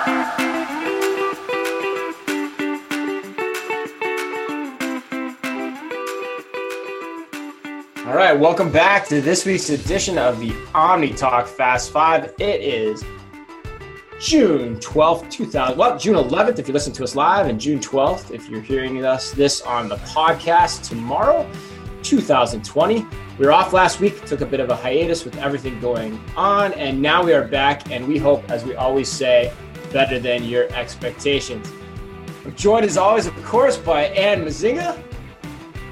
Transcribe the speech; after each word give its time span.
All 0.00 0.06
right, 8.16 8.32
welcome 8.32 8.72
back 8.72 9.06
to 9.08 9.20
this 9.20 9.44
week's 9.44 9.68
edition 9.68 10.16
of 10.16 10.40
the 10.40 10.54
Omni 10.74 11.12
Talk 11.12 11.46
Fast 11.46 11.90
Five. 11.90 12.32
It 12.38 12.62
is 12.62 13.04
June 14.18 14.76
12th, 14.76 15.30
2000. 15.30 15.76
Well, 15.76 15.98
June 15.98 16.14
11th 16.14 16.58
if 16.58 16.66
you 16.66 16.72
listen 16.72 16.94
to 16.94 17.04
us 17.04 17.14
live, 17.14 17.46
and 17.48 17.60
June 17.60 17.78
12th 17.78 18.30
if 18.30 18.48
you're 18.48 18.62
hearing 18.62 19.04
us 19.04 19.32
this 19.32 19.60
on 19.60 19.88
the 19.88 19.96
podcast 19.96 20.88
tomorrow, 20.88 21.46
2020. 22.02 23.06
We 23.38 23.46
were 23.46 23.52
off 23.52 23.74
last 23.74 24.00
week, 24.00 24.24
took 24.24 24.40
a 24.40 24.46
bit 24.46 24.60
of 24.60 24.70
a 24.70 24.76
hiatus 24.76 25.26
with 25.26 25.36
everything 25.36 25.78
going 25.78 26.18
on, 26.36 26.72
and 26.74 27.02
now 27.02 27.22
we 27.22 27.34
are 27.34 27.46
back, 27.46 27.90
and 27.90 28.08
we 28.08 28.16
hope, 28.16 28.50
as 28.50 28.64
we 28.64 28.74
always 28.74 29.10
say, 29.10 29.52
better 29.90 30.18
than 30.18 30.44
your 30.44 30.72
expectations. 30.72 31.70
I'm 32.44 32.54
joined 32.54 32.86
as 32.86 32.96
always, 32.96 33.26
of 33.26 33.44
course, 33.44 33.76
by 33.76 34.04
Anne 34.06 34.44
Mezzenga. 34.44 35.00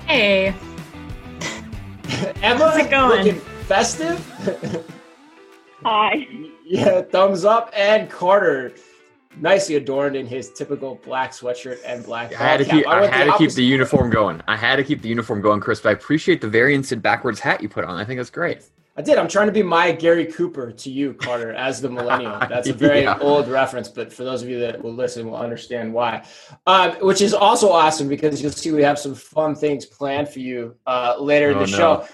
Hey. 0.07 0.55
Emma, 2.43 2.71
How's 2.71 2.79
it 2.79 2.91
going? 2.91 3.25
looking 3.25 3.41
festive. 3.67 4.19
Hi. 5.85 6.27
yeah, 6.65 7.03
thumbs 7.03 7.45
up. 7.45 7.71
And 7.77 8.09
Carter, 8.11 8.73
nicely 9.37 9.77
adorned 9.77 10.17
in 10.17 10.27
his 10.27 10.51
typical 10.51 10.97
black 11.05 11.33
sweatshirt 11.33 11.79
and 11.85 12.05
black. 12.05 12.33
I 12.33 12.37
had 12.37 12.57
to 12.59 12.65
keep. 12.65 12.85
cap. 12.85 12.95
I 12.95 13.01
went 13.03 13.13
had 13.13 13.25
to 13.27 13.37
keep 13.39 13.53
the 13.53 13.65
uniform 13.65 14.11
going. 14.11 14.41
I 14.49 14.57
had 14.57 14.77
to 14.77 14.85
keep 14.85 15.03
the 15.03 15.09
uniform 15.09 15.41
going, 15.41 15.61
Chris. 15.61 15.81
But 15.81 15.91
I 15.91 15.93
appreciate 15.93 16.41
the 16.41 16.49
variance 16.49 16.93
in 16.93 17.01
backwards 17.01 17.41
hat 17.41 17.63
you 17.63 17.69
put 17.69 17.85
on. 17.85 17.97
I 17.97 18.05
think 18.05 18.19
that's 18.19 18.31
great. 18.31 18.63
I 18.99 19.01
did. 19.01 19.17
I'm 19.17 19.29
trying 19.29 19.47
to 19.47 19.53
be 19.53 19.63
my 19.63 19.93
Gary 19.93 20.27
Cooper 20.27 20.73
to 20.73 20.91
you, 20.91 21.15
Carter, 21.15 21.53
as 21.53 21.81
the 21.81 21.89
millennial. 21.89 22.37
That's 22.49 22.67
a 22.69 22.73
very 22.73 23.03
Yeah. 23.03 23.17
old 23.21 23.47
reference, 23.47 23.89
but 23.89 24.13
for 24.13 24.25
those 24.25 24.43
of 24.43 24.49
you 24.49 24.59
that 24.59 24.83
will 24.83 24.93
listen, 24.93 25.31
will 25.31 25.37
understand 25.37 25.95
why. 25.95 26.25
Um, 26.67 26.97
which 26.97 27.23
is 27.23 27.33
also 27.33 27.71
awesome 27.71 28.09
because 28.09 28.43
you'll 28.43 28.51
see 28.51 28.73
we 28.73 28.83
have 28.83 28.99
some 28.99 29.15
fun 29.15 29.55
things 29.55 29.87
planned 29.87 30.29
for 30.29 30.41
you 30.41 30.75
uh, 30.89 31.15
later 31.21 31.53
in 31.53 31.59
Oh, 31.59 31.65
the 31.65 31.71
no. 31.71 31.77
show. 31.77 32.09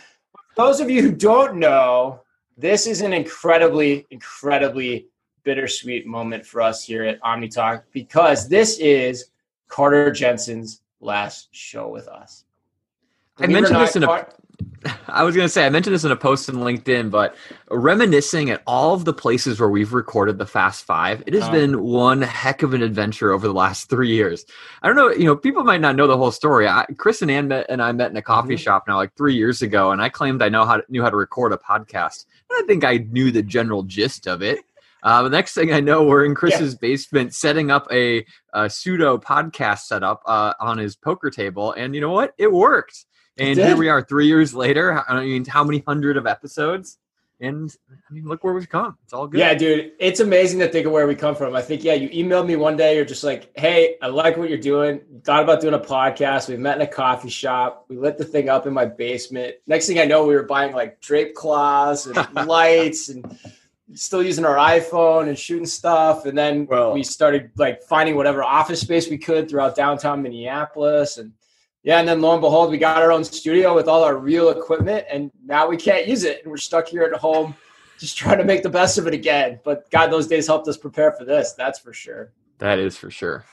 Those 0.56 0.81
of 0.81 0.91
you 0.91 1.00
who 1.00 1.11
don't 1.12 1.56
know, 1.56 2.20
this 2.59 2.87
is 2.87 3.00
an 3.00 3.14
incredibly, 3.14 4.06
incredibly 4.11 5.06
bittersweet 5.42 6.06
moment 6.06 6.44
for 6.44 6.61
us 6.61 6.84
here 6.84 7.03
at 7.05 7.19
Omni 7.22 7.48
Talk 7.48 7.84
because 7.92 8.47
this 8.47 8.77
is 8.78 9.31
Carter 9.69 10.11
Jensen's 10.12 10.83
last 11.00 11.48
show 11.53 11.89
with 11.89 12.09
us. 12.09 12.44
I 13.39 13.47
Believe 13.47 13.48
or 13.48 13.61
mentioned 13.62 13.78
not, 13.78 13.87
this 13.87 13.97
in 13.97 14.03
a- 14.03 14.06
Car- 14.06 14.28
I 15.09 15.23
was 15.25 15.35
gonna 15.37 15.49
say 15.49 15.65
I 15.67 15.71
mentioned 15.71 15.95
this 15.95 16.05
in 16.05 16.11
a 16.11 16.17
post 16.17 16.49
in 16.49 16.57
LinkedIn, 16.57 17.11
but 17.11 17.37
reminiscing 17.71 18.51
at 18.51 18.63
all 18.67 18.95
of 18.95 19.05
the 19.05 19.13
places 19.13 19.59
where 19.61 19.69
we've 19.69 19.93
recorded 19.93 20.39
the 20.39 20.47
Fast 20.47 20.85
Five, 20.85 21.23
it 21.27 21.35
has 21.35 21.45
Oh. 21.45 21.51
been 21.53 21.83
one 21.83 22.23
heck 22.23 22.63
of 22.63 22.75
an 22.75 22.83
adventure 22.83 23.31
over 23.33 23.47
the 23.47 23.55
last 23.55 23.89
three 23.89 24.09
years. 24.11 24.45
I 24.83 24.87
don't 24.89 24.97
know, 24.97 25.11
you 25.11 25.25
know, 25.25 25.37
people 25.37 25.65
might 25.65 25.81
not 25.81 25.97
know 25.97 26.07
the 26.07 26.17
whole 26.17 26.31
story. 26.31 26.69
I, 26.69 26.87
Chris 26.97 27.23
and 27.23 27.31
Ann 27.31 27.49
met, 27.49 27.67
and 27.69 27.83
I 27.83 27.93
met 27.93 28.11
in 28.11 28.17
a 28.17 28.23
coffee 28.23 28.55
Mhm. 28.55 28.59
shop 28.59 28.85
now, 28.89 28.97
like 28.97 29.15
three 29.17 29.35
years 29.35 29.62
ago, 29.62 29.91
and 29.93 30.01
I 30.03 30.09
claimed 30.09 30.43
I 30.43 30.49
know 30.49 30.65
how 30.65 30.77
to, 30.79 30.85
knew 30.89 31.03
how 31.03 31.11
to 31.11 31.17
record 31.17 31.53
a 31.53 31.57
podcast. 31.57 32.27
And 32.51 32.62
I 32.65 32.67
think 32.67 32.85
I 32.85 32.99
knew 33.11 33.31
the 33.31 33.43
general 33.43 33.83
gist 33.85 34.27
of 34.27 34.43
it. 34.43 34.59
Uh, 35.03 35.23
the 35.23 35.29
next 35.31 35.53
thing 35.53 35.71
I 35.73 35.81
know, 35.81 36.03
we're 36.05 36.25
in 36.25 36.35
Chris's 36.35 36.75
basement 36.75 37.35
setting 37.35 37.71
up 37.71 37.87
a, 37.93 38.25
a 38.55 38.71
pseudo 38.71 39.19
podcast 39.19 39.81
setup 39.81 40.23
uh, 40.25 40.55
on 40.61 40.79
his 40.79 40.97
poker 40.97 41.29
table, 41.31 41.73
and 41.73 41.95
you 41.95 42.01
know 42.01 42.11
what? 42.11 42.33
It 42.39 42.51
worked. 42.51 43.05
And 43.37 43.59
here 43.59 43.77
we 43.77 43.89
are, 43.89 44.03
three 44.03 44.27
years 44.27 44.55
later. 44.55 45.03
I 45.09 45.21
mean, 45.25 45.45
how 45.45 45.65
many 45.65 45.83
hundred 45.87 46.17
of 46.17 46.27
episodes? 46.27 46.99
And 47.41 47.75
I 47.91 48.13
mean, 48.13 48.27
look 48.27 48.45
where 48.45 48.55
we've 48.55 48.69
come. 48.69 48.97
It's 49.03 49.13
all 49.13 49.27
good. 49.27 49.39
Yeah, 49.41 49.55
dude, 49.55 49.93
it's 49.99 50.21
amazing 50.21 50.61
to 50.61 50.69
think 50.69 50.87
of 50.87 50.93
where 50.93 51.07
we 51.09 51.17
come 51.17 51.35
from. 51.35 51.57
I 51.57 51.62
think, 51.62 51.83
yeah, 51.83 51.95
you 51.95 52.09
emailed 52.11 52.47
me 52.47 52.55
one 52.55 52.77
day. 52.77 52.95
You're 52.95 53.05
just 53.05 53.25
like, 53.25 53.51
hey, 53.57 53.97
I 54.01 54.07
like 54.07 54.37
what 54.37 54.49
you're 54.49 54.57
doing. 54.57 55.01
Thought 55.25 55.43
about 55.43 55.61
doing 55.61 55.75
a 55.75 55.79
podcast. 55.79 56.49
We 56.49 56.57
met 56.57 56.77
in 56.77 56.83
a 56.83 56.87
coffee 56.87 57.29
shop. 57.29 57.87
We 57.89 57.97
lit 57.97 58.19
the 58.19 58.25
thing 58.25 58.49
up 58.49 58.67
in 58.67 58.73
my 58.73 58.87
basement. 58.87 59.56
Next 59.67 59.89
thing 59.89 59.99
I 59.99 60.05
know, 60.05 60.25
we 60.25 60.34
were 60.34 60.44
buying 60.44 60.75
like 60.75 61.00
drape 61.00 61.34
cloths 61.34 62.06
and 62.06 62.17
lights 62.47 63.09
and 63.09 63.37
still 63.94 64.23
using 64.23 64.44
our 64.44 64.56
iPhone 64.56 65.28
and 65.28 65.37
shooting 65.39 65.67
stuff. 65.67 66.27
And 66.27 66.39
then 66.39 66.67
Well- 66.67 66.93
we 66.93 67.03
started 67.03 67.50
like 67.56 67.83
finding 67.83 68.15
whatever 68.15 68.44
office 68.44 68.81
space 68.81 69.11
we 69.11 69.19
could 69.19 69.50
throughout 69.50 69.75
downtown 69.75 70.23
Minneapolis. 70.23 71.19
And 71.19 71.33
yeah, 71.84 71.99
and 71.99 72.09
then 72.09 72.22
lo 72.22 72.33
and 72.33 72.41
behold, 72.41 72.71
we 72.71 72.78
got 72.78 73.03
our 73.03 73.12
own 73.12 73.22
studio 73.22 73.75
with 73.75 73.89
all 73.89 74.03
our 74.03 74.17
real 74.17 74.49
equipment, 74.49 75.05
and 75.11 75.31
now 75.45 75.69
we 75.69 75.77
can't 75.77 76.06
use 76.06 76.25
it. 76.25 76.43
And 76.43 76.50
we're 76.50 76.56
stuck 76.56 76.89
here 76.89 77.03
at 77.03 77.12
home 77.12 77.55
just 77.99 78.17
trying 78.17 78.39
to 78.39 78.45
make 78.45 78.62
the 78.62 78.71
best 78.71 78.97
of 78.97 79.06
it 79.06 79.12
again. 79.12 79.61
But 79.65 79.91
God, 79.91 80.11
those 80.11 80.27
days 80.27 80.47
helped 80.47 80.67
us 80.67 80.78
prepare 80.78 81.12
for 81.12 81.27
this. 81.27 81.53
That's 81.53 81.78
for 81.78 81.93
sure. 81.93 82.33
That 82.59 82.78
is 82.78 82.97
for 82.97 83.11
sure. 83.11 83.44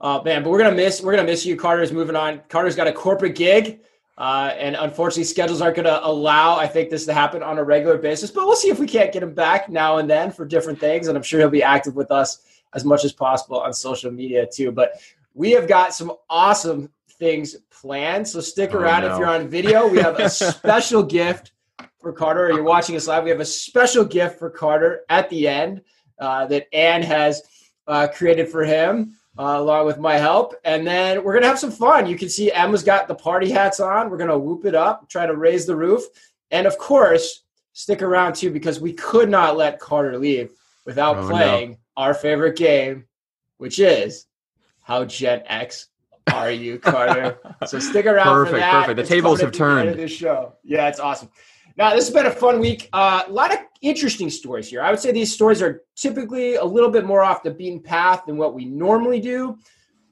Uh, 0.00 0.20
man, 0.24 0.42
but 0.42 0.50
we're 0.50 0.58
gonna 0.58 0.74
miss 0.74 1.02
we're 1.02 1.14
gonna 1.14 1.26
miss 1.26 1.46
you. 1.46 1.56
Carter's 1.56 1.92
moving 1.92 2.16
on. 2.16 2.40
Carter's 2.48 2.74
got 2.74 2.88
a 2.88 2.92
corporate 2.92 3.36
gig, 3.36 3.80
uh, 4.18 4.52
and 4.56 4.74
unfortunately, 4.74 5.22
schedules 5.22 5.60
aren't 5.60 5.76
gonna 5.76 6.00
allow 6.02 6.56
I 6.56 6.66
think 6.66 6.90
this 6.90 7.06
to 7.06 7.12
happen 7.12 7.44
on 7.44 7.58
a 7.58 7.64
regular 7.64 7.96
basis. 7.96 8.32
But 8.32 8.46
we'll 8.46 8.56
see 8.56 8.70
if 8.70 8.80
we 8.80 8.88
can't 8.88 9.12
get 9.12 9.22
him 9.22 9.34
back 9.34 9.68
now 9.68 9.98
and 9.98 10.10
then 10.10 10.32
for 10.32 10.44
different 10.44 10.80
things. 10.80 11.06
And 11.06 11.16
I'm 11.16 11.22
sure 11.22 11.38
he'll 11.38 11.48
be 11.48 11.62
active 11.62 11.94
with 11.94 12.10
us 12.10 12.42
as 12.74 12.84
much 12.84 13.04
as 13.04 13.12
possible 13.12 13.60
on 13.60 13.72
social 13.72 14.10
media 14.10 14.48
too. 14.52 14.72
But 14.72 15.00
we 15.34 15.52
have 15.52 15.68
got 15.68 15.94
some 15.94 16.12
awesome 16.28 16.90
things 17.20 17.54
planned. 17.70 18.26
So 18.26 18.40
stick 18.40 18.70
Oh, 18.74 18.78
around 18.78 19.04
if 19.04 19.16
you're 19.18 19.28
on 19.28 19.46
video. 19.46 19.86
We 19.86 19.98
have 19.98 20.18
a 20.18 20.28
special 20.30 21.02
gift 21.04 21.52
for 22.00 22.12
Carter. 22.12 22.46
Or 22.46 22.52
you're 22.52 22.62
watching 22.64 22.96
us 22.96 23.06
live. 23.06 23.22
We 23.22 23.30
have 23.30 23.38
a 23.40 23.44
special 23.44 24.04
gift 24.04 24.38
for 24.40 24.50
Carter 24.50 25.02
at 25.08 25.30
the 25.30 25.46
end 25.46 25.82
uh, 26.18 26.46
that 26.46 26.66
Anne 26.74 27.02
has 27.02 27.42
uh, 27.86 28.08
created 28.12 28.48
for 28.48 28.64
him. 28.64 29.14
Uh, 29.38 29.58
along 29.60 29.86
with 29.86 29.96
my 29.98 30.18
help, 30.18 30.54
and 30.64 30.84
then 30.84 31.22
we're 31.22 31.32
gonna 31.32 31.46
have 31.46 31.58
some 31.58 31.70
fun. 31.70 32.04
You 32.04 32.18
can 32.18 32.28
see 32.28 32.50
Emma's 32.52 32.82
got 32.82 33.06
the 33.06 33.14
party 33.14 33.48
hats 33.48 33.78
on. 33.78 34.10
We're 34.10 34.18
gonna 34.18 34.36
whoop 34.36 34.66
it 34.66 34.74
up, 34.74 35.08
try 35.08 35.24
to 35.24 35.36
raise 35.36 35.64
the 35.66 35.74
roof, 35.76 36.02
and 36.50 36.66
of 36.66 36.76
course, 36.76 37.44
stick 37.72 38.02
around 38.02 38.34
too 38.34 38.50
because 38.50 38.80
we 38.80 38.92
could 38.92 39.30
not 39.30 39.56
let 39.56 39.78
Carter 39.78 40.18
leave 40.18 40.50
without 40.84 41.16
Oh, 41.16 41.22
no. 41.22 41.28
playing 41.28 41.78
our 41.96 42.12
favorite 42.12 42.56
game, 42.56 43.06
which 43.58 43.78
is 43.78 44.26
how 44.82 45.04
Gen 45.04 45.42
X 45.46 45.86
are 46.36 46.50
you, 46.50 46.78
Carter? 46.78 47.38
so 47.66 47.78
stick 47.78 48.06
around 48.06 48.24
for 48.26 48.44
Perfect, 48.44 48.58
that. 48.60 48.72
perfect. 48.80 48.96
The 48.96 49.00
It's 49.02 49.08
tables 49.10 49.40
have 49.40 49.48
at 49.48 49.52
the 49.54 49.64
end 49.64 49.76
turned. 49.76 49.88
of 49.90 49.96
this 49.96 50.12
show. 50.12 50.54
Yeah, 50.64 50.88
it's 50.88 51.00
awesome. 51.00 51.30
Now, 51.76 51.94
this 51.94 52.06
has 52.06 52.14
been 52.14 52.26
a 52.26 52.30
fun 52.30 52.60
week. 52.60 52.88
Uh, 52.92 53.22
a 53.26 53.30
lot 53.32 53.52
of 53.52 53.60
interesting 53.80 54.28
stories 54.28 54.68
here. 54.68 54.82
I 54.82 54.90
would 54.90 55.00
say 55.00 55.12
these 55.12 55.32
stories 55.32 55.62
are 55.62 55.82
typically 55.96 56.56
a 56.56 56.64
little 56.64 56.90
bit 56.90 57.04
more 57.06 57.22
off 57.22 57.42
the 57.42 57.50
beaten 57.50 57.80
path 57.80 58.22
than 58.26 58.36
what 58.36 58.54
we 58.54 58.64
normally 58.66 59.20
do, 59.20 59.56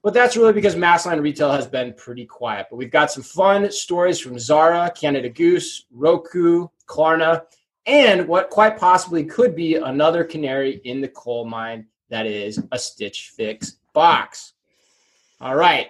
but 0.03 0.15
that's 0.15 0.37
really 0.37 0.53
because 0.53 0.75
Massline 0.77 1.21
retail 1.21 1.51
has 1.53 1.67
been 1.67 1.93
pretty 1.95 2.25
quiet. 2.25 2.69
But 2.71 2.77
we've 2.77 2.91
got 2.91 3.11
some 3.11 3.23
fun 3.23 3.71
stories 3.71 4.19
from 4.21 4.39
Zara, 4.39 4.91
Canada 4.99 5.28
Goose, 5.28 5.84
Roku, 5.91 6.69
Klarna, 6.87 7.43
and 7.87 8.27
what 8.28 8.49
quite 8.51 8.78
possibly 8.78 9.25
could 9.25 9.55
be 9.55 9.75
another 9.75 10.25
canary 10.25 10.81
in 10.84 11.01
the 11.01 11.09
coal 11.09 11.45
mine 11.45 11.87
that 12.09 12.25
is 12.25 12.62
a 12.73 12.78
Stitch 12.78 13.33
Fix 13.37 13.77
box. 13.93 14.55
All 15.41 15.57
right. 15.57 15.89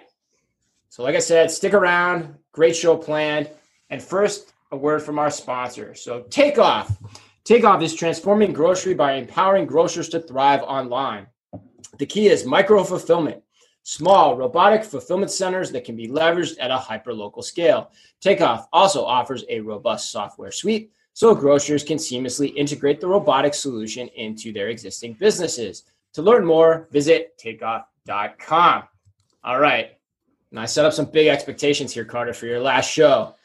So, 0.99 1.03
like 1.03 1.15
I 1.15 1.19
said, 1.19 1.49
stick 1.49 1.73
around. 1.73 2.35
Great 2.51 2.75
show 2.75 2.97
planned. 2.97 3.49
And 3.89 4.03
first, 4.03 4.51
a 4.73 4.75
word 4.75 5.01
from 5.01 5.17
our 5.17 5.31
sponsor. 5.31 5.95
So, 5.95 6.23
Takeoff. 6.23 6.97
Takeoff 7.45 7.81
is 7.81 7.95
transforming 7.95 8.51
grocery 8.51 8.93
by 8.95 9.13
empowering 9.13 9.65
grocers 9.65 10.09
to 10.09 10.19
thrive 10.19 10.61
online. 10.61 11.27
The 11.99 12.05
key 12.05 12.27
is 12.27 12.43
micro 12.43 12.83
fulfillment, 12.83 13.41
small 13.83 14.35
robotic 14.35 14.83
fulfillment 14.83 15.31
centers 15.31 15.71
that 15.71 15.85
can 15.85 15.95
be 15.95 16.09
leveraged 16.09 16.57
at 16.59 16.69
a 16.69 16.75
hyperlocal 16.75 17.45
scale. 17.45 17.91
Takeoff 18.19 18.67
also 18.73 19.05
offers 19.05 19.45
a 19.47 19.61
robust 19.61 20.11
software 20.11 20.51
suite 20.51 20.91
so 21.13 21.33
grocers 21.33 21.81
can 21.81 21.97
seamlessly 21.97 22.53
integrate 22.57 22.99
the 22.99 23.07
robotic 23.07 23.53
solution 23.53 24.09
into 24.17 24.51
their 24.51 24.67
existing 24.67 25.13
businesses. 25.13 25.83
To 26.15 26.21
learn 26.21 26.45
more, 26.45 26.89
visit 26.91 27.37
takeoff.com. 27.37 28.83
All 29.45 29.59
right. 29.61 29.91
And 30.51 30.59
I 30.59 30.65
set 30.65 30.85
up 30.85 30.93
some 30.93 31.05
big 31.05 31.27
expectations 31.27 31.93
here, 31.93 32.05
Carter, 32.05 32.33
for 32.33 32.45
your 32.47 32.59
last 32.59 32.89
show. 32.89 33.35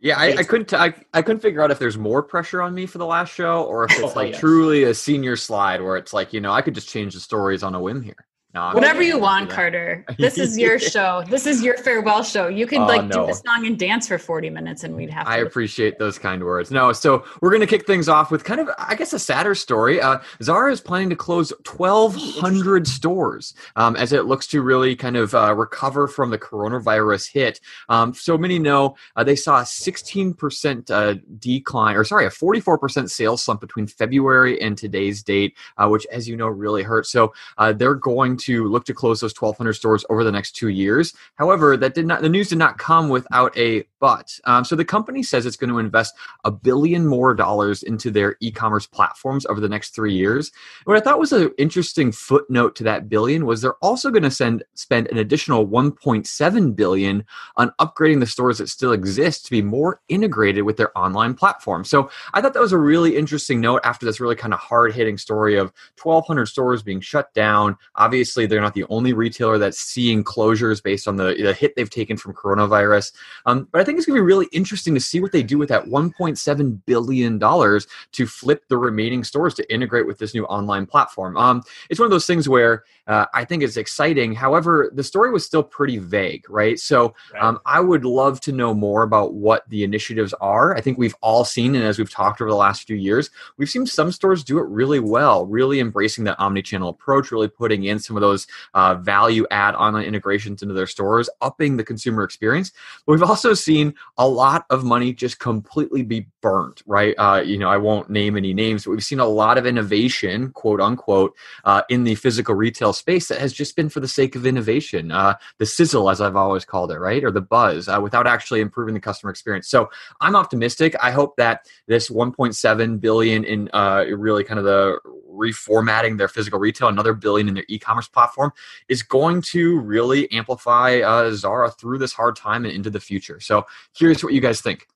Yeah, 0.00 0.18
I, 0.18 0.38
I 0.38 0.42
couldn't. 0.42 0.72
I, 0.74 0.94
I 1.14 1.22
couldn't 1.22 1.40
figure 1.40 1.62
out 1.62 1.70
if 1.70 1.78
there's 1.78 1.96
more 1.96 2.22
pressure 2.24 2.60
on 2.60 2.74
me 2.74 2.86
for 2.86 2.98
the 2.98 3.06
last 3.06 3.32
show, 3.32 3.62
or 3.62 3.84
if 3.84 3.92
it's 3.98 4.02
Oh, 4.02 4.12
like 4.16 4.32
yes. 4.32 4.40
truly 4.40 4.82
a 4.84 4.94
senior 4.94 5.36
slide 5.36 5.80
where 5.80 5.96
it's 5.96 6.12
like 6.12 6.32
you 6.32 6.40
know 6.40 6.50
I 6.52 6.60
could 6.62 6.74
just 6.74 6.88
change 6.88 7.14
the 7.14 7.20
stories 7.20 7.62
on 7.62 7.74
a 7.74 7.80
whim 7.80 8.02
here. 8.02 8.26
No, 8.54 8.70
Whatever 8.72 9.00
you 9.00 9.18
want, 9.18 9.48
Carter. 9.48 10.04
This 10.18 10.36
is 10.36 10.58
your 10.58 10.78
show. 10.78 11.24
This 11.28 11.46
is 11.46 11.64
your 11.64 11.76
farewell 11.78 12.22
show. 12.22 12.46
You 12.46 12.66
could 12.66 12.80
like 12.80 13.04
no. 13.06 13.22
do 13.22 13.26
the 13.26 13.32
song 13.32 13.66
and 13.66 13.78
dance 13.78 14.06
for 14.06 14.18
40 14.18 14.50
minutes 14.50 14.84
and 14.84 14.94
we'd 14.94 15.10
have 15.10 15.24
to. 15.24 15.32
I 15.32 15.38
appreciate 15.38 15.98
those 15.98 16.18
kind 16.18 16.44
words. 16.44 16.70
No, 16.70 16.92
so 16.92 17.24
we're 17.40 17.50
going 17.50 17.62
to 17.62 17.66
kick 17.66 17.86
things 17.86 18.08
off 18.08 18.30
with 18.30 18.44
kind 18.44 18.60
of, 18.60 18.68
I 18.78 18.94
guess, 18.94 19.12
a 19.12 19.18
sadder 19.18 19.54
story. 19.54 20.00
Uh, 20.00 20.18
Zara 20.42 20.70
is 20.70 20.80
planning 20.80 21.10
to 21.10 21.16
close 21.16 21.52
1,200 21.66 22.86
stores 22.86 23.54
um, 23.74 23.96
as 23.96 24.12
it 24.12 24.26
looks 24.26 24.46
to 24.48 24.62
really 24.62 24.94
kind 24.94 25.16
of 25.16 25.34
uh, 25.34 25.54
recover 25.54 26.06
from 26.06 26.30
the 26.30 26.38
coronavirus 26.38 27.32
hit. 27.32 27.58
Um, 27.88 28.14
so 28.14 28.38
many 28.38 28.58
know 28.58 28.96
uh, 29.16 29.24
they 29.24 29.36
saw 29.36 29.60
a 29.60 29.64
16% 29.64 30.90
uh, 30.90 31.14
decline, 31.38 31.96
or 31.96 32.04
sorry, 32.04 32.26
a 32.26 32.30
44% 32.30 33.10
sales 33.10 33.42
slump 33.42 33.60
between 33.60 33.86
February 33.86 34.60
and 34.60 34.76
today's 34.76 35.22
date, 35.22 35.56
uh, 35.78 35.88
which, 35.88 36.06
as 36.12 36.28
you 36.28 36.36
know, 36.36 36.48
really 36.48 36.82
hurt. 36.82 37.06
So 37.06 37.32
uh, 37.58 37.72
they're 37.72 37.94
going 37.94 38.36
to 38.42 38.68
look 38.68 38.84
to 38.86 38.94
close 38.94 39.20
those 39.20 39.34
1,200 39.38 39.72
stores 39.74 40.04
over 40.10 40.24
the 40.24 40.32
next 40.32 40.52
two 40.52 40.68
years. 40.68 41.14
However, 41.36 41.76
that 41.76 41.94
did 41.94 42.06
not 42.06 42.22
the 42.22 42.28
news 42.28 42.48
did 42.48 42.58
not 42.58 42.78
come 42.78 43.08
without 43.08 43.56
a 43.56 43.84
but. 44.02 44.36
Um, 44.44 44.64
so 44.64 44.74
the 44.74 44.84
company 44.84 45.22
says 45.22 45.46
it's 45.46 45.56
going 45.56 45.70
to 45.70 45.78
invest 45.78 46.14
a 46.42 46.50
billion 46.50 47.06
more 47.06 47.34
dollars 47.34 47.84
into 47.84 48.10
their 48.10 48.36
e-commerce 48.40 48.84
platforms 48.84 49.46
over 49.46 49.60
the 49.60 49.68
next 49.68 49.94
three 49.94 50.12
years. 50.12 50.50
what 50.84 50.96
I 50.96 51.00
thought 51.00 51.20
was 51.20 51.32
an 51.32 51.52
interesting 51.56 52.10
footnote 52.10 52.74
to 52.76 52.84
that 52.84 53.08
billion 53.08 53.46
was 53.46 53.62
they're 53.62 53.74
also 53.74 54.10
going 54.10 54.24
to 54.24 54.30
send 54.30 54.64
spend 54.74 55.06
an 55.06 55.18
additional 55.18 55.68
1.7 55.68 56.74
billion 56.74 57.24
on 57.56 57.72
upgrading 57.78 58.18
the 58.18 58.26
stores 58.26 58.58
that 58.58 58.68
still 58.68 58.90
exist 58.90 59.44
to 59.44 59.52
be 59.52 59.62
more 59.62 60.00
integrated 60.08 60.64
with 60.64 60.76
their 60.76 60.96
online 60.98 61.34
platform. 61.34 61.84
So 61.84 62.10
I 62.34 62.40
thought 62.40 62.54
that 62.54 62.60
was 62.60 62.72
a 62.72 62.78
really 62.78 63.16
interesting 63.16 63.60
note 63.60 63.82
after 63.84 64.04
this 64.04 64.18
really 64.18 64.34
kind 64.34 64.52
of 64.52 64.58
hard 64.58 64.94
hitting 64.94 65.16
story 65.16 65.56
of 65.56 65.72
1,200 66.02 66.46
stores 66.46 66.82
being 66.82 67.00
shut 67.00 67.32
down. 67.34 67.76
Obviously 67.94 68.31
obviously 68.32 68.46
they're 68.46 68.62
not 68.62 68.72
the 68.72 68.86
only 68.88 69.12
retailer 69.12 69.58
that's 69.58 69.78
seeing 69.78 70.24
closures 70.24 70.82
based 70.82 71.06
on 71.06 71.16
the, 71.16 71.34
the 71.34 71.52
hit 71.52 71.76
they've 71.76 71.90
taken 71.90 72.16
from 72.16 72.32
coronavirus. 72.32 73.12
Um, 73.44 73.68
but 73.70 73.80
I 73.80 73.84
think 73.84 73.98
it's 73.98 74.06
going 74.06 74.16
to 74.16 74.22
be 74.22 74.26
really 74.26 74.48
interesting 74.52 74.94
to 74.94 75.00
see 75.00 75.20
what 75.20 75.32
they 75.32 75.42
do 75.42 75.58
with 75.58 75.68
that 75.68 75.84
1.7 75.84 76.80
billion 76.86 77.38
dollars 77.38 77.86
to 78.12 78.26
flip 78.26 78.64
the 78.68 78.78
remaining 78.78 79.22
stores 79.22 79.52
to 79.54 79.72
integrate 79.72 80.06
with 80.06 80.18
this 80.18 80.32
new 80.32 80.46
online 80.46 80.86
platform. 80.86 81.36
Um, 81.36 81.62
it's 81.90 82.00
one 82.00 82.06
of 82.06 82.10
those 82.10 82.26
things 82.26 82.48
where 82.48 82.84
uh, 83.06 83.26
I 83.34 83.44
think 83.44 83.62
it's 83.62 83.76
exciting. 83.76 84.32
However, 84.34 84.90
the 84.94 85.04
story 85.04 85.30
was 85.30 85.44
still 85.44 85.62
pretty 85.62 85.98
vague, 85.98 86.48
right? 86.48 86.78
So 86.78 87.14
um, 87.38 87.60
I 87.66 87.80
would 87.80 88.06
love 88.06 88.40
to 88.42 88.52
know 88.52 88.72
more 88.72 89.02
about 89.02 89.34
what 89.34 89.68
the 89.68 89.84
initiatives 89.84 90.32
are. 90.34 90.74
I 90.74 90.80
think 90.80 90.96
we've 90.96 91.16
all 91.20 91.44
seen, 91.44 91.74
and 91.74 91.84
as 91.84 91.98
we've 91.98 92.10
talked 92.10 92.40
over 92.40 92.50
the 92.50 92.56
last 92.56 92.86
few 92.86 92.96
years, 92.96 93.28
we've 93.58 93.68
seen 93.68 93.84
some 93.84 94.10
stores 94.10 94.42
do 94.42 94.58
it 94.58 94.66
really 94.68 95.00
well, 95.00 95.44
really 95.46 95.80
embracing 95.80 96.24
that 96.24 96.40
omni-channel 96.40 96.88
approach, 96.88 97.30
really 97.30 97.48
putting 97.48 97.84
in 97.84 97.98
some 97.98 98.16
of 98.16 98.21
those 98.22 98.46
uh, 98.74 98.94
value 98.94 99.46
add 99.50 99.74
online 99.74 100.04
integrations 100.04 100.62
into 100.62 100.74
their 100.74 100.86
stores, 100.86 101.28
upping 101.40 101.76
the 101.76 101.84
consumer 101.84 102.22
experience. 102.24 102.72
But 103.06 103.12
we've 103.12 103.22
also 103.22 103.52
seen 103.54 103.94
a 104.16 104.26
lot 104.26 104.64
of 104.70 104.84
money 104.84 105.12
just 105.12 105.38
completely 105.38 106.02
be 106.02 106.26
burnt, 106.40 106.82
right? 106.86 107.14
Uh, 107.18 107.42
you 107.44 107.58
know, 107.58 107.68
I 107.68 107.76
won't 107.76 108.10
name 108.10 108.36
any 108.36 108.54
names, 108.54 108.84
but 108.84 108.92
we've 108.92 109.04
seen 109.04 109.20
a 109.20 109.26
lot 109.26 109.58
of 109.58 109.66
innovation, 109.66 110.50
quote 110.52 110.80
unquote, 110.80 111.36
uh, 111.64 111.82
in 111.88 112.04
the 112.04 112.14
physical 112.14 112.54
retail 112.54 112.92
space 112.92 113.28
that 113.28 113.38
has 113.38 113.52
just 113.52 113.76
been 113.76 113.88
for 113.88 114.00
the 114.00 114.08
sake 114.08 114.36
of 114.36 114.46
innovation, 114.46 115.10
uh, 115.10 115.34
the 115.58 115.66
sizzle, 115.66 116.10
as 116.10 116.20
I've 116.20 116.36
always 116.36 116.64
called 116.64 116.92
it, 116.92 116.98
right, 116.98 117.22
or 117.24 117.30
the 117.30 117.40
buzz, 117.40 117.88
uh, 117.88 118.00
without 118.02 118.26
actually 118.26 118.60
improving 118.60 118.94
the 118.94 119.00
customer 119.00 119.30
experience. 119.30 119.68
So 119.68 119.90
I'm 120.20 120.36
optimistic. 120.36 120.94
I 121.02 121.10
hope 121.10 121.36
that 121.36 121.66
this 121.86 122.08
1.7 122.08 123.00
billion 123.00 123.44
in 123.44 123.68
uh, 123.72 124.04
really 124.16 124.44
kind 124.44 124.58
of 124.58 124.64
the 124.64 124.98
reformatting 125.32 126.18
their 126.18 126.28
physical 126.28 126.58
retail, 126.58 126.88
another 126.88 127.14
billion 127.14 127.48
in 127.48 127.54
their 127.54 127.64
e-commerce 127.68 128.08
platform, 128.08 128.52
is 128.88 129.02
going 129.02 129.42
to 129.42 129.80
really 129.80 130.30
amplify 130.32 131.00
uh, 131.00 131.30
Zara 131.32 131.70
through 131.70 131.98
this 131.98 132.12
hard 132.12 132.36
time 132.36 132.64
and 132.64 132.74
into 132.74 132.90
the 132.90 133.00
future. 133.00 133.40
So 133.40 133.66
curious 133.94 134.22
what 134.22 134.32
you 134.32 134.40
guys 134.40 134.60
think. 134.60 134.86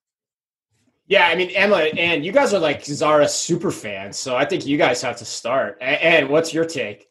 Yeah, 1.09 1.29
I 1.29 1.37
mean 1.37 1.51
Emma, 1.51 1.77
and 1.77 2.25
you 2.25 2.33
guys 2.33 2.53
are 2.53 2.59
like 2.59 2.85
Zara 2.85 3.29
super 3.29 3.71
fans, 3.71 4.19
so 4.19 4.35
I 4.35 4.45
think 4.45 4.67
you 4.67 4.77
guys 4.77 5.01
have 5.03 5.17
to 5.19 5.25
start. 5.25 5.79
And 5.81 6.29
what's 6.29 6.53
your 6.53 6.65
take? 6.65 7.09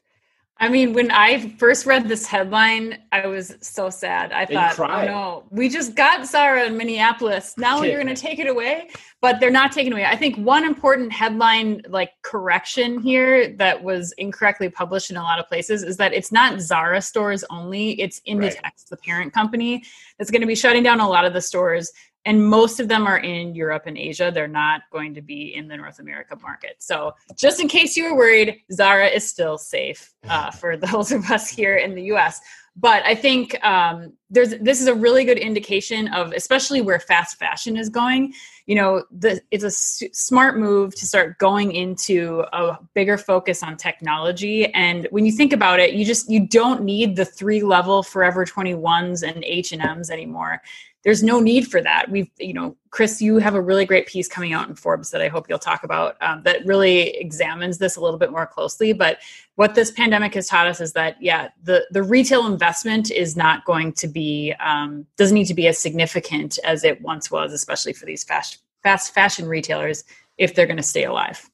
I 0.58 0.70
mean, 0.70 0.94
when 0.94 1.12
I 1.12 1.50
first 1.58 1.86
read 1.86 2.08
this 2.08 2.26
headline, 2.26 3.00
I 3.12 3.28
was 3.28 3.56
so 3.60 3.90
sad. 3.90 4.32
I 4.32 4.46
thought, 4.46 4.80
oh 4.80 5.06
no, 5.06 5.44
we 5.50 5.68
just 5.68 5.96
got 5.96 6.26
Zara 6.26 6.66
in 6.66 6.78
Minneapolis. 6.78 7.58
Now 7.58 7.82
you're 7.84 8.02
going 8.02 8.14
to 8.14 8.22
take 8.22 8.40
it 8.40 8.48
away, 8.48 8.90
but 9.26 9.40
they're 9.40 9.50
not 9.50 9.72
taking 9.72 9.92
away. 9.92 10.06
I 10.06 10.16
think 10.16 10.38
one 10.38 10.64
important 10.64 11.12
headline, 11.12 11.82
like 11.88 12.12
correction 12.22 13.00
here, 13.00 13.50
that 13.56 13.84
was 13.84 14.12
incorrectly 14.20 14.70
published 14.70 15.10
in 15.10 15.18
a 15.18 15.24
lot 15.24 15.40
of 15.40 15.48
places 15.48 15.82
is 15.82 15.98
that 15.98 16.14
it's 16.14 16.32
not 16.32 16.62
Zara 16.62 17.02
stores 17.02 17.44
only. 17.50 18.00
It's 18.00 18.22
Inditex, 18.28 18.62
right. 18.62 18.84
the 18.88 18.98
parent 18.98 19.34
company, 19.34 19.84
that's 20.20 20.30
going 20.30 20.42
to 20.42 20.48
be 20.48 20.54
shutting 20.54 20.84
down 20.84 21.00
a 21.00 21.10
lot 21.10 21.26
of 21.26 21.34
the 21.34 21.42
stores 21.42 21.92
and 22.26 22.46
most 22.46 22.80
of 22.80 22.88
them 22.88 23.06
are 23.06 23.20
in 23.20 23.54
Europe 23.54 23.84
and 23.86 23.98
Asia. 23.98 24.32
They're 24.34 24.48
not 24.48 24.82
going 24.92 25.14
to 25.14 25.22
be 25.22 25.56
in 25.56 25.68
the 25.68 25.78
North 25.78 26.00
America 26.00 26.36
market. 26.42 26.76
So, 26.80 27.14
just 27.36 27.60
in 27.60 27.68
case 27.68 27.96
you 27.96 28.06
were 28.06 28.18
worried, 28.18 28.62
Zara 28.72 29.08
is 29.08 29.28
still 29.28 29.58
safe 29.58 30.14
uh, 30.28 30.52
for 30.52 30.76
those 30.92 31.12
of 31.12 31.30
us 31.32 31.50
here 31.50 31.78
in 31.78 31.96
the 31.96 32.04
U.S. 32.04 32.42
But 32.78 33.06
I 33.06 33.16
think 33.16 33.64
um, 33.64 34.12
there's 34.30 34.50
this 34.60 34.82
is 34.82 34.88
a 34.88 34.94
really 34.94 35.24
good 35.24 35.38
indication 35.38 36.10
of, 36.10 36.34
especially 36.34 36.82
where 36.82 37.00
fast 37.00 37.38
fashion 37.38 37.78
is 37.78 37.88
going. 37.88 38.34
You 38.66 38.76
know, 38.76 39.06
the, 39.12 39.40
it's 39.52 39.64
a 39.64 39.68
s- 39.68 40.04
smart 40.12 40.58
move 40.58 40.94
to 40.96 41.06
start 41.06 41.38
going 41.38 41.72
into 41.72 42.44
a 42.52 42.78
bigger 42.94 43.18
focus 43.18 43.64
on 43.64 43.78
technology. 43.78 44.66
And 44.74 45.08
when 45.12 45.26
you 45.26 45.32
think 45.32 45.54
about 45.54 45.80
it, 45.80 45.94
you 45.94 46.04
just 46.04 46.30
you 46.30 46.46
don't 46.46 46.84
need 46.84 47.16
the 47.16 47.24
three 47.24 47.62
level 47.62 48.04
Forever 48.04 48.46
21s 48.46 49.24
and 49.26 49.42
H 49.46 49.72
and 49.72 49.82
M's 49.82 50.10
anymore 50.10 50.62
there's 51.06 51.22
no 51.22 51.40
need 51.40 51.68
for 51.68 51.82
that. 51.82 52.10
We've, 52.10 52.32
you 52.40 52.54
know, 52.54 52.76
Chris, 52.90 53.22
you 53.22 53.38
have 53.38 53.54
a 53.54 53.62
really 53.62 53.86
great 53.86 54.08
piece 54.08 54.28
coming 54.28 54.54
out 54.54 54.68
in 54.68 54.74
Forbes 54.74 55.12
that 55.12 55.22
I 55.22 55.28
hope 55.28 55.48
you'll 55.48 55.60
talk 55.60 55.84
about 55.84 56.18
um, 56.20 56.42
that 56.44 56.66
really 56.66 57.16
examines 57.18 57.78
this 57.78 57.96
a 57.96 58.02
little 58.02 58.18
bit 58.18 58.32
more 58.32 58.48
closely. 58.48 58.92
But 58.92 59.20
what 59.54 59.76
this 59.76 59.92
pandemic 59.92 60.34
has 60.34 60.48
taught 60.48 60.66
us 60.66 60.82
is 60.82 60.94
that, 60.94 61.22
yeah, 61.22 61.50
the 61.64 61.86
the 61.92 62.02
retail 62.02 62.48
investment 62.48 63.12
is 63.12 63.38
not 63.38 63.66
going 63.66 63.94
to 63.94 64.08
be 64.08 64.56
um, 64.60 65.06
doesn't 65.16 65.36
need 65.36 65.46
to 65.46 65.54
be 65.54 65.68
as 65.68 65.78
significant 65.78 66.58
as 66.64 66.84
it 66.84 67.00
once 67.02 67.30
was, 67.30 67.54
especially 67.54 67.94
for 67.94 68.08
these 68.08 68.24
fast 68.24 68.58
fast 68.82 69.14
fashion 69.14 69.48
retailers 69.48 70.06
if 70.40 70.56
they're 70.56 70.66
going 70.66 70.76
to 70.76 70.84
stay 70.84 71.04
alive. 71.04 71.48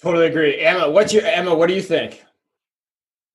Totally 0.00 0.26
agree, 0.26 0.60
Emma. 0.60 0.88
What's 0.88 1.12
your 1.12 1.24
Emma? 1.24 1.52
What 1.52 1.66
do 1.66 1.74
you 1.74 1.82
think? 1.82 2.24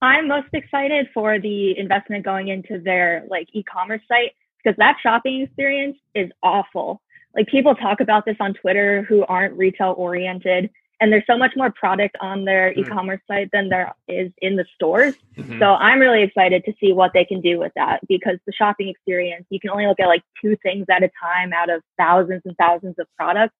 I'm 0.01 0.27
most 0.27 0.49
excited 0.53 1.07
for 1.13 1.39
the 1.39 1.77
investment 1.77 2.23
going 2.23 2.47
into 2.47 2.79
their 2.79 3.25
like 3.29 3.49
e-commerce 3.53 4.01
site 4.07 4.31
because 4.63 4.77
that 4.77 4.97
shopping 5.01 5.41
experience 5.41 5.97
is 6.15 6.31
awful. 6.41 7.01
Like 7.35 7.47
people 7.47 7.75
talk 7.75 7.99
about 7.99 8.25
this 8.25 8.37
on 8.39 8.53
Twitter 8.53 9.03
who 9.03 9.25
aren't 9.25 9.57
retail 9.57 9.93
oriented 9.97 10.69
and 11.01 11.11
there's 11.11 11.25
so 11.25 11.37
much 11.37 11.53
more 11.55 11.71
product 11.71 12.17
on 12.21 12.45
their 12.45 12.73
mm 12.73 12.79
e-commerce 12.79 13.19
site 13.27 13.49
than 13.51 13.67
there 13.67 13.93
is 14.07 14.31
in 14.41 14.55
the 14.55 14.65
stores. 14.75 15.15
Mm-hmm. 15.37 15.59
So 15.59 15.65
I'm 15.65 15.99
really 15.99 16.23
excited 16.23 16.63
to 16.65 16.73
see 16.79 16.93
what 16.93 17.11
they 17.13 17.25
can 17.25 17.41
do 17.41 17.59
with 17.59 17.73
that 17.75 17.99
because 18.07 18.37
the 18.45 18.53
shopping 18.53 18.87
experience, 18.87 19.45
you 19.49 19.59
can 19.59 19.69
only 19.69 19.85
look 19.85 19.99
at 19.99 20.07
like 20.07 20.23
two 20.41 20.55
things 20.63 20.85
at 20.89 21.03
a 21.03 21.09
time 21.21 21.51
out 21.51 21.69
of 21.69 21.81
thousands 21.97 22.41
and 22.45 22.55
thousands 22.57 22.95
of 22.99 23.07
products. 23.17 23.55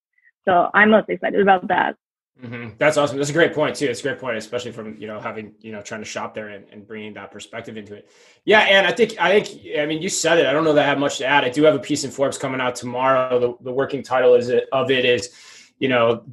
So 0.45 0.69
I'm 0.73 0.91
most 0.91 1.09
excited 1.09 1.41
about 1.41 1.67
that. 1.67 1.97
Mm-hmm. 2.43 2.69
That's 2.77 2.95
awesome. 2.95 3.17
That's 3.17 3.29
a 3.29 3.33
great 3.33 3.53
point 3.53 3.75
too. 3.75 3.87
It's 3.87 3.99
a 3.99 4.03
great 4.03 4.19
point, 4.19 4.37
especially 4.37 4.71
from 4.71 4.95
you 4.97 5.07
know 5.07 5.19
having 5.19 5.53
you 5.59 5.73
know 5.73 5.81
trying 5.81 6.01
to 6.01 6.05
shop 6.05 6.33
there 6.33 6.49
and, 6.49 6.65
and 6.71 6.87
bringing 6.87 7.13
that 7.15 7.31
perspective 7.31 7.75
into 7.75 7.95
it. 7.95 8.09
Yeah, 8.45 8.61
and 8.61 8.87
I 8.87 8.93
think 8.93 9.19
I 9.19 9.41
think 9.41 9.77
I 9.77 9.85
mean 9.85 10.01
you 10.01 10.07
said 10.07 10.37
it. 10.37 10.45
I 10.45 10.53
don't 10.53 10.63
know 10.63 10.73
that 10.73 10.85
I 10.85 10.87
have 10.87 10.99
much 10.99 11.17
to 11.17 11.25
add. 11.25 11.43
I 11.43 11.49
do 11.49 11.63
have 11.63 11.75
a 11.75 11.79
piece 11.79 12.05
in 12.05 12.11
Forbes 12.11 12.37
coming 12.37 12.61
out 12.61 12.75
tomorrow. 12.75 13.39
The, 13.39 13.55
the 13.61 13.73
working 13.73 14.03
title 14.03 14.35
is 14.35 14.47
it, 14.47 14.69
of 14.71 14.89
it 14.89 15.03
is, 15.03 15.31
you 15.79 15.89
know, 15.89 16.23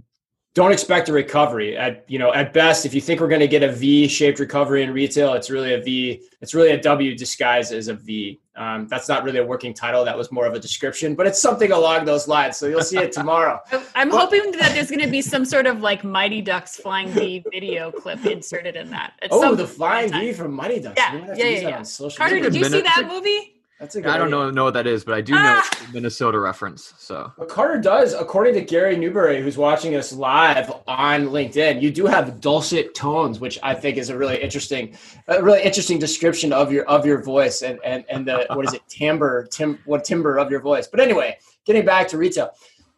don't 0.55 0.73
expect 0.73 1.09
a 1.09 1.13
recovery 1.13 1.77
at 1.77 2.05
you 2.09 2.19
know 2.19 2.33
at 2.33 2.53
best 2.53 2.87
if 2.87 2.95
you 2.95 3.01
think 3.01 3.21
we're 3.21 3.29
going 3.29 3.41
to 3.41 3.49
get 3.49 3.63
a 3.63 3.71
v-shaped 3.71 4.41
recovery 4.41 4.83
in 4.83 4.91
retail 4.91 5.35
it's 5.35 5.51
really 5.51 5.75
a 5.75 5.83
v 5.83 6.23
it's 6.41 6.55
really 6.55 6.71
a 6.71 6.81
w 6.81 7.15
disguised 7.15 7.75
as 7.75 7.89
a 7.89 7.95
v 7.95 8.41
um, 8.57 8.87
that's 8.89 9.09
not 9.09 9.25
really 9.25 9.39
a 9.39 9.45
working 9.45 9.75
title. 9.75 10.05
That 10.05 10.17
was 10.17 10.31
more 10.33 10.47
of 10.47 10.55
a 10.55 10.61
description 10.61 11.15
but 11.15 11.27
it's 11.27 11.41
something 11.41 11.73
along 11.73 12.05
those 12.05 12.29
lines. 12.29 12.57
So 12.57 12.67
you'll 12.67 12.83
see 12.83 12.99
it 12.99 13.13
tomorrow. 13.13 13.61
I'm 13.95 14.11
but, 14.11 14.21
hoping 14.21 14.53
that 14.53 14.73
there's 14.75 14.91
going 14.91 15.03
to 15.03 15.11
be 15.11 15.23
some 15.23 15.45
sort 15.45 15.67
of 15.67 15.81
like 15.81 16.05
mighty 16.05 16.41
ducks 16.41 16.77
flying 16.77 17.09
v 17.09 17.45
video 17.51 17.91
clip 17.91 18.25
inserted 18.27 18.77
in 18.77 18.91
that. 18.91 19.15
Oh 19.31 19.55
the 19.55 19.67
flying 19.67 20.13
v 20.13 20.33
from 20.33 20.53
mighty 20.53 20.81
ducks. 20.81 20.97
Yeah. 20.97 21.35
Yeah 21.37 21.47
yeah, 21.47 21.83
yeah. 21.83 22.09
carter 22.17 22.41
did 22.41 22.55
you 22.55 22.65
see 22.65 22.83
that 22.83 23.07
movie 23.09 23.56
that's 23.81 23.95
a 23.95 24.01
good 24.01 24.11
I 24.11 24.17
don't 24.17 24.31
know 24.31 24.51
know 24.51 24.65
what 24.65 24.75
that 24.75 24.87
is, 24.87 25.05
but 25.05 25.15
I 25.15 25.21
do 25.21 25.33
know 25.33 25.61
ah! 25.63 25.89
Minnesota 25.93 26.39
reference. 26.39 26.95
So 26.99 27.33
what 27.37 27.49
Carter 27.49 27.79
does, 27.79 28.15
according 28.15 28.55
to 28.55 28.61
Gary 28.63 28.97
Newberry, 28.97 29.43
who's 29.43 29.59
watching 29.59 29.97
us 29.97 30.13
live 30.13 30.73
on 30.87 31.27
LinkedIn, 31.27 31.83
you 31.83 31.91
do 31.91 32.07
have 32.07 32.41
dulcet 32.41 32.95
tones, 32.95 33.39
which 33.41 33.59
I 33.63 33.75
think 33.75 33.99
is 33.99 34.09
a 34.09 34.17
really 34.17 34.41
interesting, 34.41 34.97
a 35.29 35.43
really 35.43 35.63
interesting 35.63 35.99
description 35.99 36.53
of 36.53 36.73
your 36.73 36.85
of 36.87 37.05
your 37.05 37.23
voice 37.23 37.63
and 37.63 37.79
and 37.85 38.05
and 38.09 38.27
the 38.27 38.47
what 38.51 38.65
is 38.65 38.73
it 38.73 38.83
timbre 38.89 39.47
tim 39.51 39.79
what 39.85 40.05
timbre 40.05 40.39
of 40.39 40.51
your 40.51 40.61
voice. 40.61 40.87
But 40.87 41.01
anyway, 41.01 41.39
getting 41.65 41.85
back 41.85 42.09
to 42.09 42.19
retail. 42.19 42.51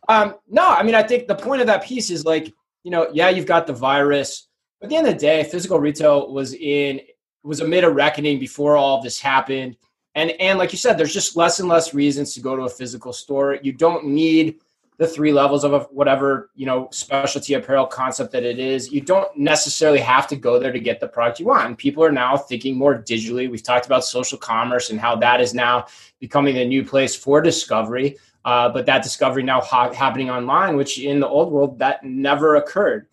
Um, 0.08 0.36
no, 0.48 0.66
I 0.66 0.82
mean 0.82 0.94
I 0.94 1.02
think 1.02 1.28
the 1.28 1.34
point 1.34 1.60
of 1.60 1.66
that 1.66 1.84
piece 1.84 2.10
is 2.10 2.24
like 2.24 2.54
you 2.84 2.90
know 2.90 3.08
yeah 3.12 3.28
you've 3.28 3.46
got 3.46 3.66
the 3.66 3.72
virus 3.72 4.48
but 4.80 4.86
at 4.86 4.90
the 4.90 4.96
end 4.96 5.08
of 5.08 5.14
the 5.14 5.20
day, 5.20 5.44
physical 5.44 5.80
retail 5.80 6.32
was 6.32 6.54
in 6.54 7.00
was 7.42 7.60
amid 7.60 7.84
a 7.84 7.90
reckoning 7.90 8.38
before 8.38 8.76
all 8.76 9.00
this 9.00 9.20
happened. 9.20 9.76
And 10.14 10.32
and 10.40 10.58
like 10.58 10.72
you 10.72 10.78
said, 10.78 10.98
there's 10.98 11.14
just 11.14 11.36
less 11.36 11.60
and 11.60 11.68
less 11.68 11.94
reasons 11.94 12.34
to 12.34 12.40
go 12.40 12.56
to 12.56 12.62
a 12.62 12.68
physical 12.68 13.12
store. 13.12 13.58
You 13.62 13.72
don't 13.72 14.06
need 14.06 14.60
the 14.98 15.06
three 15.06 15.32
levels 15.32 15.62
of 15.62 15.72
a, 15.72 15.78
whatever 15.92 16.50
you 16.56 16.66
know 16.66 16.88
specialty 16.90 17.54
apparel 17.54 17.86
concept 17.86 18.32
that 18.32 18.42
it 18.42 18.58
is. 18.58 18.90
You 18.90 19.00
don't 19.00 19.34
necessarily 19.36 20.00
have 20.00 20.26
to 20.28 20.36
go 20.36 20.58
there 20.58 20.72
to 20.72 20.80
get 20.80 20.98
the 20.98 21.08
product 21.08 21.40
you 21.40 21.46
want. 21.46 21.66
And 21.66 21.78
people 21.78 22.02
are 22.04 22.12
now 22.12 22.36
thinking 22.36 22.76
more 22.76 23.00
digitally. 23.00 23.50
We've 23.50 23.62
talked 23.62 23.86
about 23.86 24.04
social 24.04 24.38
commerce 24.38 24.90
and 24.90 24.98
how 24.98 25.14
that 25.16 25.40
is 25.40 25.54
now 25.54 25.86
becoming 26.18 26.58
a 26.58 26.64
new 26.64 26.84
place 26.84 27.14
for 27.14 27.40
discovery. 27.40 28.16
Uh, 28.44 28.68
but 28.68 28.86
that 28.86 29.02
discovery 29.02 29.42
now 29.42 29.60
ha- 29.60 29.92
happening 29.92 30.30
online 30.30 30.76
which 30.76 30.98
in 30.98 31.20
the 31.20 31.28
old 31.28 31.52
world 31.52 31.78
that 31.78 32.02
never 32.04 32.56
occurred 32.56 33.06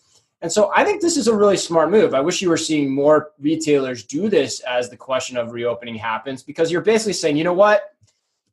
and 0.45 0.51
so 0.51 0.71
i 0.75 0.83
think 0.83 1.01
this 1.01 1.17
is 1.17 1.27
a 1.27 1.35
really 1.35 1.57
smart 1.57 1.89
move 1.89 2.13
i 2.13 2.21
wish 2.21 2.41
you 2.41 2.49
were 2.49 2.55
seeing 2.57 2.93
more 2.93 3.31
retailers 3.39 4.03
do 4.03 4.29
this 4.29 4.59
as 4.61 4.89
the 4.89 4.97
question 4.97 5.35
of 5.35 5.51
reopening 5.51 5.95
happens 5.95 6.43
because 6.43 6.71
you're 6.71 6.81
basically 6.81 7.13
saying 7.13 7.35
you 7.35 7.43
know 7.43 7.53
what 7.53 7.95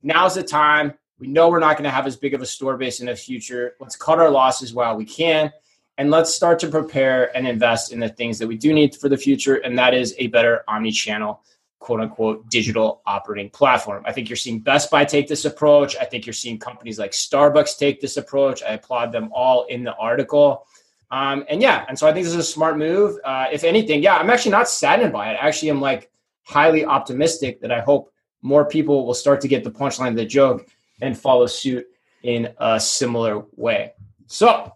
now's 0.03 0.35
the 0.35 0.43
time 0.43 0.95
we 1.23 1.29
know 1.29 1.49
we're 1.49 1.61
not 1.61 1.77
going 1.77 1.85
to 1.85 1.91
have 1.91 2.09
as 2.09 2.17
big 2.17 2.35
of 2.35 2.43
a 2.43 2.47
store 2.47 2.77
base 2.77 2.99
in 2.99 3.07
the 3.07 3.15
future. 3.15 3.77
Let's 3.79 3.95
cut 3.95 4.19
our 4.19 4.29
losses 4.29 4.75
while 4.75 4.97
we 4.97 5.05
can. 5.05 5.53
And 5.97 6.11
let's 6.11 6.35
start 6.35 6.59
to 6.61 6.69
prepare 6.69 7.35
and 7.37 7.47
invest 7.47 7.93
in 7.93 8.01
the 8.01 8.09
things 8.09 8.41
that 8.41 8.49
we 8.49 8.57
do 8.57 8.73
need 8.73 8.97
for 8.97 9.09
the 9.09 9.17
future. 9.17 9.55
And 9.59 9.79
that 9.79 9.95
is 9.95 10.17
a 10.19 10.27
better 10.27 10.65
omni 10.67 10.91
channel, 10.91 11.45
quote 11.79 12.01
unquote, 12.01 12.51
digital 12.51 13.03
operating 13.07 13.51
platform. 13.51 14.03
I 14.05 14.11
think 14.11 14.29
you're 14.29 14.37
seeing 14.37 14.59
Best 14.59 14.91
Buy 14.91 15.05
take 15.05 15.29
this 15.29 15.45
approach. 15.45 15.95
I 15.97 16.07
think 16.07 16.27
you're 16.27 16.33
seeing 16.33 16.59
companies 16.59 16.99
like 16.99 17.13
Starbucks 17.13 17.79
take 17.79 18.01
this 18.01 18.17
approach. 18.17 18.65
I 18.65 18.73
applaud 18.73 19.13
them 19.13 19.31
all 19.33 19.67
in 19.67 19.85
the 19.85 19.95
article. 19.95 20.67
Um, 21.13 21.45
and 21.51 21.61
yeah, 21.61 21.85
and 21.89 21.99
so 21.99 22.09
I 22.09 22.13
think 22.13 22.25
this 22.25 22.33
is 22.33 22.41
a 22.41 22.43
smart 22.43 22.79
move. 22.79 23.19
Uh, 23.23 23.45
if 23.53 23.65
anything, 23.65 24.03
yeah, 24.03 24.17
I'm 24.17 24.31
actually 24.31 24.53
not 24.53 24.67
saddened 24.67 25.13
by 25.13 25.31
it. 25.31 25.35
I 25.35 25.47
Actually, 25.47 25.69
I'm 25.69 25.81
like 25.81 26.11
highly 26.45 26.87
optimistic 26.87 27.61
that 27.61 27.71
I 27.71 27.81
hope 27.81 28.11
more 28.41 28.65
people 28.65 29.07
will 29.07 29.15
start 29.15 29.43
to 29.43 29.49
get 29.49 29.63
the 29.63 29.71
punchline 29.71 30.09
of 30.09 30.17
the 30.17 30.25
joke 30.25 30.67
and 31.03 31.17
follow 31.17 31.47
suit 31.47 31.87
in 32.23 32.49
a 32.59 32.81
similar 32.81 33.45
way. 33.57 33.93
So, 34.27 34.75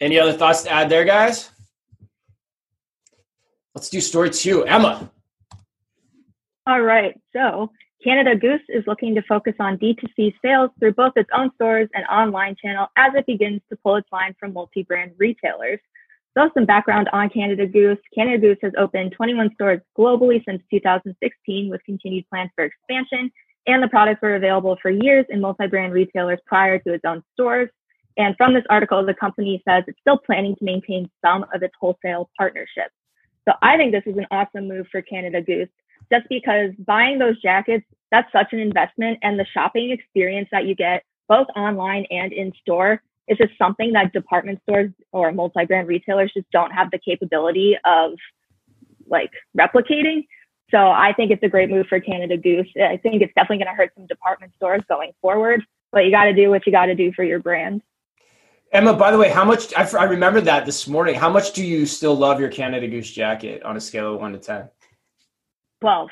any 0.00 0.20
other 0.20 0.32
thoughts 0.32 0.62
to 0.62 0.70
add 0.70 0.88
there, 0.88 1.04
guys? 1.04 1.50
Let's 3.74 3.90
do 3.90 4.00
story 4.00 4.30
two. 4.30 4.64
Emma. 4.66 5.10
All 6.64 6.80
right. 6.80 7.20
So, 7.32 7.72
Canada 8.02 8.34
Goose 8.34 8.62
is 8.68 8.84
looking 8.86 9.14
to 9.14 9.22
focus 9.22 9.54
on 9.60 9.78
D2C 9.78 10.34
sales 10.42 10.70
through 10.78 10.94
both 10.94 11.12
its 11.16 11.28
own 11.36 11.50
stores 11.54 11.88
and 11.94 12.04
online 12.06 12.56
channel 12.62 12.86
as 12.96 13.12
it 13.14 13.26
begins 13.26 13.60
to 13.68 13.76
pull 13.76 13.96
its 13.96 14.08
line 14.10 14.34
from 14.40 14.54
multi 14.54 14.82
brand 14.82 15.12
retailers. 15.18 15.80
So, 16.36 16.48
some 16.54 16.64
background 16.64 17.10
on 17.12 17.28
Canada 17.28 17.66
Goose. 17.66 17.98
Canada 18.14 18.38
Goose 18.38 18.58
has 18.62 18.72
opened 18.78 19.12
21 19.12 19.50
stores 19.54 19.80
globally 19.98 20.42
since 20.46 20.62
2016 20.70 21.70
with 21.70 21.84
continued 21.84 22.24
plans 22.30 22.50
for 22.54 22.64
expansion 22.64 23.30
and 23.66 23.82
the 23.82 23.88
products 23.88 24.22
were 24.22 24.36
available 24.36 24.76
for 24.80 24.90
years 24.90 25.26
in 25.28 25.40
multi-brand 25.40 25.92
retailers 25.92 26.38
prior 26.46 26.78
to 26.78 26.92
its 26.94 27.04
own 27.04 27.22
stores. 27.34 27.68
And 28.16 28.34
from 28.36 28.54
this 28.54 28.64
article, 28.70 29.04
the 29.04 29.14
company 29.14 29.62
says 29.68 29.84
it's 29.86 30.00
still 30.00 30.18
planning 30.18 30.56
to 30.56 30.64
maintain 30.64 31.10
some 31.24 31.44
of 31.54 31.62
its 31.62 31.74
wholesale 31.80 32.30
partnerships. 32.36 32.94
So 33.48 33.54
I 33.62 33.76
think 33.76 33.92
this 33.92 34.02
is 34.06 34.16
an 34.18 34.26
awesome 34.30 34.68
move 34.68 34.86
for 34.90 35.02
Canada 35.02 35.40
Goose, 35.40 35.68
just 36.12 36.28
because 36.28 36.70
buying 36.78 37.18
those 37.18 37.40
jackets, 37.40 37.84
that's 38.10 38.30
such 38.32 38.52
an 38.52 38.58
investment. 38.58 39.18
And 39.22 39.38
the 39.38 39.46
shopping 39.52 39.90
experience 39.90 40.48
that 40.52 40.66
you 40.66 40.74
get 40.74 41.04
both 41.28 41.46
online 41.56 42.06
and 42.10 42.32
in 42.32 42.52
store 42.60 43.02
is 43.28 43.38
just 43.38 43.52
something 43.56 43.92
that 43.92 44.12
department 44.12 44.60
stores 44.62 44.90
or 45.12 45.30
multi-brand 45.30 45.86
retailers 45.86 46.32
just 46.34 46.50
don't 46.50 46.72
have 46.72 46.90
the 46.90 46.98
capability 46.98 47.76
of 47.84 48.12
like 49.06 49.30
replicating. 49.56 50.26
So 50.70 50.78
I 50.78 51.12
think 51.16 51.30
it's 51.30 51.42
a 51.42 51.48
great 51.48 51.70
move 51.70 51.86
for 51.88 52.00
Canada 52.00 52.36
Goose. 52.36 52.68
I 52.76 52.96
think 52.96 53.22
it's 53.22 53.32
definitely 53.34 53.64
going 53.64 53.68
to 53.68 53.74
hurt 53.74 53.92
some 53.94 54.06
department 54.06 54.52
stores 54.56 54.82
going 54.88 55.12
forward, 55.20 55.62
but 55.92 56.04
you 56.04 56.10
got 56.10 56.24
to 56.24 56.34
do 56.34 56.50
what 56.50 56.66
you 56.66 56.72
got 56.72 56.86
to 56.86 56.94
do 56.94 57.12
for 57.12 57.24
your 57.24 57.38
brand. 57.40 57.82
Emma, 58.72 58.94
by 58.94 59.10
the 59.10 59.18
way, 59.18 59.28
how 59.28 59.44
much 59.44 59.74
I, 59.76 59.88
I 59.98 60.04
remember 60.04 60.40
that 60.42 60.64
this 60.64 60.86
morning. 60.86 61.16
How 61.16 61.28
much 61.28 61.52
do 61.52 61.64
you 61.64 61.86
still 61.86 62.14
love 62.14 62.38
your 62.38 62.48
Canada 62.48 62.86
Goose 62.86 63.10
jacket 63.10 63.64
on 63.64 63.76
a 63.76 63.80
scale 63.80 64.14
of 64.14 64.20
one 64.20 64.32
to 64.32 64.38
10? 64.38 64.68
12. 65.80 66.10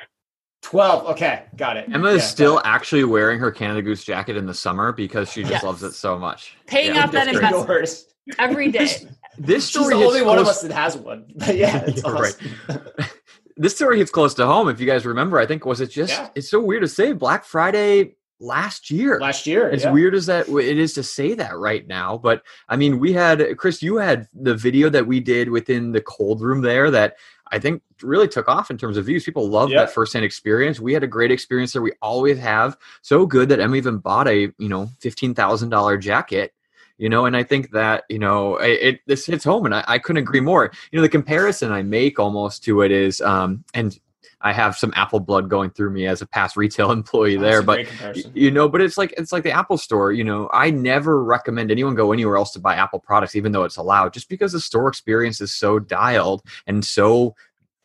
12. 0.62 1.06
Okay, 1.06 1.44
got 1.56 1.76
it. 1.76 1.88
Emma 1.92 2.08
is 2.08 2.24
still 2.24 2.60
actually 2.64 3.04
wearing 3.04 3.38
her 3.38 3.50
Canada 3.50 3.82
Goose 3.82 4.04
jacket 4.04 4.36
in 4.36 4.46
the 4.46 4.54
summer 4.54 4.92
because 4.92 5.30
she 5.30 5.42
just 5.42 5.52
yes. 5.52 5.62
loves 5.62 5.82
it 5.82 5.92
so 5.92 6.18
much. 6.18 6.56
Paying 6.66 6.94
yeah, 6.94 7.04
off 7.04 7.12
that 7.12 7.28
investment 7.28 8.04
every 8.38 8.70
day. 8.72 8.80
This, 8.80 9.06
this 9.38 9.64
story 9.68 9.94
She's 9.94 10.00
the 10.00 10.06
only 10.06 10.22
one 10.22 10.38
of 10.38 10.46
us 10.46 10.62
that 10.62 10.72
has 10.72 10.96
one. 10.96 11.26
But 11.36 11.56
yeah, 11.56 11.84
it's 11.86 12.02
awesome. 12.04 12.50
right. 12.68 13.10
this 13.56 13.76
story 13.76 13.98
hits 13.98 14.10
close 14.10 14.34
to 14.34 14.46
home. 14.46 14.68
If 14.68 14.80
you 14.80 14.86
guys 14.86 15.06
remember, 15.06 15.38
I 15.38 15.46
think 15.46 15.64
was 15.64 15.80
it 15.80 15.90
just 15.90 16.12
yeah. 16.12 16.28
it's 16.34 16.50
so 16.50 16.60
weird 16.60 16.82
to 16.82 16.88
say 16.88 17.12
Black 17.12 17.44
Friday 17.44 18.16
last 18.40 18.90
year. 18.90 19.18
Last 19.20 19.46
year. 19.46 19.70
As 19.70 19.84
yeah. 19.84 19.92
weird 19.92 20.14
as 20.14 20.26
that 20.26 20.48
it 20.48 20.78
is 20.78 20.92
to 20.94 21.02
say 21.02 21.34
that 21.34 21.56
right 21.56 21.86
now, 21.86 22.18
but 22.18 22.42
I 22.68 22.76
mean, 22.76 22.98
we 22.98 23.12
had 23.12 23.56
Chris. 23.56 23.82
You 23.82 23.96
had 23.96 24.26
the 24.34 24.54
video 24.54 24.88
that 24.90 25.06
we 25.06 25.20
did 25.20 25.50
within 25.50 25.92
the 25.92 26.00
cold 26.00 26.40
room 26.40 26.62
there 26.62 26.90
that 26.90 27.16
I 27.52 27.58
think 27.58 27.82
really 28.02 28.28
took 28.28 28.48
off 28.48 28.70
in 28.70 28.78
terms 28.78 28.96
of 28.96 29.06
views. 29.06 29.24
People 29.24 29.48
love 29.48 29.70
yeah. 29.70 29.80
that 29.80 29.90
firsthand 29.90 30.24
experience. 30.24 30.80
We 30.80 30.92
had 30.92 31.02
a 31.02 31.08
great 31.08 31.30
experience 31.30 31.72
there. 31.72 31.82
We 31.82 31.92
always 32.02 32.38
have. 32.38 32.76
So 33.02 33.26
good 33.26 33.48
that 33.50 33.60
Emma 33.60 33.76
even 33.76 33.98
bought 33.98 34.28
a 34.28 34.52
you 34.58 34.68
know 34.68 34.90
fifteen 35.00 35.34
thousand 35.34 35.70
dollar 35.70 35.96
jacket 35.96 36.52
you 36.98 37.08
know 37.08 37.24
and 37.26 37.36
i 37.36 37.42
think 37.44 37.70
that 37.70 38.02
you 38.08 38.18
know 38.18 38.56
it, 38.56 38.80
it 38.82 39.00
this 39.06 39.24
hits 39.24 39.44
home 39.44 39.64
and 39.64 39.74
I, 39.74 39.84
I, 39.86 39.98
couldn't 39.98 40.20
agree 40.20 40.40
more 40.40 40.72
you 40.90 40.96
know 40.96 41.02
the 41.02 41.08
comparison 41.08 41.70
i 41.70 41.80
make 41.80 42.18
almost 42.18 42.64
to 42.64 42.82
it 42.82 42.90
is 42.90 43.20
um 43.20 43.64
and 43.72 43.98
i 44.40 44.52
have 44.52 44.76
some 44.76 44.92
apple 44.96 45.20
blood 45.20 45.48
going 45.48 45.70
through 45.70 45.90
me 45.90 46.06
as 46.06 46.22
a 46.22 46.26
past 46.26 46.56
retail 46.56 46.90
employee 46.92 47.36
there 47.36 47.62
but 47.62 47.86
you 48.34 48.50
know 48.50 48.68
but 48.68 48.80
it's 48.80 48.98
like 48.98 49.12
it's 49.16 49.32
like 49.32 49.42
the 49.42 49.50
apple 49.50 49.78
store 49.78 50.12
you 50.12 50.24
know 50.24 50.48
i 50.52 50.70
never 50.70 51.22
recommend 51.22 51.70
anyone 51.70 51.94
go 51.94 52.12
anywhere 52.12 52.36
else 52.36 52.52
to 52.52 52.60
buy 52.60 52.74
apple 52.74 52.98
products 52.98 53.36
even 53.36 53.52
though 53.52 53.64
it's 53.64 53.76
allowed 53.76 54.12
just 54.12 54.28
because 54.28 54.52
the 54.52 54.60
store 54.60 54.88
experience 54.88 55.40
is 55.40 55.52
so 55.52 55.78
dialed 55.78 56.42
and 56.66 56.84
so 56.84 57.34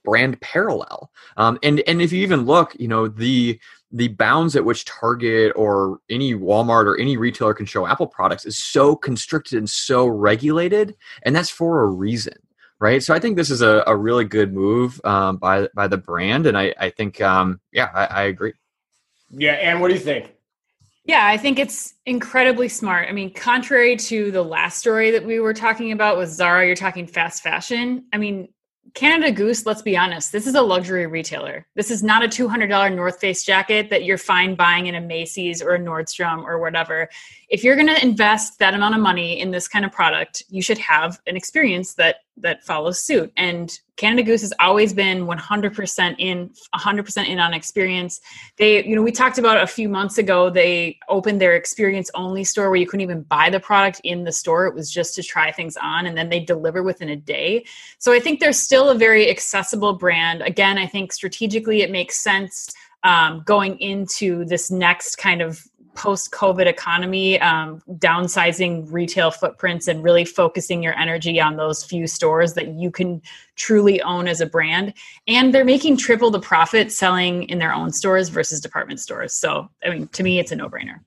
brand 0.04 0.40
parallel. 0.42 1.12
Um, 1.38 1.58
and 1.64 1.82
and 1.88 2.02
if 2.02 2.12
you 2.12 2.22
even 2.22 2.46
look 2.46 2.76
you 2.80 2.88
know 2.88 3.08
the 3.08 3.60
the 3.92 4.08
bounds 4.10 4.56
at 4.56 4.66
which 4.66 4.86
Target 4.86 5.54
or 5.56 6.00
any 6.10 6.34
Walmart 6.34 6.86
or 6.86 6.98
any 6.98 7.16
retailer 7.16 7.54
can 7.54 7.68
show 7.68 7.86
Apple 7.86 8.08
products 8.08 8.46
is 8.46 8.58
so 8.58 8.96
constricted 8.96 9.58
and 9.58 9.70
so 9.70 10.08
regulated, 10.08 10.96
and 11.24 11.36
that's 11.36 11.50
for 11.50 11.84
a 11.84 11.88
reason, 11.88 12.34
right? 12.80 13.02
So 13.02 13.14
I 13.14 13.20
think 13.20 13.38
this 13.38 13.50
is 13.50 13.62
a, 13.62 13.84
a 13.88 13.96
really 13.96 14.26
good 14.26 14.54
move 14.54 15.00
um, 15.06 15.38
by 15.38 15.68
by 15.74 15.88
the 15.88 15.98
brand, 15.98 16.48
and 16.48 16.58
I, 16.58 16.74
I 16.80 16.90
think, 16.90 17.22
um, 17.22 17.60
yeah, 17.72 17.90
I, 17.94 18.06
I 18.06 18.24
agree. 18.24 18.54
Yeah, 19.30 19.54
and 19.54 19.82
what 19.82 19.88
do 19.88 19.94
you 19.96 20.00
think? 20.00 20.34
Yeah, 21.06 21.26
I 21.28 21.36
think 21.38 21.60
it's 21.60 21.96
incredibly 22.06 22.70
smart. 22.70 23.10
I 23.10 23.12
mean, 23.12 23.34
contrary 23.34 23.98
to 23.98 24.32
the 24.32 24.44
last 24.44 24.80
story 24.80 25.12
that 25.12 25.26
we 25.26 25.40
were 25.40 25.54
talking 25.54 25.92
about 25.92 26.18
with 26.18 26.30
Zara, 26.30 26.66
you're 26.66 26.76
talking 26.76 27.08
fast 27.08 27.44
fashion. 27.44 28.06
I 28.14 28.18
mean, 28.18 28.48
Canada 28.94 29.32
Goose, 29.32 29.66
let's 29.66 29.82
be 29.82 29.98
honest, 29.98 30.32
this 30.32 30.46
is 30.46 30.56
a 30.56 30.62
luxury 30.62 31.08
retailer. 31.08 31.66
This 31.76 31.90
is 31.90 32.04
not 32.04 32.24
a 32.24 32.28
$200 32.28 32.96
North 32.96 33.20
Face 33.20 33.44
jacket 33.44 33.90
that 33.90 34.04
you're 34.04 34.20
fine 34.20 34.56
buying 34.56 34.88
in 34.88 34.96
a 34.96 35.02
Macy's 35.02 35.62
or 35.62 35.74
a 35.74 35.80
Nordstrom 35.80 36.44
or 36.44 36.60
whatever. 36.60 37.10
If 37.50 37.64
you're 37.64 37.76
going 37.76 37.88
to 37.88 38.02
invest 38.02 38.60
that 38.60 38.74
amount 38.76 38.94
of 38.96 39.02
money 39.02 39.40
in 39.40 39.52
this 39.52 39.68
kind 39.68 39.84
of 39.84 39.92
product, 39.92 40.44
you 40.48 40.62
should 40.62 40.78
have 40.78 41.20
an 41.26 41.36
experience 41.36 41.96
that 41.96 42.18
that 42.38 42.64
follows 42.64 43.00
suit. 43.00 43.32
And 43.38 43.72
Canada 43.96 44.24
Goose 44.24 44.42
has 44.42 44.54
always 44.60 44.92
been 44.92 45.28
100% 45.28 46.16
in 46.18 46.50
100% 46.76 47.28
in 47.28 47.40
on 47.40 47.54
experience. 47.54 48.22
They, 48.58 48.84
you 48.84 48.96
know, 48.96 49.04
we 49.04 49.12
talked 49.12 49.38
about 49.38 49.62
a 49.62 49.68
few 49.68 49.88
months 49.88 50.18
ago 50.18 50.50
they 50.50 50.98
opened 51.10 51.40
their 51.40 51.56
experience 51.56 52.10
only 52.16 52.44
store 52.44 52.70
where 52.70 52.80
you 52.80 52.88
couldn't 52.88 53.02
even 53.02 53.22
buy 53.22 53.50
the 53.50 53.60
product 53.60 54.02
in 54.04 54.24
the 54.24 54.32
store. 54.32 54.66
It 54.66 54.74
was 54.74 54.90
just 54.90 55.14
to 55.16 55.24
try 55.24 55.52
things 55.52 55.78
on 55.78 56.08
and 56.08 56.18
then 56.18 56.30
they 56.30 56.40
deliver 56.40 56.82
within 56.82 57.10
a 57.10 57.16
day. 57.16 57.66
So 58.00 58.12
I 58.12 58.20
think 58.20 58.40
they're 58.40 58.52
still 58.52 58.90
a 58.90 58.96
very 58.96 59.30
accessible 59.30 59.94
brand. 59.94 60.42
Again, 60.42 60.78
I 60.78 60.88
think 60.88 61.14
strategically 61.14 61.82
it 61.82 61.92
makes 61.92 62.18
sense 62.18 62.74
um, 63.04 63.44
going 63.46 63.78
into 63.80 64.46
this 64.46 64.72
next 64.72 65.18
kind 65.18 65.42
of 65.42 65.68
post 65.96 66.32
COVID 66.32 66.66
economy, 66.66 67.40
um, 67.42 67.82
downsizing 67.98 68.92
retail 68.92 69.32
footprints 69.32 69.88
and 69.88 70.04
really 70.04 70.26
focusing 70.26 70.82
your 70.82 70.98
energy 70.98 71.40
on 71.40 71.58
those 71.58 71.84
few 71.84 72.08
stores 72.08 72.54
that 72.54 72.70
you 72.70 72.92
can 72.92 73.22
truly 73.56 74.02
own 74.02 74.28
as 74.28 74.42
a 74.42 74.46
brand. 74.46 74.94
And 75.28 75.54
they're 75.54 75.66
making 75.66 75.98
triple 75.98 76.32
the 76.32 76.40
profit 76.40 76.92
selling 76.92 77.44
in 77.44 77.60
their 77.60 77.74
own 77.74 77.92
stores 77.92 78.30
versus 78.30 78.60
department 78.60 79.00
stores. 79.00 79.34
So, 79.34 79.70
I 79.86 79.90
mean, 79.90 80.08
to 80.10 80.24
me, 80.24 80.40
it's 80.40 80.52
a 80.52 80.56
no 80.56 80.70
brainer. 80.70 81.00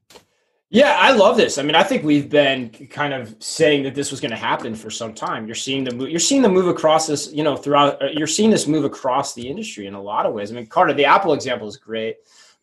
Yeah, 0.68 0.96
I 0.98 1.12
love 1.12 1.36
this. 1.36 1.58
I 1.58 1.62
mean, 1.62 1.76
I 1.76 1.84
think 1.84 2.02
we've 2.02 2.28
been 2.28 2.70
kind 2.70 3.14
of 3.14 3.36
saying 3.38 3.84
that 3.84 3.94
this 3.94 4.10
was 4.10 4.20
going 4.20 4.32
to 4.32 4.36
happen 4.36 4.74
for 4.74 4.90
some 4.90 5.14
time. 5.14 5.46
You're 5.46 5.54
seeing 5.54 5.84
the 5.84 5.94
move. 5.94 6.10
You're 6.10 6.18
seeing 6.18 6.42
the 6.42 6.48
move 6.48 6.66
across 6.66 7.06
this. 7.06 7.32
You 7.32 7.44
know, 7.44 7.56
throughout. 7.56 8.02
Uh, 8.02 8.08
you're 8.12 8.26
seeing 8.26 8.50
this 8.50 8.66
move 8.66 8.84
across 8.84 9.32
the 9.34 9.48
industry 9.48 9.86
in 9.86 9.94
a 9.94 10.02
lot 10.02 10.26
of 10.26 10.34
ways. 10.34 10.50
I 10.50 10.56
mean, 10.56 10.66
Carter, 10.66 10.92
the 10.92 11.04
Apple 11.04 11.34
example 11.34 11.68
is 11.68 11.76
great. 11.76 12.16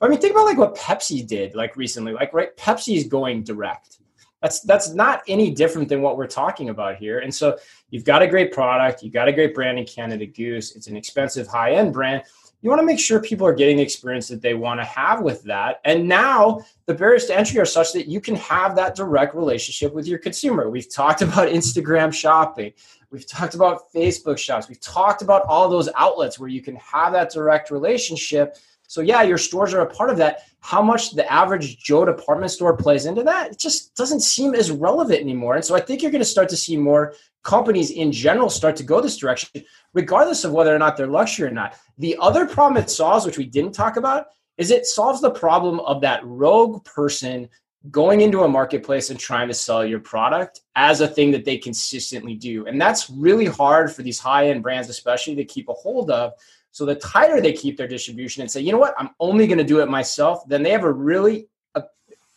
I 0.03 0.09
mean, 0.09 0.19
think 0.19 0.33
about 0.33 0.45
like 0.45 0.57
what 0.57 0.75
Pepsi 0.75 1.25
did 1.25 1.55
like 1.55 1.77
recently. 1.77 2.13
Like, 2.13 2.33
right, 2.33 2.55
Pepsi 2.57 2.97
is 2.97 3.05
going 3.05 3.43
direct. 3.43 3.99
That's 4.41 4.59
that's 4.59 4.93
not 4.93 5.21
any 5.29 5.51
different 5.51 5.87
than 5.87 6.01
what 6.01 6.17
we're 6.17 6.27
talking 6.27 6.69
about 6.69 6.97
here. 6.97 7.19
And 7.19 7.33
so 7.33 7.57
you've 7.89 8.03
got 8.03 8.21
a 8.21 8.27
great 8.27 8.51
product, 8.51 9.01
you've 9.01 9.13
got 9.13 9.29
a 9.29 9.31
great 9.31 9.55
brand 9.55 9.79
in 9.79 9.85
Canada 9.85 10.25
Goose. 10.25 10.75
It's 10.75 10.87
an 10.87 10.97
expensive 10.97 11.47
high 11.47 11.75
end 11.75 11.93
brand. 11.93 12.23
You 12.61 12.69
want 12.69 12.79
to 12.79 12.85
make 12.85 12.99
sure 12.99 13.21
people 13.21 13.45
are 13.45 13.53
getting 13.53 13.77
the 13.77 13.83
experience 13.83 14.27
that 14.29 14.41
they 14.41 14.53
want 14.53 14.79
to 14.79 14.85
have 14.85 15.21
with 15.21 15.43
that. 15.43 15.81
And 15.83 16.07
now 16.07 16.61
the 16.85 16.93
barriers 16.93 17.25
to 17.25 17.37
entry 17.37 17.59
are 17.59 17.65
such 17.65 17.91
that 17.91 18.07
you 18.07 18.21
can 18.21 18.35
have 18.35 18.75
that 18.77 18.95
direct 18.95 19.35
relationship 19.35 19.93
with 19.93 20.07
your 20.07 20.17
consumer. 20.17 20.69
We've 20.69 20.89
talked 20.89 21.21
about 21.23 21.49
Instagram 21.49 22.13
shopping. 22.13 22.73
We've 23.11 23.27
talked 23.27 23.53
about 23.53 23.91
Facebook 23.93 24.37
shops. 24.37 24.67
We've 24.67 24.79
talked 24.79 25.21
about 25.21 25.43
all 25.43 25.69
those 25.69 25.87
outlets 25.95 26.39
where 26.39 26.49
you 26.49 26.61
can 26.61 26.75
have 26.77 27.13
that 27.13 27.31
direct 27.31 27.69
relationship. 27.69 28.57
So, 28.93 29.01
yeah, 29.01 29.23
your 29.23 29.39
stores 29.39 29.73
are 29.73 29.81
a 29.81 29.89
part 29.89 30.11
of 30.11 30.17
that. 30.17 30.43
How 30.59 30.79
much 30.79 31.15
the 31.15 31.29
average 31.31 31.79
Joe 31.79 32.05
department 32.05 32.51
store 32.51 32.77
plays 32.77 33.07
into 33.07 33.23
that, 33.23 33.51
it 33.51 33.57
just 33.57 33.95
doesn't 33.95 34.19
seem 34.19 34.53
as 34.53 34.69
relevant 34.69 35.19
anymore. 35.19 35.55
And 35.55 35.65
so, 35.65 35.73
I 35.73 35.79
think 35.79 36.03
you're 36.03 36.11
going 36.11 36.21
to 36.21 36.25
start 36.25 36.47
to 36.49 36.55
see 36.55 36.77
more 36.77 37.15
companies 37.41 37.89
in 37.89 38.11
general 38.11 38.51
start 38.51 38.75
to 38.75 38.83
go 38.83 39.01
this 39.01 39.17
direction, 39.17 39.63
regardless 39.95 40.43
of 40.43 40.51
whether 40.51 40.75
or 40.75 40.77
not 40.77 40.95
they're 40.95 41.07
luxury 41.07 41.47
or 41.47 41.51
not. 41.51 41.75
The 41.97 42.15
other 42.21 42.45
problem 42.45 42.81
it 42.81 42.91
solves, 42.91 43.25
which 43.25 43.39
we 43.39 43.47
didn't 43.47 43.71
talk 43.71 43.97
about, 43.97 44.27
is 44.59 44.69
it 44.69 44.85
solves 44.85 45.21
the 45.21 45.31
problem 45.31 45.79
of 45.79 45.99
that 46.01 46.23
rogue 46.23 46.85
person 46.85 47.49
going 47.89 48.21
into 48.21 48.43
a 48.43 48.47
marketplace 48.47 49.09
and 49.09 49.19
trying 49.19 49.47
to 49.47 49.55
sell 49.55 49.83
your 49.83 49.99
product 50.01 50.61
as 50.75 51.01
a 51.01 51.07
thing 51.07 51.31
that 51.31 51.45
they 51.45 51.57
consistently 51.57 52.35
do. 52.35 52.67
And 52.67 52.79
that's 52.79 53.09
really 53.09 53.47
hard 53.47 53.91
for 53.91 54.03
these 54.03 54.19
high 54.19 54.49
end 54.49 54.61
brands, 54.61 54.87
especially 54.87 55.33
to 55.35 55.43
keep 55.43 55.67
a 55.67 55.73
hold 55.73 56.11
of. 56.11 56.33
So 56.73 56.85
the 56.85 56.95
tighter 56.95 57.39
they 57.39 57.53
keep 57.53 57.77
their 57.77 57.87
distribution 57.87 58.41
and 58.41 58.49
say, 58.49 58.59
you 58.59 58.71
know 58.71 58.79
what, 58.79 58.95
I'm 58.97 59.11
only 59.19 59.45
going 59.45 59.59
to 59.59 59.63
do 59.63 59.79
it 59.81 59.89
myself, 59.89 60.41
then 60.47 60.63
they 60.63 60.71
have 60.71 60.83
a 60.83 60.91
really 60.91 61.47
a 61.75 61.83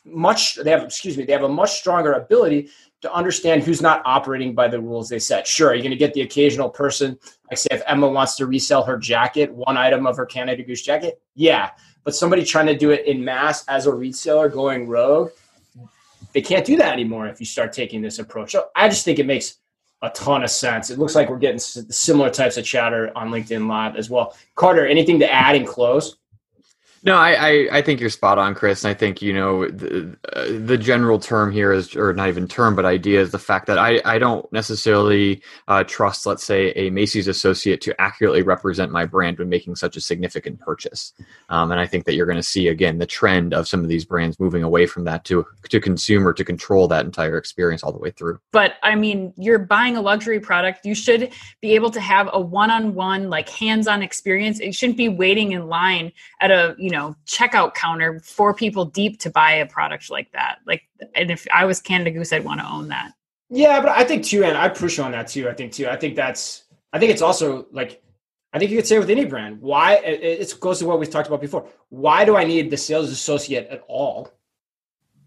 much 0.04 0.56
they 0.56 0.70
have 0.70 0.84
excuse 0.84 1.16
me, 1.16 1.24
they 1.24 1.32
have 1.32 1.42
a 1.42 1.48
much 1.48 1.72
stronger 1.72 2.12
ability 2.12 2.68
to 3.00 3.10
understand 3.14 3.62
who's 3.62 3.80
not 3.80 4.02
operating 4.04 4.54
by 4.54 4.68
the 4.68 4.78
rules 4.78 5.08
they 5.08 5.18
set. 5.18 5.46
Sure, 5.46 5.72
you're 5.72 5.82
going 5.82 5.90
to 5.90 5.96
get 5.96 6.12
the 6.12 6.20
occasional 6.20 6.68
person. 6.68 7.18
Like 7.50 7.56
say 7.56 7.68
if 7.70 7.82
Emma 7.86 8.06
wants 8.06 8.36
to 8.36 8.44
resell 8.44 8.82
her 8.82 8.98
jacket, 8.98 9.50
one 9.50 9.78
item 9.78 10.06
of 10.06 10.18
her 10.18 10.26
Canada 10.26 10.62
Goose 10.62 10.82
jacket, 10.82 11.18
yeah, 11.34 11.70
but 12.04 12.14
somebody 12.14 12.44
trying 12.44 12.66
to 12.66 12.76
do 12.76 12.90
it 12.90 13.06
in 13.06 13.24
mass 13.24 13.66
as 13.68 13.86
a 13.86 13.90
reseller 13.90 14.52
going 14.52 14.86
rogue, 14.86 15.30
they 16.34 16.42
can't 16.42 16.66
do 16.66 16.76
that 16.76 16.92
anymore 16.92 17.26
if 17.26 17.40
you 17.40 17.46
start 17.46 17.72
taking 17.72 18.02
this 18.02 18.18
approach. 18.18 18.52
So 18.52 18.66
I 18.76 18.90
just 18.90 19.06
think 19.06 19.18
it 19.18 19.24
makes 19.24 19.60
a 20.02 20.10
ton 20.10 20.44
of 20.44 20.50
sense. 20.50 20.90
It 20.90 20.98
looks 20.98 21.14
like 21.14 21.30
we're 21.30 21.38
getting 21.38 21.58
similar 21.58 22.30
types 22.30 22.56
of 22.56 22.64
chatter 22.64 23.10
on 23.16 23.30
LinkedIn 23.30 23.66
Live 23.66 23.96
as 23.96 24.10
well. 24.10 24.36
Carter, 24.54 24.86
anything 24.86 25.18
to 25.20 25.32
add 25.32 25.56
in 25.56 25.64
close? 25.64 26.16
No, 27.06 27.14
I, 27.14 27.34
I, 27.34 27.68
I, 27.70 27.82
think 27.82 28.00
you're 28.00 28.10
spot 28.10 28.36
on, 28.36 28.56
Chris. 28.56 28.82
And 28.82 28.90
I 28.90 28.94
think, 28.94 29.22
you 29.22 29.32
know, 29.32 29.68
the, 29.68 30.16
uh, 30.32 30.46
the 30.58 30.76
general 30.76 31.20
term 31.20 31.52
here 31.52 31.72
is, 31.72 31.94
or 31.94 32.12
not 32.12 32.26
even 32.26 32.48
term, 32.48 32.74
but 32.74 32.84
idea 32.84 33.20
is 33.20 33.30
the 33.30 33.38
fact 33.38 33.68
that 33.68 33.78
I, 33.78 34.00
I 34.04 34.18
don't 34.18 34.52
necessarily 34.52 35.40
uh, 35.68 35.84
trust, 35.84 36.26
let's 36.26 36.42
say, 36.42 36.72
a 36.72 36.90
Macy's 36.90 37.28
associate 37.28 37.80
to 37.82 38.00
accurately 38.00 38.42
represent 38.42 38.90
my 38.90 39.06
brand 39.06 39.38
when 39.38 39.48
making 39.48 39.76
such 39.76 39.96
a 39.96 40.00
significant 40.00 40.58
purchase. 40.58 41.12
Um, 41.48 41.70
and 41.70 41.78
I 41.78 41.86
think 41.86 42.06
that 42.06 42.14
you're 42.16 42.26
going 42.26 42.38
to 42.38 42.42
see, 42.42 42.66
again, 42.66 42.98
the 42.98 43.06
trend 43.06 43.54
of 43.54 43.68
some 43.68 43.84
of 43.84 43.88
these 43.88 44.04
brands 44.04 44.40
moving 44.40 44.64
away 44.64 44.86
from 44.86 45.04
that 45.04 45.24
to, 45.26 45.46
to 45.68 45.78
consumer 45.78 46.32
to 46.32 46.44
control 46.44 46.88
that 46.88 47.04
entire 47.04 47.38
experience 47.38 47.84
all 47.84 47.92
the 47.92 48.00
way 48.00 48.10
through. 48.10 48.40
But 48.50 48.78
I 48.82 48.96
mean, 48.96 49.32
you're 49.36 49.60
buying 49.60 49.96
a 49.96 50.00
luxury 50.00 50.40
product. 50.40 50.84
You 50.84 50.96
should 50.96 51.30
be 51.60 51.76
able 51.76 51.92
to 51.92 52.00
have 52.00 52.28
a 52.32 52.40
one 52.40 52.72
on 52.72 52.94
one, 52.94 53.30
like 53.30 53.48
hands 53.48 53.86
on 53.86 54.02
experience. 54.02 54.58
It 54.58 54.74
shouldn't 54.74 54.98
be 54.98 55.08
waiting 55.08 55.52
in 55.52 55.68
line 55.68 56.10
at 56.40 56.50
a, 56.50 56.74
you 56.78 56.90
know, 56.90 56.95
know 56.96 57.14
checkout 57.26 57.74
counter 57.74 58.20
four 58.20 58.54
people 58.54 58.84
deep 58.84 59.18
to 59.20 59.30
buy 59.30 59.52
a 59.52 59.66
product 59.66 60.10
like 60.10 60.30
that. 60.32 60.58
Like 60.66 60.82
and 61.14 61.30
if 61.30 61.46
i 61.52 61.64
was 61.64 61.80
canada 61.80 62.10
goose 62.10 62.32
i'd 62.32 62.44
want 62.44 62.60
to 62.60 62.66
own 62.66 62.88
that. 62.88 63.12
Yeah 63.50 63.80
but 63.80 63.90
i 63.90 64.04
think 64.04 64.24
too 64.24 64.44
and 64.44 64.56
i 64.56 64.68
push 64.68 64.98
on 64.98 65.12
that 65.12 65.28
too 65.28 65.48
i 65.48 65.54
think 65.54 65.72
too. 65.72 65.88
I 65.88 65.96
think 65.96 66.16
that's 66.16 66.64
i 66.92 66.98
think 66.98 67.12
it's 67.12 67.22
also 67.22 67.66
like 67.70 68.02
i 68.52 68.58
think 68.58 68.70
you 68.70 68.76
could 68.76 68.86
say 68.86 68.98
with 68.98 69.10
any 69.10 69.24
brand 69.24 69.60
why 69.60 69.96
it 69.96 70.60
goes 70.60 70.78
to 70.80 70.86
what 70.86 70.98
we've 70.98 71.10
talked 71.10 71.28
about 71.28 71.40
before. 71.40 71.68
Why 71.90 72.24
do 72.24 72.36
i 72.36 72.44
need 72.44 72.70
the 72.70 72.76
sales 72.76 73.10
associate 73.10 73.68
at 73.68 73.84
all 73.88 74.35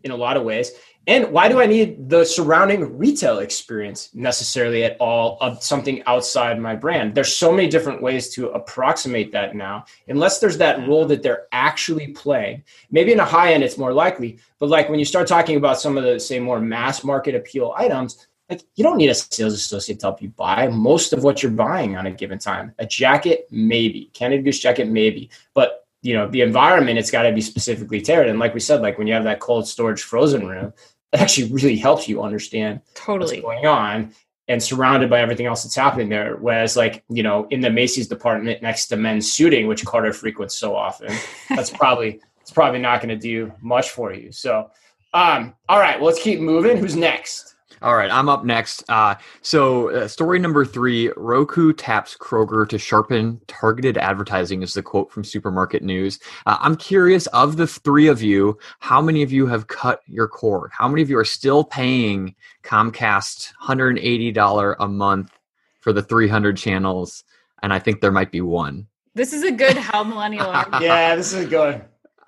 in 0.03 0.11
a 0.11 0.15
lot 0.15 0.37
of 0.37 0.43
ways 0.43 0.71
and 1.09 1.31
why 1.31 1.47
do 1.49 1.59
I 1.59 1.65
need 1.65 2.07
the 2.07 2.23
surrounding 2.23 2.95
retail 2.95 3.39
experience 3.39 4.13
necessarily 4.13 4.83
at 4.83 4.95
all 4.99 5.39
of 5.41 5.63
something 5.63 6.03
outside 6.05 6.59
my 6.59 6.75
brand? 6.75 7.15
There's 7.15 7.35
so 7.35 7.51
many 7.51 7.67
different 7.67 8.03
ways 8.03 8.29
to 8.35 8.49
approximate 8.49 9.31
that 9.31 9.55
now, 9.55 9.85
unless 10.07 10.37
there's 10.37 10.59
that 10.59 10.77
mm-hmm. 10.77 10.89
role 10.89 11.05
that 11.07 11.23
they're 11.23 11.47
actually 11.51 12.09
playing. 12.09 12.63
Maybe 12.91 13.11
in 13.11 13.19
a 13.19 13.25
high 13.25 13.53
end, 13.53 13.63
it's 13.63 13.75
more 13.75 13.91
likely. 13.91 14.37
But 14.59 14.69
like 14.69 14.87
when 14.87 14.99
you 14.99 15.05
start 15.05 15.27
talking 15.27 15.57
about 15.57 15.81
some 15.81 15.97
of 15.97 16.03
the, 16.03 16.19
say, 16.19 16.39
more 16.39 16.59
mass 16.59 17.03
market 17.03 17.33
appeal 17.33 17.73
items, 17.75 18.27
like 18.47 18.61
you 18.75 18.83
don't 18.83 18.97
need 18.97 19.09
a 19.09 19.15
sales 19.15 19.53
associate 19.53 19.99
to 20.01 20.05
help 20.05 20.21
you 20.21 20.29
buy 20.29 20.67
most 20.67 21.11
of 21.11 21.23
what 21.23 21.41
you're 21.41 21.51
buying 21.51 21.97
on 21.97 22.05
a 22.05 22.11
given 22.11 22.37
time. 22.37 22.71
A 22.77 22.85
jacket, 22.85 23.47
maybe. 23.49 24.11
Canada 24.13 24.43
Goose 24.43 24.59
jacket, 24.59 24.87
maybe. 24.87 25.31
But 25.55 25.87
you 26.01 26.13
know 26.13 26.27
the 26.29 26.41
environment 26.41 26.97
it's 26.97 27.11
got 27.11 27.23
to 27.23 27.31
be 27.31 27.41
specifically 27.41 28.01
tailored 28.01 28.27
and 28.27 28.39
like 28.39 28.53
we 28.53 28.59
said 28.59 28.81
like 28.81 28.97
when 28.97 29.07
you 29.07 29.13
have 29.13 29.23
that 29.23 29.39
cold 29.39 29.67
storage 29.67 30.01
frozen 30.01 30.47
room 30.47 30.73
it 31.11 31.19
actually 31.19 31.51
really 31.51 31.75
helps 31.75 32.07
you 32.07 32.21
understand 32.21 32.81
totally 32.93 33.41
what's 33.41 33.61
going 33.61 33.65
on 33.65 34.13
and 34.49 34.61
surrounded 34.61 35.09
by 35.11 35.21
everything 35.21 35.45
else 35.45 35.63
that's 35.63 35.75
happening 35.75 36.09
there. 36.09 36.35
Whereas, 36.35 36.75
like, 36.75 37.03
you 37.07 37.21
know, 37.21 37.47
in 37.51 37.61
the 37.61 37.69
Macy's 37.69 38.07
department 38.07 38.63
next 38.63 38.87
to 38.87 38.97
men's 38.97 39.31
suiting, 39.31 39.67
which 39.67 39.85
Carter 39.85 40.11
frequents 40.11 40.55
so 40.55 40.75
often, 40.75 41.13
that's 41.49 41.69
probably 41.69 42.19
it's 42.41 42.51
probably 42.51 42.79
not 42.79 42.99
going 42.99 43.09
to 43.09 43.15
do 43.15 43.53
much 43.61 43.91
for 43.91 44.11
you. 44.11 44.31
So, 44.31 44.71
um, 45.13 45.53
all 45.69 45.79
right, 45.79 45.99
well, 45.99 46.07
let's 46.07 46.21
keep 46.21 46.39
moving. 46.39 46.77
Who's 46.77 46.95
next? 46.95 47.55
All 47.81 47.95
right, 47.95 48.11
I'm 48.11 48.27
up 48.27 48.43
next. 48.43 48.83
Uh, 48.89 49.15
so, 49.41 49.89
uh, 49.89 50.07
story 50.07 50.37
number 50.37 50.65
three 50.65 51.11
Roku 51.15 51.71
taps 51.71 52.17
Kroger 52.17 52.67
to 52.67 52.77
sharpen 52.77 53.39
targeted 53.47 53.97
advertising, 53.97 54.61
is 54.61 54.73
the 54.73 54.83
quote 54.83 55.11
from 55.11 55.23
Supermarket 55.23 55.81
News. 55.81 56.19
Uh, 56.45 56.57
I'm 56.59 56.75
curious 56.75 57.27
of 57.27 57.55
the 57.55 57.67
three 57.67 58.07
of 58.07 58.21
you, 58.21 58.57
how 58.79 59.01
many 59.01 59.23
of 59.23 59.31
you 59.31 59.47
have 59.47 59.67
cut 59.67 60.01
your 60.07 60.27
cord? 60.27 60.71
How 60.73 60.89
many 60.89 61.01
of 61.01 61.09
you 61.09 61.17
are 61.17 61.25
still 61.25 61.63
paying 61.63 62.35
Comcast 62.63 63.53
$180 63.63 64.75
a 64.79 64.87
month 64.87 65.31
for 65.79 65.93
the 65.93 66.01
300 66.01 66.57
channels? 66.57 67.23
And 67.63 67.73
I 67.73 67.79
think 67.79 68.01
there 68.01 68.11
might 68.11 68.31
be 68.31 68.41
one. 68.41 68.87
This 69.15 69.33
is 69.33 69.43
a 69.43 69.51
good 69.51 69.77
how 69.77 70.03
millennial. 70.03 70.47
yeah, 70.81 71.15
this 71.15 71.33
is 71.33 71.47
good. 71.47 71.81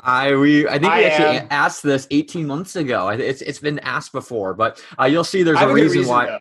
I 0.04 0.36
we 0.36 0.68
I 0.68 0.80
think 0.80 0.86
I 0.92 1.00
we 1.00 1.06
actually 1.06 1.38
am. 1.38 1.48
asked 1.52 1.84
this 1.84 2.08
18 2.12 2.46
months 2.48 2.76
ago. 2.76 3.10
It's 3.10 3.42
it's 3.42 3.60
been 3.60 3.80
asked 3.80 4.12
before, 4.12 4.54
but 4.54 4.84
uh, 5.00 5.06
you'll 5.06 5.24
see 5.24 5.44
there's 5.44 5.60
a 5.60 5.72
reason, 5.72 6.00
reason, 6.00 6.10
why. 6.10 6.26
Though. 6.28 6.40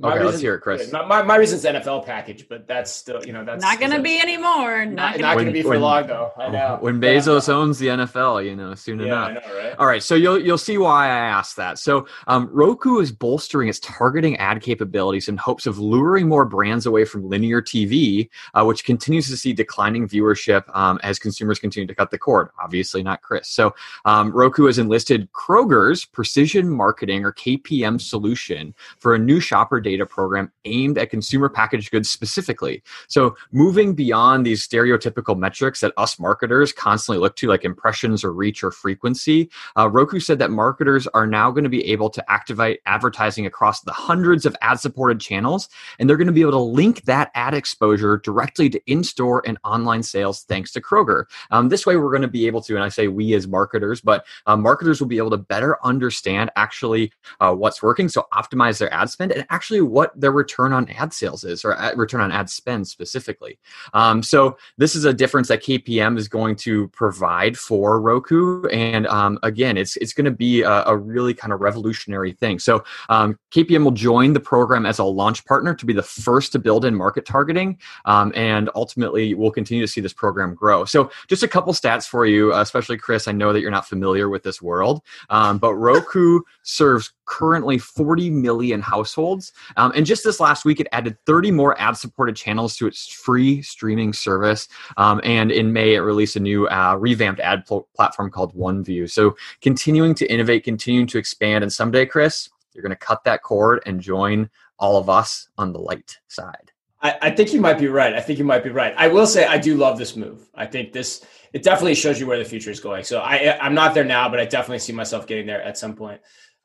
My 0.00 0.12
okay, 0.12 0.18
reason, 0.20 0.30
let's 0.30 0.40
hear 0.40 0.54
it, 0.54 0.60
Chris. 0.60 0.90
My, 0.90 1.04
my, 1.04 1.22
my 1.22 1.36
reason's 1.36 1.62
NFL 1.62 2.06
package, 2.06 2.48
but 2.48 2.66
that's 2.66 2.90
still, 2.90 3.22
you 3.22 3.34
know, 3.34 3.44
that's 3.44 3.62
not 3.62 3.78
going 3.78 3.92
to 3.92 4.00
be 4.00 4.18
anymore. 4.18 4.86
Not, 4.86 5.20
not 5.20 5.34
going 5.34 5.44
to 5.44 5.52
be 5.52 5.60
for 5.60 5.68
when, 5.70 5.82
long, 5.82 6.06
though. 6.06 6.32
I 6.38 6.48
know. 6.48 6.78
When 6.80 7.02
Bezos 7.02 7.48
yeah. 7.48 7.54
owns 7.54 7.78
the 7.78 7.88
NFL, 7.88 8.46
you 8.46 8.56
know, 8.56 8.74
soon 8.74 9.00
yeah, 9.00 9.06
enough. 9.06 9.28
I 9.28 9.32
know, 9.34 9.62
right? 9.62 9.74
All 9.78 9.86
right, 9.86 10.02
so 10.02 10.14
you'll 10.14 10.40
you'll 10.40 10.56
see 10.56 10.78
why 10.78 11.04
I 11.04 11.18
asked 11.18 11.56
that. 11.56 11.78
So, 11.78 12.06
um, 12.28 12.48
Roku 12.50 13.00
is 13.00 13.12
bolstering 13.12 13.68
its 13.68 13.78
targeting 13.80 14.38
ad 14.38 14.62
capabilities 14.62 15.28
in 15.28 15.36
hopes 15.36 15.66
of 15.66 15.78
luring 15.78 16.26
more 16.26 16.46
brands 16.46 16.86
away 16.86 17.04
from 17.04 17.28
linear 17.28 17.60
TV, 17.60 18.30
uh, 18.54 18.64
which 18.64 18.84
continues 18.84 19.28
to 19.28 19.36
see 19.36 19.52
declining 19.52 20.08
viewership 20.08 20.64
um, 20.74 20.98
as 21.02 21.18
consumers 21.18 21.58
continue 21.58 21.86
to 21.86 21.94
cut 21.94 22.10
the 22.10 22.18
cord. 22.18 22.48
Obviously, 22.58 23.02
not 23.02 23.20
Chris. 23.20 23.48
So, 23.48 23.74
um, 24.06 24.32
Roku 24.32 24.64
has 24.64 24.78
enlisted 24.78 25.30
Kroger's 25.32 26.06
Precision 26.06 26.70
Marketing 26.70 27.22
or 27.22 27.34
KPM 27.34 28.00
solution 28.00 28.74
for 28.98 29.14
a 29.14 29.18
new 29.18 29.40
shopper 29.40 29.78
data 29.90 30.06
program 30.06 30.46
aimed 30.64 30.96
at 30.98 31.10
consumer 31.16 31.48
packaged 31.48 31.90
goods 31.90 32.08
specifically. 32.18 32.76
So 33.08 33.22
moving 33.62 33.94
beyond 33.94 34.38
these 34.46 34.66
stereotypical 34.66 35.36
metrics 35.44 35.80
that 35.80 35.92
us 35.96 36.12
marketers 36.18 36.72
constantly 36.72 37.20
look 37.20 37.34
to, 37.36 37.48
like 37.48 37.64
impressions 37.64 38.18
or 38.24 38.32
reach 38.32 38.62
or 38.66 38.70
frequency, 38.70 39.38
uh, 39.78 39.88
Roku 39.88 40.20
said 40.20 40.38
that 40.38 40.50
marketers 40.50 41.04
are 41.18 41.26
now 41.26 41.50
going 41.50 41.68
to 41.70 41.70
be 41.78 41.84
able 41.94 42.10
to 42.10 42.22
activate 42.36 42.80
advertising 42.86 43.46
across 43.46 43.80
the 43.80 43.92
hundreds 43.92 44.46
of 44.46 44.56
ad 44.68 44.78
supported 44.78 45.20
channels, 45.20 45.68
and 45.98 46.04
they're 46.08 46.22
going 46.22 46.34
to 46.34 46.40
be 46.40 46.46
able 46.46 46.58
to 46.62 46.66
link 46.82 47.02
that 47.04 47.30
ad 47.34 47.54
exposure 47.54 48.18
directly 48.18 48.68
to 48.70 48.80
in 48.86 49.02
store 49.02 49.42
and 49.46 49.58
online 49.64 50.02
sales 50.02 50.44
thanks 50.44 50.70
to 50.72 50.80
Kroger. 50.80 51.24
Um, 51.50 51.68
this 51.68 51.86
way, 51.86 51.96
we're 51.96 52.14
going 52.16 52.22
to 52.22 52.28
be 52.28 52.46
able 52.46 52.62
to, 52.62 52.74
and 52.74 52.84
I 52.84 52.88
say 52.88 53.08
we 53.08 53.34
as 53.34 53.46
marketers, 53.46 54.00
but 54.00 54.24
uh, 54.46 54.56
marketers 54.56 55.00
will 55.00 55.08
be 55.08 55.18
able 55.18 55.30
to 55.30 55.42
better 55.54 55.72
understand 55.84 56.50
actually 56.56 57.12
uh, 57.40 57.52
what's 57.54 57.82
working, 57.82 58.08
so 58.08 58.26
optimize 58.32 58.78
their 58.78 58.92
ad 58.92 59.08
spend 59.10 59.32
and 59.32 59.46
actually 59.50 59.79
what 59.84 60.18
their 60.18 60.32
return 60.32 60.72
on 60.72 60.88
ad 60.90 61.12
sales 61.12 61.44
is 61.44 61.64
or 61.64 61.76
return 61.96 62.20
on 62.20 62.32
ad 62.32 62.50
spend 62.50 62.86
specifically. 62.88 63.58
Um, 63.94 64.22
so 64.22 64.56
this 64.78 64.94
is 64.94 65.04
a 65.04 65.12
difference 65.12 65.48
that 65.48 65.62
KPM 65.62 66.18
is 66.18 66.28
going 66.28 66.56
to 66.56 66.88
provide 66.88 67.56
for 67.58 68.00
Roku. 68.00 68.66
And 68.68 69.06
um, 69.06 69.38
again, 69.42 69.76
it's, 69.76 69.96
it's 69.96 70.12
going 70.12 70.24
to 70.24 70.30
be 70.30 70.62
a, 70.62 70.84
a, 70.86 70.96
really 70.96 71.34
kind 71.34 71.52
of 71.52 71.60
revolutionary 71.60 72.32
thing. 72.32 72.58
So 72.58 72.84
um, 73.08 73.38
KPM 73.52 73.84
will 73.84 73.90
join 73.90 74.32
the 74.32 74.40
program 74.40 74.86
as 74.86 74.98
a 74.98 75.04
launch 75.04 75.44
partner 75.46 75.74
to 75.74 75.86
be 75.86 75.92
the 75.92 76.02
first 76.02 76.52
to 76.52 76.58
build 76.58 76.84
in 76.84 76.94
market 76.94 77.24
targeting. 77.24 77.78
Um, 78.04 78.32
and 78.34 78.70
ultimately, 78.74 79.34
we'll 79.34 79.50
continue 79.50 79.82
to 79.84 79.90
see 79.90 80.00
this 80.00 80.12
program 80.12 80.54
grow. 80.54 80.84
So 80.84 81.10
just 81.28 81.42
a 81.42 81.48
couple 81.48 81.72
stats 81.72 82.06
for 82.06 82.26
you, 82.26 82.52
especially 82.54 82.98
Chris. 82.98 83.28
I 83.28 83.32
know 83.32 83.52
that 83.52 83.60
you're 83.60 83.70
not 83.70 83.88
familiar 83.88 84.28
with 84.28 84.42
this 84.42 84.60
world, 84.60 85.02
um, 85.30 85.58
but 85.58 85.74
Roku 85.74 86.40
serves 86.62 87.12
currently 87.30 87.78
40 87.78 88.28
million 88.28 88.80
households. 88.82 89.52
Um, 89.76 89.92
and 89.94 90.04
just 90.04 90.24
this 90.24 90.40
last 90.40 90.64
week, 90.64 90.80
it 90.80 90.88
added 90.90 91.16
30 91.26 91.52
more 91.52 91.80
ad 91.80 91.96
supported 91.96 92.34
channels 92.34 92.76
to 92.76 92.88
its 92.88 93.06
free 93.06 93.62
streaming 93.62 94.12
service. 94.12 94.68
Um, 94.96 95.20
and 95.22 95.52
in 95.52 95.72
May, 95.72 95.94
it 95.94 96.00
released 96.00 96.34
a 96.34 96.40
new 96.40 96.66
uh, 96.66 96.96
revamped 96.96 97.40
ad 97.40 97.64
pl- 97.66 97.88
platform 97.94 98.30
called 98.30 98.52
OneView. 98.54 99.08
So 99.08 99.36
continuing 99.62 100.14
to 100.16 100.30
innovate, 100.30 100.64
continuing 100.64 101.06
to 101.06 101.18
expand. 101.18 101.62
And 101.62 101.72
someday, 101.72 102.04
Chris, 102.04 102.50
you're 102.74 102.82
going 102.82 102.90
to 102.90 102.96
cut 102.96 103.22
that 103.24 103.42
cord 103.42 103.80
and 103.86 104.00
join 104.00 104.50
all 104.80 104.96
of 104.96 105.08
us 105.08 105.48
on 105.56 105.72
the 105.72 105.78
light 105.78 106.18
side. 106.26 106.72
I, 107.02 107.16
I 107.22 107.30
think 107.30 107.52
you 107.52 107.60
might 107.60 107.78
be 107.78 107.86
right. 107.86 108.12
I 108.12 108.20
think 108.20 108.38
you 108.38 108.44
might 108.44 108.64
be 108.64 108.70
right. 108.70 108.92
I 108.96 109.06
will 109.08 109.26
say 109.26 109.46
I 109.46 109.56
do 109.56 109.76
love 109.76 109.98
this 109.98 110.16
move. 110.16 110.50
I 110.54 110.66
think 110.66 110.92
this 110.92 111.24
it 111.52 111.62
definitely 111.62 111.94
shows 111.94 112.20
you 112.20 112.26
where 112.26 112.38
the 112.38 112.44
future 112.44 112.70
is 112.70 112.80
going. 112.80 113.04
So 113.04 113.20
I 113.20 113.58
I'm 113.60 113.74
not 113.74 113.94
there 113.94 114.04
now, 114.04 114.28
but 114.28 114.40
I 114.40 114.44
definitely 114.44 114.80
see 114.80 114.92
myself 114.92 115.26
getting 115.26 115.46
there 115.46 115.62
at 115.62 115.78
some 115.78 115.94
point. 115.94 116.20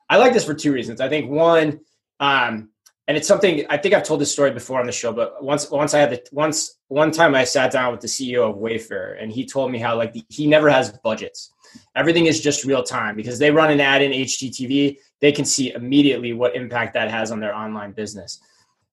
I 0.08 0.16
like 0.18 0.32
this 0.32 0.44
for 0.44 0.54
two 0.54 0.72
reasons. 0.72 1.00
I 1.00 1.08
think 1.08 1.30
one, 1.30 1.80
um, 2.20 2.70
and 3.08 3.16
it's 3.16 3.28
something 3.28 3.64
I 3.70 3.76
think 3.76 3.94
I've 3.94 4.02
told 4.02 4.20
this 4.20 4.32
story 4.32 4.50
before 4.50 4.80
on 4.80 4.86
the 4.86 4.92
show, 4.92 5.12
but 5.12 5.42
once 5.42 5.70
once 5.70 5.94
I 5.94 6.00
had 6.00 6.10
the 6.10 6.22
once 6.32 6.78
one 6.88 7.12
time 7.12 7.34
I 7.34 7.44
sat 7.44 7.70
down 7.70 7.92
with 7.92 8.00
the 8.00 8.08
CEO 8.08 8.50
of 8.50 8.56
Wayfair 8.56 9.22
and 9.22 9.30
he 9.30 9.46
told 9.46 9.70
me 9.70 9.78
how 9.78 9.96
like 9.96 10.12
the, 10.12 10.24
he 10.28 10.46
never 10.46 10.68
has 10.68 10.90
budgets. 11.04 11.52
Everything 11.94 12.26
is 12.26 12.40
just 12.40 12.64
real 12.64 12.82
time 12.82 13.14
because 13.14 13.38
they 13.38 13.50
run 13.50 13.70
an 13.70 13.80
ad 13.80 14.02
in 14.02 14.12
HGTV, 14.12 14.98
they 15.20 15.32
can 15.32 15.44
see 15.44 15.72
immediately 15.72 16.32
what 16.32 16.56
impact 16.56 16.94
that 16.94 17.10
has 17.10 17.30
on 17.30 17.38
their 17.38 17.54
online 17.54 17.92
business. 17.92 18.40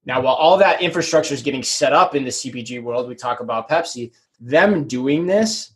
Now, 0.06 0.22
while 0.22 0.36
all 0.36 0.58
that 0.58 0.82
infrastructure 0.82 1.34
is 1.34 1.42
getting 1.42 1.64
set 1.64 1.94
up 1.94 2.14
in 2.14 2.24
the 2.24 2.30
CPG 2.30 2.84
world, 2.84 3.08
we 3.08 3.16
talk 3.16 3.40
about 3.40 3.70
Pepsi, 3.70 4.12
them 4.40 4.86
doing 4.86 5.26
this 5.26 5.73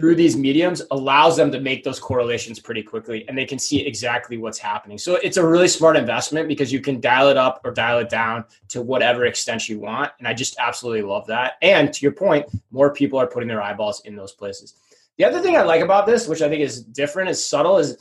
through 0.00 0.14
these 0.14 0.34
mediums 0.34 0.80
allows 0.92 1.36
them 1.36 1.52
to 1.52 1.60
make 1.60 1.84
those 1.84 2.00
correlations 2.00 2.58
pretty 2.58 2.82
quickly 2.82 3.28
and 3.28 3.36
they 3.36 3.44
can 3.44 3.58
see 3.58 3.86
exactly 3.86 4.38
what's 4.38 4.58
happening. 4.58 4.96
So 4.96 5.16
it's 5.16 5.36
a 5.36 5.46
really 5.46 5.68
smart 5.68 5.94
investment 5.94 6.48
because 6.48 6.72
you 6.72 6.80
can 6.80 7.02
dial 7.02 7.28
it 7.28 7.36
up 7.36 7.60
or 7.64 7.70
dial 7.70 7.98
it 7.98 8.08
down 8.08 8.46
to 8.68 8.80
whatever 8.80 9.26
extent 9.26 9.68
you 9.68 9.78
want. 9.78 10.10
And 10.18 10.26
I 10.26 10.32
just 10.32 10.56
absolutely 10.58 11.02
love 11.02 11.26
that. 11.26 11.56
And 11.60 11.92
to 11.92 12.00
your 12.00 12.12
point, 12.12 12.46
more 12.70 12.94
people 12.94 13.18
are 13.20 13.26
putting 13.26 13.46
their 13.46 13.60
eyeballs 13.60 14.00
in 14.06 14.16
those 14.16 14.32
places. 14.32 14.72
The 15.18 15.26
other 15.26 15.42
thing 15.42 15.58
I 15.58 15.62
like 15.64 15.82
about 15.82 16.06
this, 16.06 16.26
which 16.26 16.40
I 16.40 16.48
think 16.48 16.62
is 16.62 16.82
different, 16.82 17.28
is 17.28 17.46
subtle, 17.46 17.76
is 17.76 17.98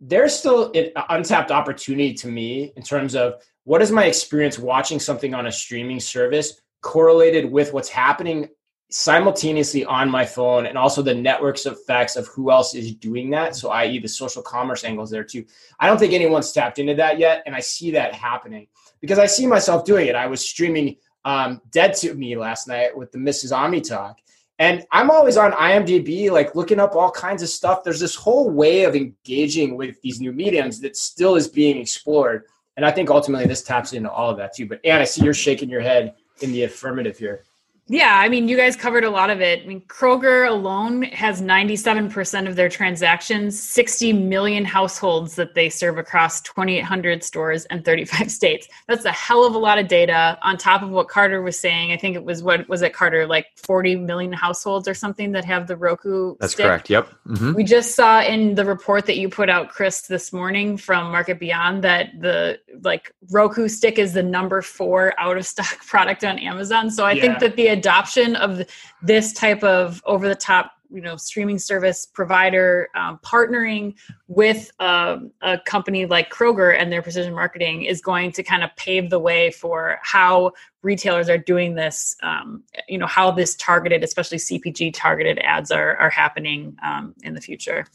there's 0.00 0.36
still 0.36 0.72
an 0.72 0.90
untapped 1.10 1.52
opportunity 1.52 2.12
to 2.14 2.26
me 2.26 2.72
in 2.74 2.82
terms 2.82 3.14
of 3.14 3.40
what 3.62 3.82
is 3.82 3.92
my 3.92 4.06
experience 4.06 4.58
watching 4.58 4.98
something 4.98 5.32
on 5.32 5.46
a 5.46 5.52
streaming 5.52 6.00
service 6.00 6.60
correlated 6.80 7.48
with 7.48 7.72
what's 7.72 7.88
happening 7.88 8.48
simultaneously 8.88 9.84
on 9.84 10.08
my 10.08 10.24
phone 10.24 10.66
and 10.66 10.78
also 10.78 11.02
the 11.02 11.14
networks 11.14 11.66
effects 11.66 12.14
of 12.14 12.26
who 12.28 12.50
else 12.52 12.74
is 12.74 12.94
doing 12.94 13.30
that 13.30 13.56
so 13.56 13.70
i.e 13.70 13.98
the 13.98 14.08
social 14.08 14.42
commerce 14.42 14.84
angles 14.84 15.10
there 15.10 15.24
too 15.24 15.44
i 15.80 15.86
don't 15.86 15.98
think 15.98 16.12
anyone's 16.12 16.52
tapped 16.52 16.78
into 16.78 16.94
that 16.94 17.18
yet 17.18 17.42
and 17.46 17.54
i 17.54 17.60
see 17.60 17.90
that 17.90 18.14
happening 18.14 18.66
because 19.00 19.18
i 19.18 19.26
see 19.26 19.46
myself 19.46 19.84
doing 19.84 20.06
it 20.06 20.14
i 20.14 20.26
was 20.26 20.40
streaming 20.40 20.96
um, 21.24 21.60
dead 21.72 21.94
to 21.94 22.14
me 22.14 22.36
last 22.36 22.68
night 22.68 22.96
with 22.96 23.10
the 23.10 23.18
mrs 23.18 23.56
omni 23.56 23.80
talk 23.80 24.18
and 24.60 24.86
i'm 24.92 25.10
always 25.10 25.36
on 25.36 25.50
imdb 25.50 26.30
like 26.30 26.54
looking 26.54 26.78
up 26.78 26.94
all 26.94 27.10
kinds 27.10 27.42
of 27.42 27.48
stuff 27.48 27.82
there's 27.82 27.98
this 27.98 28.14
whole 28.14 28.48
way 28.50 28.84
of 28.84 28.94
engaging 28.94 29.76
with 29.76 30.00
these 30.02 30.20
new 30.20 30.32
mediums 30.32 30.78
that 30.80 30.96
still 30.96 31.34
is 31.34 31.48
being 31.48 31.76
explored 31.76 32.44
and 32.76 32.84
I 32.84 32.90
think 32.90 33.10
ultimately 33.10 33.46
this 33.46 33.62
taps 33.62 33.92
into 33.92 34.10
all 34.10 34.30
of 34.30 34.36
that 34.36 34.54
too. 34.54 34.66
But 34.66 34.80
Anne, 34.84 35.00
I 35.00 35.04
see 35.04 35.24
you're 35.24 35.34
shaking 35.34 35.70
your 35.70 35.80
head 35.80 36.14
in 36.42 36.52
the 36.52 36.64
affirmative 36.64 37.18
here. 37.18 37.44
Yeah, 37.88 38.18
I 38.18 38.28
mean, 38.28 38.48
you 38.48 38.56
guys 38.56 38.74
covered 38.74 39.04
a 39.04 39.10
lot 39.10 39.30
of 39.30 39.40
it. 39.40 39.62
I 39.62 39.66
mean, 39.66 39.80
Kroger 39.82 40.48
alone 40.48 41.02
has 41.02 41.40
97% 41.40 42.48
of 42.48 42.56
their 42.56 42.68
transactions, 42.68 43.60
60 43.60 44.12
million 44.12 44.64
households 44.64 45.36
that 45.36 45.54
they 45.54 45.68
serve 45.68 45.96
across 45.96 46.40
2,800 46.40 47.22
stores 47.22 47.64
and 47.66 47.84
35 47.84 48.30
states. 48.32 48.66
That's 48.88 49.04
a 49.04 49.12
hell 49.12 49.44
of 49.44 49.54
a 49.54 49.58
lot 49.58 49.78
of 49.78 49.86
data 49.86 50.36
on 50.42 50.56
top 50.56 50.82
of 50.82 50.90
what 50.90 51.08
Carter 51.08 51.42
was 51.42 51.60
saying. 51.60 51.92
I 51.92 51.96
think 51.96 52.16
it 52.16 52.24
was 52.24 52.42
what 52.42 52.68
was 52.68 52.82
it, 52.82 52.92
Carter, 52.92 53.24
like 53.24 53.46
40 53.56 53.94
million 53.96 54.32
households 54.32 54.88
or 54.88 54.94
something 54.94 55.30
that 55.32 55.44
have 55.44 55.68
the 55.68 55.76
Roku. 55.76 56.34
That's 56.40 56.54
stick. 56.54 56.66
correct. 56.66 56.90
Yep. 56.90 57.08
Mm-hmm. 57.28 57.52
We 57.54 57.62
just 57.62 57.94
saw 57.94 58.20
in 58.20 58.56
the 58.56 58.64
report 58.64 59.06
that 59.06 59.16
you 59.16 59.28
put 59.28 59.48
out, 59.48 59.68
Chris, 59.68 60.02
this 60.02 60.32
morning 60.32 60.76
from 60.76 61.12
Market 61.12 61.38
Beyond 61.38 61.84
that 61.84 62.20
the 62.20 62.58
like 62.82 63.12
Roku 63.30 63.68
stick 63.68 63.96
is 63.96 64.12
the 64.12 64.24
number 64.24 64.60
four 64.60 65.14
out 65.20 65.36
of 65.36 65.46
stock 65.46 65.78
product 65.86 66.24
on 66.24 66.40
Amazon. 66.40 66.90
So 66.90 67.04
I 67.04 67.12
yeah. 67.12 67.22
think 67.22 67.38
that 67.38 67.54
the 67.54 67.75
adoption 67.76 68.36
of 68.36 68.62
this 69.02 69.32
type 69.32 69.62
of 69.62 70.02
over 70.06 70.28
the 70.28 70.34
top 70.34 70.72
you 70.90 71.00
know 71.00 71.16
streaming 71.16 71.58
service 71.58 72.06
provider 72.06 72.88
um, 72.94 73.18
partnering 73.24 73.94
with 74.28 74.70
um, 74.78 75.30
a 75.42 75.58
company 75.58 76.06
like 76.06 76.30
kroger 76.30 76.78
and 76.78 76.92
their 76.92 77.02
precision 77.02 77.34
marketing 77.34 77.82
is 77.82 78.00
going 78.00 78.32
to 78.32 78.42
kind 78.42 78.62
of 78.62 78.70
pave 78.76 79.10
the 79.10 79.18
way 79.18 79.50
for 79.50 79.98
how 80.02 80.52
retailers 80.82 81.28
are 81.28 81.38
doing 81.38 81.74
this 81.74 82.16
um, 82.22 82.62
you 82.88 82.98
know 82.98 83.06
how 83.06 83.30
this 83.30 83.54
targeted 83.56 84.04
especially 84.04 84.38
cpg 84.38 84.92
targeted 84.94 85.38
ads 85.40 85.70
are, 85.70 85.96
are 85.96 86.10
happening 86.10 86.76
um, 86.84 87.14
in 87.22 87.34
the 87.34 87.40
future. 87.40 87.86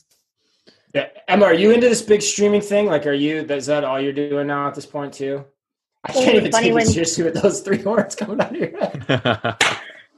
Yeah. 0.93 1.07
Emma 1.29 1.45
are 1.45 1.53
you 1.53 1.71
into 1.71 1.87
this 1.87 2.01
big 2.01 2.21
streaming 2.21 2.59
thing? 2.59 2.87
Like 2.87 3.05
are 3.07 3.13
you 3.13 3.37
is 3.37 3.67
that 3.67 3.85
all 3.85 3.99
you're 3.99 4.11
doing 4.11 4.47
now 4.47 4.67
at 4.67 4.75
this 4.75 4.85
point 4.85 5.13
too 5.13 5.45
I 6.03 6.13
can't 6.13 6.35
even 6.35 6.51
take 6.51 6.73
you 6.73 6.81
seriously 6.85 7.23
with 7.25 7.41
those 7.41 7.61
three 7.61 7.81
horns 7.81 8.15
coming 8.15 8.39
out 8.41 8.51
of 8.51 8.57
your 8.57 8.77
head. 8.77 9.05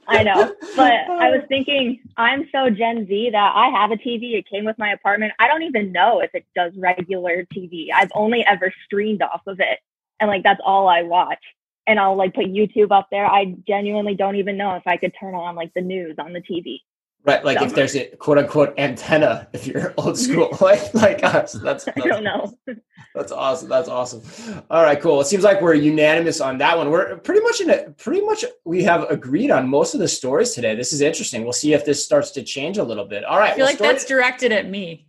I 0.06 0.22
know, 0.22 0.54
but 0.76 0.92
I 1.10 1.30
was 1.30 1.42
thinking 1.48 2.00
I'm 2.16 2.48
so 2.52 2.68
Gen 2.70 3.06
Z 3.06 3.30
that 3.32 3.52
I 3.54 3.68
have 3.70 3.90
a 3.90 3.96
TV. 3.96 4.34
It 4.34 4.48
came 4.48 4.64
with 4.64 4.78
my 4.78 4.92
apartment. 4.92 5.32
I 5.38 5.48
don't 5.48 5.62
even 5.62 5.92
know 5.92 6.20
if 6.20 6.34
it 6.34 6.44
does 6.54 6.72
regular 6.76 7.46
TV. 7.54 7.88
I've 7.94 8.10
only 8.14 8.44
ever 8.44 8.72
streamed 8.84 9.22
off 9.22 9.42
of 9.46 9.60
it, 9.60 9.78
and 10.20 10.28
like 10.28 10.42
that's 10.42 10.60
all 10.64 10.88
I 10.88 11.02
watch. 11.02 11.42
And 11.86 11.98
I'll 11.98 12.16
like 12.16 12.34
put 12.34 12.46
YouTube 12.46 12.90
up 12.90 13.08
there. 13.10 13.26
I 13.26 13.54
genuinely 13.66 14.14
don't 14.14 14.36
even 14.36 14.56
know 14.56 14.74
if 14.74 14.86
I 14.86 14.96
could 14.96 15.12
turn 15.18 15.34
on 15.34 15.54
like 15.54 15.72
the 15.74 15.82
news 15.82 16.16
on 16.18 16.32
the 16.32 16.40
TV. 16.40 16.80
Right, 17.26 17.42
like 17.42 17.62
if 17.62 17.74
there's 17.74 17.96
a 17.96 18.04
quote 18.16 18.36
unquote 18.36 18.74
antenna, 18.76 19.48
if 19.54 19.66
you're 19.66 19.94
old 19.96 20.18
school, 20.18 20.56
like 20.60 20.92
like 20.92 21.24
us. 21.24 21.52
That's, 21.54 21.84
that's 21.84 21.88
I 21.96 22.06
don't 22.06 22.24
know. 22.24 22.54
That's 23.14 23.30
awesome. 23.30 23.68
That's 23.68 23.88
awesome. 23.88 24.22
All 24.70 24.82
right, 24.82 25.00
cool. 25.00 25.20
It 25.20 25.26
seems 25.26 25.44
like 25.44 25.62
we're 25.62 25.74
unanimous 25.74 26.40
on 26.40 26.58
that 26.58 26.76
one. 26.76 26.90
We're 26.90 27.16
pretty 27.18 27.42
much 27.42 27.60
in 27.60 27.70
a 27.70 27.90
pretty 27.90 28.20
much 28.22 28.44
we 28.64 28.82
have 28.82 29.08
agreed 29.08 29.52
on 29.52 29.68
most 29.68 29.94
of 29.94 30.00
the 30.00 30.08
stories 30.08 30.50
today. 30.50 30.74
This 30.74 30.92
is 30.92 31.00
interesting. 31.00 31.44
We'll 31.44 31.52
see 31.52 31.74
if 31.74 31.84
this 31.84 32.04
starts 32.04 32.32
to 32.32 32.42
change 32.42 32.76
a 32.76 32.82
little 32.82 33.04
bit. 33.04 33.22
All 33.22 33.38
right. 33.38 33.52
I 33.52 33.54
feel 33.54 33.60
well, 33.60 33.66
like 33.66 33.76
story- 33.76 33.92
that's 33.92 34.04
directed 34.04 34.50
at 34.50 34.68
me. 34.68 35.06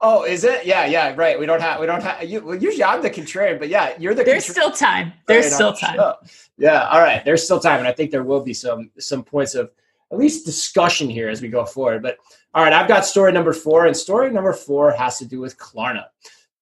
Oh, 0.00 0.24
is 0.24 0.44
it? 0.44 0.64
Yeah, 0.64 0.86
yeah, 0.86 1.12
right. 1.16 1.38
We 1.38 1.44
don't 1.44 1.60
have 1.60 1.80
we 1.80 1.86
don't 1.86 2.02
have 2.02 2.24
you 2.24 2.40
well, 2.40 2.56
usually 2.56 2.84
I'm 2.84 3.02
the 3.02 3.10
contrarian, 3.10 3.58
but 3.58 3.68
yeah, 3.68 3.94
you're 3.98 4.14
the 4.14 4.24
There's 4.24 4.46
still 4.46 4.70
time. 4.70 5.12
There's 5.26 5.46
right, 5.46 5.52
still 5.52 5.72
time. 5.74 6.14
Yeah, 6.56 6.88
all 6.88 7.00
right. 7.00 7.22
There's 7.24 7.44
still 7.44 7.60
time. 7.60 7.80
And 7.80 7.88
I 7.88 7.92
think 7.92 8.10
there 8.10 8.24
will 8.24 8.40
be 8.40 8.54
some 8.54 8.90
some 8.98 9.22
points 9.22 9.54
of 9.54 9.70
at 10.10 10.18
least 10.18 10.46
discussion 10.46 11.08
here 11.08 11.28
as 11.28 11.42
we 11.42 11.48
go 11.48 11.64
forward. 11.64 12.02
But 12.02 12.18
all 12.54 12.62
right, 12.62 12.72
I've 12.72 12.88
got 12.88 13.04
story 13.04 13.32
number 13.32 13.52
four, 13.52 13.86
and 13.86 13.96
story 13.96 14.30
number 14.30 14.52
four 14.52 14.90
has 14.92 15.18
to 15.18 15.26
do 15.26 15.40
with 15.40 15.58
Klarna. 15.58 16.04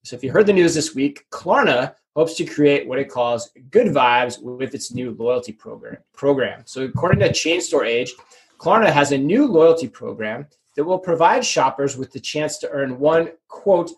So 0.05 0.17
if 0.17 0.23
you 0.23 0.31
heard 0.31 0.47
the 0.47 0.53
news 0.53 0.75
this 0.75 0.95
week, 0.95 1.27
Klarna 1.31 1.95
hopes 2.15 2.35
to 2.35 2.45
create 2.45 2.89
what 2.89 2.99
it 2.99 3.11
calls 3.11 3.51
good 3.71 3.89
vibes 3.89 4.41
with 4.41 4.75
its 4.75 4.93
new 4.93 5.13
loyalty 5.13 5.53
program. 5.53 5.99
Program. 6.15 6.63
So 6.65 6.83
according 6.83 7.21
to 7.21 7.33
Chain 7.33 7.61
Store 7.61 7.85
Age, 7.85 8.13
Klarna 8.59 8.91
has 8.91 9.13
a 9.13 9.19
new 9.19 9.47
loyalty 9.47 9.89
program 9.89 10.47
that 10.77 10.85
will 10.85 10.99
provide 10.99 11.45
shoppers 11.45 11.97
with 11.97 12.13
the 12.13 12.21
chance 12.21 12.59
to 12.59 12.71
earn 12.71 12.99
one 12.99 13.31
quote 13.49 13.93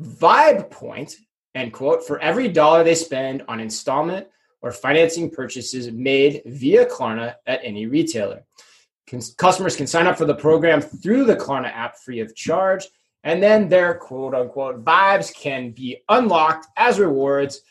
vibe 0.00 0.70
point 0.70 1.16
end 1.54 1.72
quote 1.72 2.06
for 2.06 2.18
every 2.20 2.48
dollar 2.48 2.84
they 2.84 2.94
spend 2.94 3.42
on 3.48 3.60
installment 3.60 4.26
or 4.60 4.70
financing 4.70 5.30
purchases 5.30 5.90
made 5.90 6.42
via 6.44 6.84
Klarna 6.86 7.34
at 7.46 7.60
any 7.62 7.86
retailer. 7.86 8.44
Customers 9.36 9.76
can 9.76 9.86
sign 9.86 10.06
up 10.06 10.18
for 10.18 10.24
the 10.24 10.34
program 10.34 10.80
through 10.80 11.24
the 11.24 11.36
Klarna 11.36 11.72
app 11.72 11.96
free 11.98 12.20
of 12.20 12.34
charge, 12.34 12.88
and 13.22 13.42
then 13.42 13.68
their 13.68 13.94
quote 13.94 14.34
unquote 14.34 14.84
vibes 14.84 15.32
can 15.34 15.70
be 15.70 15.98
unlocked 16.08 16.66
as 16.76 16.98
rewards 16.98 17.62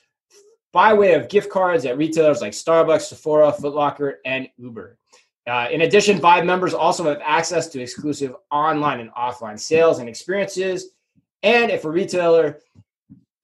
by 0.71 0.93
way 0.93 1.13
of 1.13 1.29
gift 1.29 1.49
cards 1.49 1.85
at 1.85 1.97
retailers 1.97 2.41
like 2.41 2.53
Starbucks, 2.53 3.03
Sephora, 3.03 3.51
Footlocker, 3.51 4.15
and 4.25 4.49
Uber. 4.57 4.97
Uh, 5.47 5.67
in 5.71 5.81
addition, 5.81 6.19
Vibe 6.19 6.45
members 6.45 6.73
also 6.73 7.03
have 7.03 7.21
access 7.23 7.67
to 7.67 7.81
exclusive 7.81 8.35
online 8.51 8.99
and 8.99 9.11
offline 9.11 9.59
sales 9.59 9.99
and 9.99 10.09
experiences. 10.09 10.89
And 11.43 11.69
if 11.69 11.85
a 11.85 11.89
retailer 11.89 12.59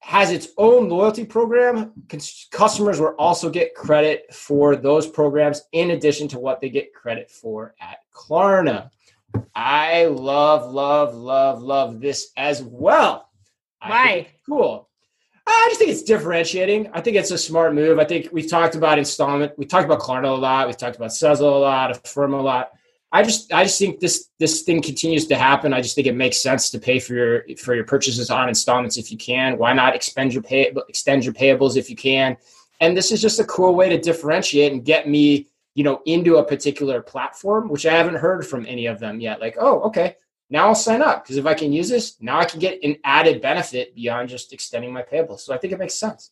has 0.02 0.32
its 0.32 0.48
own 0.58 0.88
loyalty 0.88 1.24
program. 1.24 1.92
Customers 2.50 3.00
will 3.00 3.14
also 3.18 3.48
get 3.48 3.74
credit 3.74 4.34
for 4.34 4.74
those 4.74 5.06
programs 5.06 5.62
in 5.70 5.92
addition 5.92 6.26
to 6.26 6.40
what 6.40 6.60
they 6.60 6.68
get 6.68 6.92
credit 6.92 7.30
for 7.30 7.74
at 7.80 7.98
Klarna. 8.12 8.90
I 9.54 10.06
love, 10.06 10.70
love, 10.72 11.14
love, 11.14 11.62
love 11.62 12.00
this 12.00 12.32
as 12.36 12.62
well. 12.64 13.30
Why? 13.80 14.26
Cool. 14.44 14.88
Uh, 15.46 15.50
I 15.50 15.66
just 15.68 15.78
think 15.78 15.92
it's 15.92 16.02
differentiating. 16.02 16.90
I 16.92 17.00
think 17.00 17.16
it's 17.16 17.30
a 17.30 17.38
smart 17.38 17.72
move. 17.72 18.00
I 18.00 18.04
think 18.04 18.28
we've 18.32 18.50
talked 18.50 18.74
about 18.74 18.98
installment. 18.98 19.56
We 19.56 19.66
talked 19.66 19.84
about 19.84 20.00
Klarna 20.00 20.36
a 20.36 20.40
lot. 20.40 20.66
We've 20.66 20.76
talked 20.76 20.96
about 20.96 21.10
Sezzle 21.10 21.40
a 21.40 21.44
lot, 21.44 21.90
Affirm 21.92 22.34
a 22.34 22.42
lot. 22.42 22.72
I 23.14 23.22
just 23.22 23.52
I 23.52 23.62
just 23.64 23.78
think 23.78 24.00
this 24.00 24.30
this 24.38 24.62
thing 24.62 24.80
continues 24.80 25.26
to 25.26 25.36
happen. 25.36 25.74
I 25.74 25.82
just 25.82 25.94
think 25.94 26.06
it 26.06 26.14
makes 26.14 26.42
sense 26.42 26.70
to 26.70 26.78
pay 26.78 26.98
for 26.98 27.12
your 27.12 27.56
for 27.58 27.74
your 27.74 27.84
purchases 27.84 28.30
on 28.30 28.48
installments 28.48 28.96
if 28.96 29.12
you 29.12 29.18
can. 29.18 29.58
Why 29.58 29.74
not 29.74 29.94
expend 29.94 30.32
your 30.32 30.42
pay 30.42 30.72
extend 30.88 31.24
your 31.24 31.34
payables 31.34 31.76
if 31.76 31.90
you 31.90 31.96
can? 31.96 32.38
And 32.80 32.96
this 32.96 33.12
is 33.12 33.20
just 33.20 33.38
a 33.38 33.44
cool 33.44 33.74
way 33.74 33.90
to 33.90 33.98
differentiate 33.98 34.72
and 34.72 34.84
get 34.84 35.06
me, 35.08 35.46
you 35.74 35.84
know, 35.84 36.00
into 36.06 36.36
a 36.36 36.44
particular 36.44 37.02
platform, 37.02 37.68
which 37.68 37.84
I 37.84 37.92
haven't 37.92 38.16
heard 38.16 38.46
from 38.46 38.64
any 38.66 38.86
of 38.86 38.98
them 38.98 39.20
yet. 39.20 39.40
Like, 39.40 39.56
oh, 39.60 39.82
okay, 39.82 40.16
now 40.48 40.68
I'll 40.68 40.74
sign 40.74 41.02
up 41.02 41.22
because 41.22 41.36
if 41.36 41.44
I 41.44 41.52
can 41.52 41.72
use 41.72 41.90
this, 41.90 42.16
now 42.20 42.38
I 42.38 42.46
can 42.46 42.60
get 42.60 42.82
an 42.82 42.96
added 43.04 43.42
benefit 43.42 43.94
beyond 43.94 44.30
just 44.30 44.54
extending 44.54 44.92
my 44.92 45.02
payables. 45.02 45.40
So 45.40 45.54
I 45.54 45.58
think 45.58 45.74
it 45.74 45.78
makes 45.78 45.94
sense. 45.94 46.30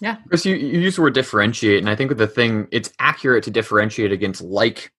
Yeah. 0.00 0.16
Chris, 0.28 0.46
you, 0.46 0.56
you 0.56 0.80
use 0.80 0.96
the 0.96 1.02
word 1.02 1.14
differentiate, 1.14 1.78
and 1.78 1.90
I 1.90 1.94
think 1.94 2.08
with 2.08 2.18
the 2.18 2.26
thing, 2.26 2.66
it's 2.72 2.92
accurate 2.98 3.44
to 3.44 3.50
differentiate 3.50 4.12
against 4.12 4.40
like 4.42 4.90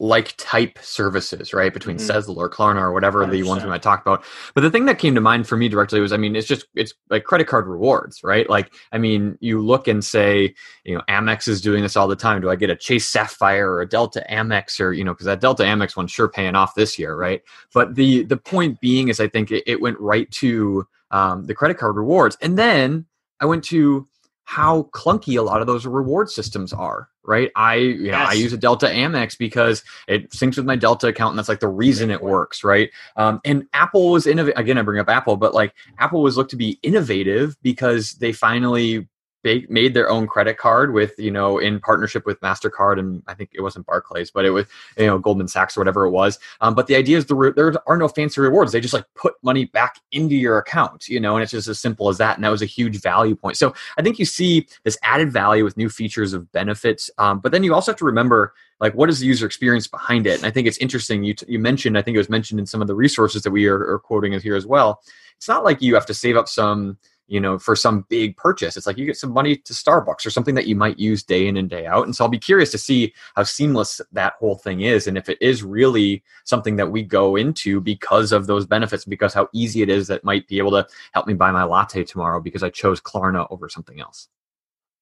like 0.00 0.34
type 0.36 0.78
services, 0.80 1.54
right? 1.54 1.72
Between 1.72 1.96
mm-hmm. 1.96 2.10
Sezzle 2.10 2.36
or 2.36 2.50
Klarna 2.50 2.80
or 2.80 2.92
whatever 2.92 3.24
100%. 3.24 3.30
the 3.30 3.42
ones 3.44 3.62
we 3.62 3.68
might 3.68 3.82
talk 3.82 4.00
about. 4.00 4.24
But 4.54 4.62
the 4.62 4.70
thing 4.70 4.86
that 4.86 4.98
came 4.98 5.14
to 5.14 5.20
mind 5.20 5.46
for 5.46 5.56
me 5.56 5.68
directly 5.68 6.00
was, 6.00 6.12
I 6.12 6.16
mean, 6.16 6.34
it's 6.34 6.48
just 6.48 6.66
it's 6.74 6.94
like 7.10 7.24
credit 7.24 7.46
card 7.46 7.66
rewards, 7.66 8.24
right? 8.24 8.48
Like, 8.50 8.74
I 8.92 8.98
mean, 8.98 9.38
you 9.40 9.60
look 9.60 9.86
and 9.86 10.04
say, 10.04 10.54
you 10.84 10.94
know, 10.94 11.02
Amex 11.08 11.46
is 11.46 11.60
doing 11.60 11.82
this 11.82 11.96
all 11.96 12.08
the 12.08 12.16
time. 12.16 12.40
Do 12.40 12.50
I 12.50 12.56
get 12.56 12.70
a 12.70 12.76
Chase 12.76 13.08
Sapphire 13.08 13.70
or 13.70 13.82
a 13.82 13.88
Delta 13.88 14.24
Amex 14.30 14.80
or 14.80 14.92
you 14.92 15.04
know, 15.04 15.12
because 15.12 15.26
that 15.26 15.40
Delta 15.40 15.62
Amex 15.62 15.96
one's 15.96 16.10
sure 16.10 16.28
paying 16.28 16.56
off 16.56 16.74
this 16.74 16.98
year, 16.98 17.16
right? 17.16 17.42
But 17.72 17.94
the 17.94 18.24
the 18.24 18.36
point 18.36 18.80
being 18.80 19.08
is, 19.08 19.20
I 19.20 19.28
think 19.28 19.50
it, 19.50 19.62
it 19.66 19.80
went 19.80 19.98
right 20.00 20.30
to 20.32 20.86
um, 21.12 21.44
the 21.44 21.54
credit 21.54 21.78
card 21.78 21.96
rewards, 21.96 22.36
and 22.40 22.58
then 22.58 23.06
I 23.40 23.46
went 23.46 23.62
to 23.64 24.08
how 24.44 24.84
clunky 24.92 25.38
a 25.38 25.42
lot 25.42 25.60
of 25.60 25.66
those 25.66 25.86
reward 25.86 26.30
systems 26.30 26.72
are 26.72 27.08
right? 27.26 27.50
I 27.56 27.76
you 27.76 28.10
know 28.10 28.18
yes. 28.18 28.28
i 28.30 28.34
use 28.34 28.52
a 28.52 28.58
delta 28.58 28.86
amex 28.86 29.36
because 29.36 29.82
it 30.06 30.30
syncs 30.30 30.56
with 30.56 30.66
my 30.66 30.76
delta 30.76 31.08
account 31.08 31.30
and 31.30 31.38
that's 31.38 31.48
like 31.48 31.60
the 31.60 31.68
reason 31.68 32.10
it 32.10 32.22
works 32.22 32.62
right? 32.62 32.90
Um, 33.16 33.40
and 33.44 33.66
apple 33.72 34.10
was 34.10 34.26
innovative 34.26 34.58
again 34.58 34.78
i 34.78 34.82
bring 34.82 35.00
up 35.00 35.08
apple 35.08 35.36
but 35.36 35.54
like 35.54 35.74
apple 35.98 36.22
was 36.22 36.36
looked 36.36 36.50
to 36.50 36.56
be 36.56 36.78
innovative 36.82 37.56
because 37.62 38.12
they 38.14 38.32
finally 38.32 39.08
they 39.44 39.66
made 39.68 39.94
their 39.94 40.10
own 40.10 40.26
credit 40.26 40.58
card 40.58 40.92
with 40.92 41.16
you 41.18 41.30
know 41.30 41.58
in 41.58 41.78
partnership 41.78 42.26
with 42.26 42.40
Mastercard 42.40 42.98
and 42.98 43.22
I 43.28 43.34
think 43.34 43.50
it 43.52 43.60
wasn't 43.60 43.86
Barclays, 43.86 44.30
but 44.30 44.44
it 44.44 44.50
was 44.50 44.66
you 44.98 45.06
know 45.06 45.18
Goldman 45.18 45.46
Sachs 45.46 45.76
or 45.76 45.80
whatever 45.80 46.04
it 46.06 46.10
was. 46.10 46.38
Um, 46.60 46.74
but 46.74 46.88
the 46.88 46.96
idea 46.96 47.18
is 47.18 47.26
the 47.26 47.34
re- 47.36 47.52
there 47.54 47.72
are 47.86 47.96
no 47.96 48.08
fancy 48.08 48.40
rewards; 48.40 48.72
they 48.72 48.80
just 48.80 48.94
like 48.94 49.06
put 49.14 49.34
money 49.42 49.66
back 49.66 50.00
into 50.10 50.34
your 50.34 50.58
account, 50.58 51.08
you 51.08 51.20
know, 51.20 51.36
and 51.36 51.42
it's 51.42 51.52
just 51.52 51.68
as 51.68 51.78
simple 51.78 52.08
as 52.08 52.18
that. 52.18 52.36
And 52.36 52.44
that 52.44 52.48
was 52.48 52.62
a 52.62 52.66
huge 52.66 53.00
value 53.00 53.36
point. 53.36 53.56
So 53.56 53.74
I 53.96 54.02
think 54.02 54.18
you 54.18 54.24
see 54.24 54.66
this 54.82 54.98
added 55.02 55.32
value 55.32 55.62
with 55.62 55.76
new 55.76 55.88
features 55.88 56.32
of 56.32 56.50
benefits, 56.50 57.10
um, 57.18 57.38
but 57.38 57.52
then 57.52 57.62
you 57.62 57.74
also 57.74 57.92
have 57.92 57.98
to 57.98 58.04
remember 58.04 58.54
like 58.80 58.94
what 58.94 59.08
is 59.08 59.20
the 59.20 59.26
user 59.26 59.46
experience 59.46 59.86
behind 59.86 60.26
it. 60.26 60.38
And 60.38 60.46
I 60.46 60.50
think 60.50 60.66
it's 60.66 60.78
interesting. 60.78 61.22
You 61.22 61.34
t- 61.34 61.46
you 61.48 61.58
mentioned 61.58 61.96
I 61.96 62.02
think 62.02 62.14
it 62.14 62.18
was 62.18 62.30
mentioned 62.30 62.58
in 62.58 62.66
some 62.66 62.80
of 62.80 62.88
the 62.88 62.94
resources 62.94 63.42
that 63.42 63.50
we 63.50 63.66
are, 63.66 63.92
are 63.92 63.98
quoting 63.98 64.38
here 64.40 64.56
as 64.56 64.66
well. 64.66 65.02
It's 65.36 65.48
not 65.48 65.64
like 65.64 65.82
you 65.82 65.94
have 65.94 66.06
to 66.06 66.14
save 66.14 66.36
up 66.36 66.48
some 66.48 66.98
you 67.26 67.40
know, 67.40 67.58
for 67.58 67.74
some 67.74 68.04
big 68.08 68.36
purchase. 68.36 68.76
It's 68.76 68.86
like 68.86 68.98
you 68.98 69.06
get 69.06 69.16
some 69.16 69.32
money 69.32 69.56
to 69.56 69.72
Starbucks 69.72 70.26
or 70.26 70.30
something 70.30 70.54
that 70.54 70.66
you 70.66 70.76
might 70.76 70.98
use 70.98 71.22
day 71.22 71.46
in 71.46 71.56
and 71.56 71.70
day 71.70 71.86
out. 71.86 72.04
And 72.04 72.14
so 72.14 72.24
I'll 72.24 72.30
be 72.30 72.38
curious 72.38 72.70
to 72.72 72.78
see 72.78 73.14
how 73.34 73.44
seamless 73.44 74.00
that 74.12 74.34
whole 74.38 74.56
thing 74.56 74.82
is 74.82 75.06
and 75.06 75.16
if 75.16 75.28
it 75.28 75.38
is 75.40 75.62
really 75.62 76.22
something 76.44 76.76
that 76.76 76.90
we 76.90 77.02
go 77.02 77.36
into 77.36 77.80
because 77.80 78.32
of 78.32 78.46
those 78.46 78.66
benefits, 78.66 79.04
because 79.04 79.32
how 79.32 79.48
easy 79.52 79.82
it 79.82 79.88
is 79.88 80.06
that 80.08 80.24
might 80.24 80.46
be 80.48 80.58
able 80.58 80.72
to 80.72 80.86
help 81.12 81.26
me 81.26 81.34
buy 81.34 81.50
my 81.50 81.64
latte 81.64 82.04
tomorrow 82.04 82.40
because 82.40 82.62
I 82.62 82.70
chose 82.70 83.00
Klarna 83.00 83.46
over 83.50 83.68
something 83.68 84.00
else. 84.00 84.28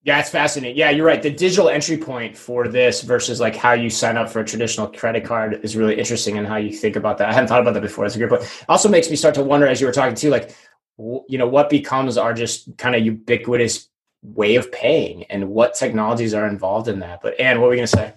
Yeah, 0.05 0.19
it's 0.19 0.31
fascinating. 0.31 0.77
Yeah, 0.77 0.91
you're 0.91 1.07
right. 1.07 1.23
The 1.23 1.31
digital 1.31 1.69
entry 1.69 1.97
point 1.97 2.37
for 2.37 2.67
this 2.67 3.03
versus 3.03 3.39
like 3.39 3.55
how 3.55 3.73
you 3.73 3.89
sign 3.89 4.17
up 4.17 4.29
for 4.29 4.41
a 4.41 4.45
traditional 4.45 4.89
credit 4.89 5.25
card 5.25 5.61
is 5.63 5.77
really 5.77 5.97
interesting 5.97 6.39
and 6.39 6.47
how 6.47 6.57
you 6.57 6.73
think 6.73 6.97
about 6.97 7.19
that. 7.19 7.29
I 7.29 7.33
hadn't 7.33 7.47
thought 7.47 7.61
about 7.61 7.75
that 7.75 7.83
before. 7.83 8.05
It's 8.05 8.17
a 8.17 8.19
great 8.19 8.31
point. 8.31 8.65
Also 8.69 8.89
makes 8.89 9.09
me 9.11 9.15
start 9.15 9.37
to 9.37 9.45
wonder 9.45 9.65
as 9.69 9.81
you 9.81 9.87
were 9.87 9.93
talking 9.93 10.17
too, 10.17 10.31
like 10.31 10.57
you 11.29 11.39
know 11.39 11.49
what 11.49 11.69
becomes 11.69 12.17
our 12.17 12.33
just 12.33 12.77
kind 12.79 12.95
of 12.95 13.05
ubiquitous 13.05 13.89
way 14.23 14.55
of 14.55 14.71
paying 14.71 15.25
and 15.25 15.49
what 15.49 15.75
technologies 15.75 16.33
are 16.33 16.47
involved 16.47 16.87
in 16.87 17.01
that 17.01 17.21
but 17.23 17.39
and 17.41 17.61
what 17.61 17.67
were 17.67 17.71
we 17.71 17.77
going 17.77 17.87
to 17.87 17.97
say 17.97 18.13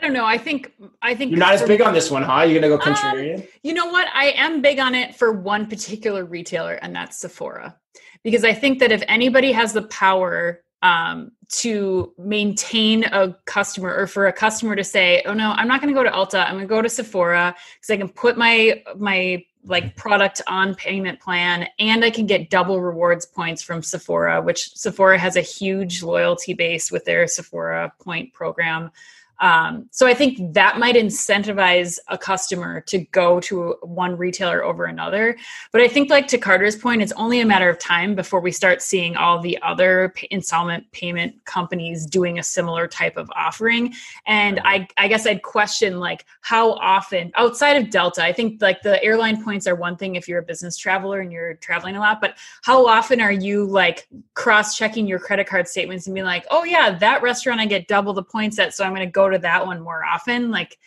I 0.00 0.04
don't 0.04 0.12
know. 0.12 0.24
I 0.24 0.38
think 0.38 0.72
I 1.02 1.14
think 1.14 1.32
you're 1.32 1.40
not 1.40 1.54
as 1.54 1.62
big 1.62 1.80
on 1.80 1.92
this 1.92 2.08
one, 2.10 2.22
huh? 2.22 2.42
You're 2.42 2.60
gonna 2.60 2.76
go 2.76 2.80
um, 2.80 2.94
contrarian. 2.94 3.40
Um, 3.40 3.48
you 3.64 3.74
know 3.74 3.86
what? 3.86 4.06
I 4.14 4.26
am 4.30 4.62
big 4.62 4.78
on 4.78 4.94
it 4.94 5.16
for 5.16 5.32
one 5.32 5.66
particular 5.66 6.24
retailer, 6.24 6.74
and 6.74 6.94
that's 6.94 7.18
Sephora, 7.18 7.76
because 8.22 8.44
I 8.44 8.52
think 8.52 8.78
that 8.78 8.92
if 8.92 9.02
anybody 9.08 9.50
has 9.50 9.72
the 9.72 9.82
power 9.82 10.62
um, 10.82 11.32
to 11.48 12.14
maintain 12.16 13.04
a 13.04 13.36
customer, 13.44 13.92
or 13.92 14.06
for 14.06 14.28
a 14.28 14.32
customer 14.32 14.76
to 14.76 14.84
say, 14.84 15.22
"Oh 15.26 15.34
no, 15.34 15.50
I'm 15.50 15.66
not 15.66 15.80
going 15.80 15.92
to 15.92 15.98
go 16.00 16.04
to 16.04 16.14
Ulta. 16.14 16.46
I'm 16.46 16.54
going 16.54 16.62
to 16.62 16.68
go 16.68 16.80
to 16.80 16.88
Sephora 16.88 17.56
because 17.80 17.90
I 17.90 17.96
can 17.96 18.08
put 18.08 18.38
my 18.38 18.84
my 18.96 19.44
like 19.64 19.84
mm-hmm. 19.84 19.98
product 19.98 20.40
on 20.46 20.74
payment 20.74 21.20
plan 21.20 21.68
and 21.78 22.04
I 22.04 22.10
can 22.10 22.26
get 22.26 22.50
double 22.50 22.80
rewards 22.80 23.26
points 23.26 23.62
from 23.62 23.82
Sephora, 23.82 24.42
which 24.42 24.74
Sephora 24.74 25.18
has 25.18 25.36
a 25.36 25.42
huge 25.42 26.02
loyalty 26.02 26.54
base 26.54 26.90
with 26.90 27.04
their 27.04 27.26
Sephora 27.26 27.92
point 28.00 28.32
program. 28.32 28.90
Um, 29.40 29.88
so 29.90 30.06
I 30.06 30.14
think 30.14 30.54
that 30.54 30.78
might 30.78 30.96
incentivize 30.96 31.98
a 32.08 32.18
customer 32.18 32.80
to 32.82 32.98
go 32.98 33.40
to 33.40 33.76
one 33.82 34.16
retailer 34.16 34.64
over 34.64 34.84
another. 34.84 35.36
But 35.72 35.80
I 35.80 35.88
think, 35.88 36.10
like 36.10 36.26
to 36.28 36.38
Carter's 36.38 36.76
point, 36.76 37.02
it's 37.02 37.12
only 37.12 37.40
a 37.40 37.46
matter 37.46 37.68
of 37.68 37.78
time 37.78 38.14
before 38.14 38.40
we 38.40 38.50
start 38.50 38.82
seeing 38.82 39.16
all 39.16 39.40
the 39.40 39.60
other 39.62 40.12
installment 40.30 40.90
payment 40.92 41.44
companies 41.44 42.06
doing 42.06 42.38
a 42.38 42.42
similar 42.42 42.88
type 42.88 43.16
of 43.16 43.30
offering. 43.36 43.94
And 44.26 44.60
I, 44.64 44.88
I 44.96 45.08
guess 45.08 45.26
I'd 45.26 45.42
question 45.42 46.00
like 46.00 46.24
how 46.40 46.72
often 46.72 47.30
outside 47.36 47.76
of 47.76 47.90
Delta, 47.90 48.24
I 48.24 48.32
think 48.32 48.60
like 48.60 48.82
the 48.82 49.02
airline 49.04 49.42
points 49.44 49.66
are 49.66 49.74
one 49.74 49.96
thing 49.96 50.16
if 50.16 50.26
you're 50.26 50.40
a 50.40 50.42
business 50.42 50.76
traveler 50.76 51.20
and 51.20 51.32
you're 51.32 51.54
traveling 51.54 51.96
a 51.96 52.00
lot, 52.00 52.20
but 52.20 52.36
how 52.62 52.86
often 52.86 53.20
are 53.20 53.32
you 53.32 53.64
like 53.64 54.08
cross 54.34 54.76
checking 54.76 55.06
your 55.06 55.18
credit 55.18 55.46
card 55.46 55.68
statements 55.68 56.06
and 56.06 56.14
being 56.14 56.26
like, 56.26 56.46
oh 56.50 56.64
yeah, 56.64 56.96
that 56.98 57.22
restaurant 57.22 57.60
I 57.60 57.66
get 57.66 57.88
double 57.88 58.12
the 58.12 58.22
points 58.22 58.58
at, 58.58 58.74
so 58.74 58.84
I'm 58.84 58.94
going 58.94 59.06
to 59.06 59.10
go 59.10 59.27
to 59.30 59.38
that 59.38 59.66
one 59.66 59.80
more 59.80 60.04
often 60.04 60.50
like 60.50 60.78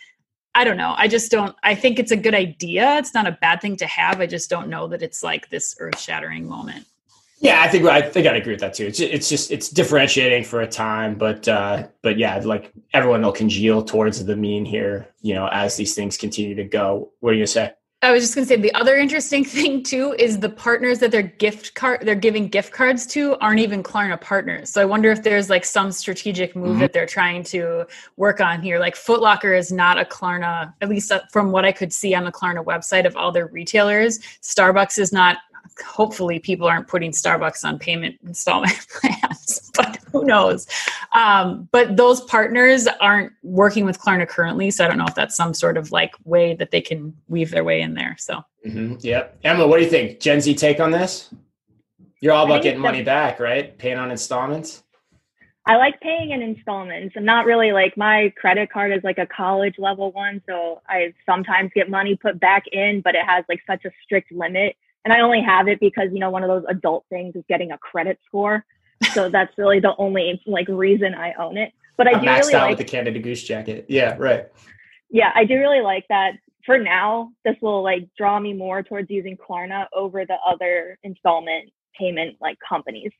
I 0.54 0.64
don't 0.64 0.76
know. 0.76 0.94
I 0.98 1.08
just 1.08 1.30
don't. 1.30 1.56
I 1.62 1.74
think 1.74 1.98
it's 1.98 2.12
a 2.12 2.16
good 2.16 2.34
idea. 2.34 2.98
It's 2.98 3.14
not 3.14 3.26
a 3.26 3.32
bad 3.40 3.62
thing 3.62 3.76
to 3.76 3.86
have. 3.86 4.20
I 4.20 4.26
just 4.26 4.50
don't 4.50 4.68
know 4.68 4.86
that 4.88 5.02
it's 5.02 5.22
like 5.22 5.48
this 5.48 5.74
earth-shattering 5.80 6.46
moment. 6.46 6.84
Yeah, 7.38 7.60
I 7.60 7.68
think 7.68 7.86
I 7.86 8.02
think 8.02 8.26
I'd 8.26 8.36
agree 8.36 8.52
with 8.52 8.60
that 8.60 8.74
too. 8.74 8.86
It's 8.86 9.00
it's 9.00 9.28
just 9.28 9.50
it's 9.50 9.68
differentiating 9.68 10.44
for 10.44 10.60
a 10.60 10.66
time, 10.66 11.16
but 11.16 11.48
uh, 11.48 11.88
but 12.02 12.18
yeah, 12.18 12.38
like 12.44 12.70
everyone 12.92 13.22
will 13.22 13.32
congeal 13.32 13.82
towards 13.82 14.24
the 14.24 14.36
mean 14.36 14.64
here. 14.64 15.08
You 15.22 15.34
know, 15.34 15.48
as 15.50 15.76
these 15.76 15.94
things 15.94 16.16
continue 16.16 16.54
to 16.54 16.64
go. 16.64 17.10
What 17.20 17.32
do 17.32 17.38
you 17.38 17.46
say? 17.46 17.72
I 18.04 18.10
was 18.10 18.24
just 18.24 18.34
going 18.34 18.44
to 18.44 18.48
say 18.48 18.60
the 18.60 18.74
other 18.74 18.96
interesting 18.96 19.44
thing 19.58 19.82
too 19.82 20.14
is 20.18 20.40
the 20.40 20.48
partners 20.48 20.98
that 20.98 21.12
they're 21.12 21.22
gift 21.22 21.74
card 21.74 22.00
they're 22.02 22.14
giving 22.16 22.48
gift 22.48 22.72
cards 22.72 23.06
to 23.08 23.36
aren't 23.36 23.60
even 23.60 23.82
Klarna 23.82 24.20
partners. 24.20 24.70
So 24.70 24.82
I 24.82 24.84
wonder 24.84 25.10
if 25.12 25.22
there's 25.22 25.48
like 25.48 25.64
some 25.64 25.92
strategic 25.92 26.56
move 26.56 26.70
mm-hmm. 26.70 26.80
that 26.80 26.92
they're 26.92 27.06
trying 27.06 27.44
to 27.44 27.86
work 28.16 28.40
on 28.40 28.60
here. 28.60 28.80
Like 28.80 28.96
Footlocker 28.96 29.56
is 29.56 29.70
not 29.70 30.00
a 30.00 30.04
Klarna, 30.04 30.74
at 30.80 30.88
least 30.88 31.12
uh, 31.12 31.20
from 31.30 31.52
what 31.52 31.64
I 31.64 31.70
could 31.70 31.92
see 31.92 32.14
on 32.14 32.24
the 32.24 32.32
Klarna 32.32 32.64
website 32.64 33.06
of 33.06 33.16
all 33.16 33.30
their 33.30 33.46
retailers. 33.46 34.18
Starbucks 34.42 34.98
is 34.98 35.12
not 35.12 35.38
hopefully 35.84 36.38
people 36.38 36.66
aren't 36.66 36.88
putting 36.88 37.10
Starbucks 37.10 37.64
on 37.64 37.78
payment 37.78 38.18
installment 38.24 38.86
plans, 39.00 39.70
but 39.74 39.98
who 40.10 40.24
knows? 40.24 40.66
Um, 41.14 41.68
but 41.72 41.96
those 41.96 42.20
partners 42.22 42.86
aren't 43.00 43.32
working 43.42 43.84
with 43.84 43.98
Klarna 44.00 44.28
currently, 44.28 44.70
so 44.70 44.84
I 44.84 44.88
don't 44.88 44.98
know 44.98 45.06
if 45.06 45.14
that's 45.14 45.36
some 45.36 45.54
sort 45.54 45.76
of 45.76 45.92
like 45.92 46.14
way 46.24 46.54
that 46.54 46.70
they 46.70 46.80
can 46.80 47.14
weave 47.28 47.50
their 47.50 47.64
way 47.64 47.80
in 47.80 47.94
there. 47.94 48.16
So, 48.18 48.42
mm-hmm. 48.66 48.96
yep. 49.00 49.38
Emma, 49.44 49.66
what 49.66 49.78
do 49.78 49.84
you 49.84 49.90
think? 49.90 50.20
Gen 50.20 50.40
Z 50.40 50.54
take 50.54 50.80
on 50.80 50.90
this? 50.90 51.32
You're 52.20 52.32
all 52.32 52.44
about 52.44 52.62
getting 52.62 52.80
money 52.80 53.02
back, 53.02 53.40
right? 53.40 53.76
Paying 53.78 53.98
on 53.98 54.10
installments. 54.10 54.84
I 55.66 55.76
like 55.76 56.00
paying 56.00 56.30
in 56.30 56.42
installments. 56.42 57.14
I'm 57.16 57.24
not 57.24 57.46
really 57.46 57.72
like 57.72 57.96
my 57.96 58.32
credit 58.36 58.70
card 58.70 58.92
is 58.92 59.04
like 59.04 59.18
a 59.18 59.26
college 59.26 59.74
level 59.78 60.10
one, 60.10 60.42
so 60.48 60.82
I 60.88 61.14
sometimes 61.24 61.70
get 61.74 61.88
money 61.88 62.16
put 62.16 62.40
back 62.40 62.64
in, 62.72 63.00
but 63.00 63.14
it 63.14 63.24
has 63.24 63.44
like 63.48 63.60
such 63.66 63.84
a 63.84 63.90
strict 64.04 64.32
limit 64.32 64.76
and 65.04 65.12
I 65.12 65.20
only 65.20 65.42
have 65.42 65.68
it 65.68 65.80
because 65.80 66.08
you 66.12 66.18
know 66.18 66.30
one 66.30 66.42
of 66.42 66.48
those 66.48 66.64
adult 66.68 67.04
things 67.08 67.34
is 67.36 67.44
getting 67.48 67.72
a 67.72 67.78
credit 67.78 68.18
score. 68.26 68.64
So 69.12 69.28
that's 69.32 69.56
really 69.58 69.80
the 69.80 69.94
only 69.98 70.40
like 70.46 70.68
reason 70.68 71.14
I 71.14 71.32
own 71.34 71.56
it. 71.56 71.72
But 71.96 72.08
I 72.08 72.12
I'm 72.12 72.20
do 72.20 72.26
maxed 72.26 72.40
really 72.40 72.54
out 72.54 72.62
like 72.62 72.78
with 72.78 72.86
the 72.86 72.90
Canada 72.92 73.18
Goose 73.18 73.42
jacket. 73.42 73.86
Yeah, 73.88 74.16
right. 74.18 74.46
Yeah, 75.10 75.30
I 75.34 75.44
do 75.44 75.56
really 75.58 75.82
like 75.82 76.06
that. 76.08 76.32
For 76.64 76.78
now, 76.78 77.32
this 77.44 77.56
will 77.60 77.82
like 77.82 78.08
draw 78.16 78.38
me 78.38 78.52
more 78.52 78.82
towards 78.82 79.10
using 79.10 79.36
Klarna 79.36 79.86
over 79.94 80.24
the 80.24 80.36
other 80.46 80.98
installment 81.02 81.70
payment 81.98 82.36
like 82.40 82.56
companies. 82.66 83.10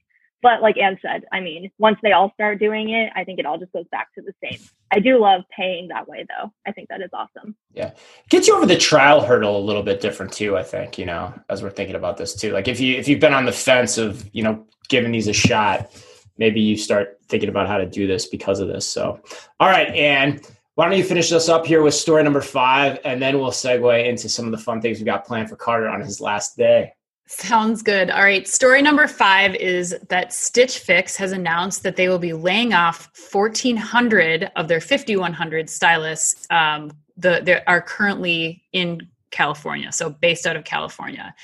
But 0.43 0.61
like 0.61 0.77
Anne 0.77 0.99
said, 1.01 1.25
I 1.31 1.39
mean, 1.39 1.71
once 1.79 1.99
they 2.03 2.11
all 2.11 2.33
start 2.35 2.59
doing 2.59 2.91
it, 2.91 3.13
I 3.15 3.23
think 3.23 3.39
it 3.39 3.47
all 3.47 3.59
just 3.59 3.73
goes 3.73 3.87
back 3.93 4.13
to 4.15 4.23
the 4.23 4.33
same. 4.43 4.59
I 4.91 4.99
do 4.99 5.19
love 5.19 5.43
paying 5.57 5.89
that 5.89 6.09
way 6.09 6.27
though. 6.29 6.53
I 6.67 6.73
think 6.73 6.89
that 6.89 7.01
is 7.01 7.11
awesome. 7.13 7.55
Yeah. 7.73 7.93
Gets 8.29 8.49
you 8.49 8.57
over 8.57 8.67
the 8.67 8.77
trial 8.77 9.21
hurdle 9.21 9.57
a 9.57 9.63
little 9.63 9.85
bit 9.85 10.01
different 10.01 10.33
too, 10.33 10.57
I 10.57 10.65
think, 10.65 10.99
you 10.99 11.07
know, 11.07 11.33
as 11.49 11.63
we're 11.63 11.71
thinking 11.71 11.95
about 11.95 12.17
this 12.17 12.35
too. 12.35 12.53
Like 12.53 12.67
if 12.67 12.81
you 12.81 12.97
if 12.97 13.07
you've 13.07 13.21
been 13.21 13.33
on 13.33 13.47
the 13.47 13.53
fence 13.53 13.99
of, 13.99 14.29
you 14.33 14.43
know, 14.43 14.67
giving 14.89 15.13
these 15.13 15.29
a 15.29 15.33
shot, 15.33 15.91
maybe 16.39 16.61
you 16.61 16.77
start 16.77 17.19
thinking 17.29 17.49
about 17.49 17.69
how 17.69 17.77
to 17.77 17.87
do 17.87 18.09
this 18.09 18.27
because 18.27 18.59
of 18.59 18.67
this. 18.67 18.85
So 18.85 19.21
all 19.61 19.69
right, 19.69 19.89
Anne, 19.95 20.41
why 20.75 20.89
don't 20.89 20.99
you 20.99 21.05
finish 21.05 21.31
us 21.31 21.49
up 21.49 21.67
here 21.67 21.83
with 21.83 21.95
story 21.95 22.25
number 22.25 22.41
five 22.41 22.99
and 23.05 23.23
then 23.23 23.39
we'll 23.39 23.53
segue 23.53 24.09
into 24.09 24.29
some 24.29 24.47
of 24.47 24.51
the 24.51 24.59
fun 24.59 24.81
things 24.81 24.99
we 24.99 25.05
got 25.05 25.25
planned 25.25 25.49
for 25.49 25.57
Carter 25.57 25.89
on 25.89 26.01
his 26.01 26.21
last 26.21 26.57
day. 26.57 26.95
Sounds 27.35 27.83
good. 27.83 28.11
All 28.11 28.23
right. 28.23 28.47
Story 28.47 28.83
number 28.83 29.07
five 29.09 29.55
is 29.55 29.97
that 30.11 30.35
Stitch 30.35 30.79
Fix 30.79 31.17
has 31.17 31.33
announced 31.33 31.83
that 31.83 31.97
they 31.97 32.11
will 32.11 32.19
be 32.19 32.35
laying 32.35 32.75
off 32.75 33.11
1,400 33.33 34.53
of 34.55 34.69
their 34.69 34.83
5,100 34.83 35.71
stylists 35.71 36.47
um, 36.51 36.93
that 37.17 37.65
are 37.67 37.81
currently 37.81 38.63
in 38.75 39.09
California, 39.31 39.91
so 39.93 40.11
based 40.11 40.47
out 40.47 40.57
of 40.57 40.65
California. 40.65 41.35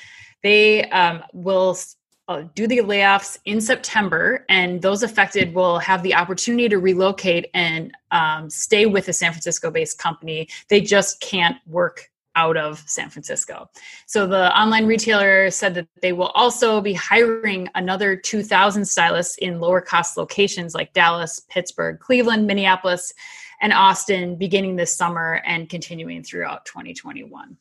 They 0.42 0.84
um, 0.90 1.22
will 1.32 1.78
uh, 2.28 2.42
do 2.54 2.66
the 2.66 2.80
layoffs 2.80 3.38
in 3.46 3.58
September, 3.58 4.44
and 4.50 4.82
those 4.82 5.02
affected 5.02 5.54
will 5.54 5.78
have 5.78 6.02
the 6.02 6.14
opportunity 6.14 6.68
to 6.68 6.78
relocate 6.78 7.46
and 7.54 7.96
um, 8.10 8.50
stay 8.50 8.84
with 8.84 9.08
a 9.08 9.14
San 9.14 9.32
Francisco 9.32 9.70
based 9.70 9.98
company. 9.98 10.48
They 10.68 10.82
just 10.82 11.20
can't 11.22 11.56
work 11.66 12.10
out 12.36 12.56
of 12.56 12.82
San 12.86 13.10
Francisco. 13.10 13.68
So 14.06 14.26
the 14.26 14.56
online 14.58 14.86
retailer 14.86 15.50
said 15.50 15.74
that 15.74 15.88
they 16.02 16.12
will 16.12 16.28
also 16.34 16.80
be 16.80 16.92
hiring 16.92 17.68
another 17.74 18.16
2,000 18.16 18.84
stylists 18.84 19.38
in 19.38 19.60
lower 19.60 19.80
cost 19.80 20.16
locations 20.16 20.74
like 20.74 20.92
Dallas, 20.92 21.40
Pittsburgh, 21.48 21.98
Cleveland, 21.98 22.46
Minneapolis, 22.46 23.12
and 23.60 23.72
Austin 23.72 24.36
beginning 24.36 24.76
this 24.76 24.96
summer 24.96 25.42
and 25.44 25.68
continuing 25.68 26.22
throughout 26.22 26.64
2021. 26.64 27.56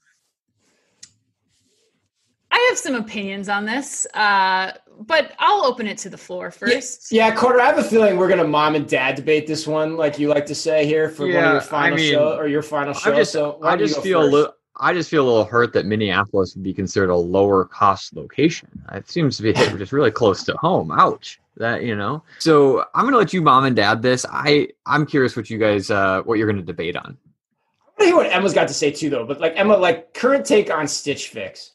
I 2.49 2.67
have 2.69 2.77
some 2.77 2.95
opinions 2.95 3.49
on 3.49 3.65
this, 3.65 4.07
uh, 4.13 4.71
but 5.01 5.33
I'll 5.37 5.65
open 5.65 5.85
it 5.85 5.97
to 5.99 6.09
the 6.09 6.17
floor 6.17 6.49
first. 6.49 7.11
Yeah, 7.11 7.27
yeah, 7.27 7.35
Carter, 7.35 7.59
I 7.59 7.65
have 7.65 7.77
a 7.77 7.83
feeling 7.83 8.17
we're 8.17 8.29
gonna 8.29 8.47
mom 8.47 8.75
and 8.75 8.87
dad 8.87 9.15
debate 9.15 9.47
this 9.47 9.67
one, 9.67 9.97
like 9.97 10.17
you 10.17 10.29
like 10.29 10.45
to 10.45 10.55
say 10.55 10.85
here 10.85 11.09
for 11.09 11.27
yeah, 11.27 11.35
one 11.35 11.45
of 11.45 11.51
your 11.53 11.61
final 11.61 11.93
I 11.93 11.97
mean, 11.97 12.11
show 12.11 12.37
or 12.37 12.47
your 12.47 12.63
final 12.63 12.93
show. 12.93 13.13
I 13.13 13.15
just, 13.17 13.31
so 13.33 13.59
I 13.63 13.75
just 13.75 14.01
feel 14.01 14.21
a 14.21 14.23
little. 14.23 14.53
I 14.79 14.93
just 14.93 15.09
feel 15.09 15.23
a 15.23 15.27
little 15.27 15.45
hurt 15.45 15.73
that 15.73 15.85
Minneapolis 15.85 16.55
would 16.55 16.63
be 16.63 16.73
considered 16.73 17.09
a 17.09 17.15
lower 17.15 17.65
cost 17.65 18.15
location. 18.15 18.69
It 18.93 19.09
seems 19.09 19.37
to 19.37 19.43
be 19.43 19.53
just 19.53 19.91
really 19.91 20.11
close 20.11 20.43
to 20.45 20.53
home. 20.57 20.91
Ouch. 20.91 21.39
That 21.57 21.83
you 21.83 21.95
know. 21.95 22.23
So 22.37 22.85
I'm 22.93 23.05
gonna 23.05 23.17
let 23.17 23.33
you 23.33 23.41
mom 23.41 23.65
and 23.65 23.75
dad 23.75 24.03
this. 24.03 24.25
I 24.29 24.69
I'm 24.85 25.07
curious 25.07 25.35
what 25.35 25.49
you 25.49 25.57
guys 25.57 25.89
uh 25.89 26.21
what 26.21 26.37
you're 26.37 26.47
gonna 26.47 26.61
debate 26.61 26.95
on. 26.95 27.17
I 27.17 27.89
want 27.89 27.99
to 27.99 28.05
hear 28.05 28.15
what 28.15 28.31
Emma's 28.31 28.53
got 28.53 28.67
to 28.67 28.75
say 28.75 28.91
too, 28.91 29.09
though. 29.09 29.25
But 29.25 29.39
like 29.39 29.53
Emma, 29.55 29.75
like 29.75 30.13
current 30.13 30.45
take 30.45 30.71
on 30.71 30.87
Stitch 30.87 31.29
Fix. 31.29 31.71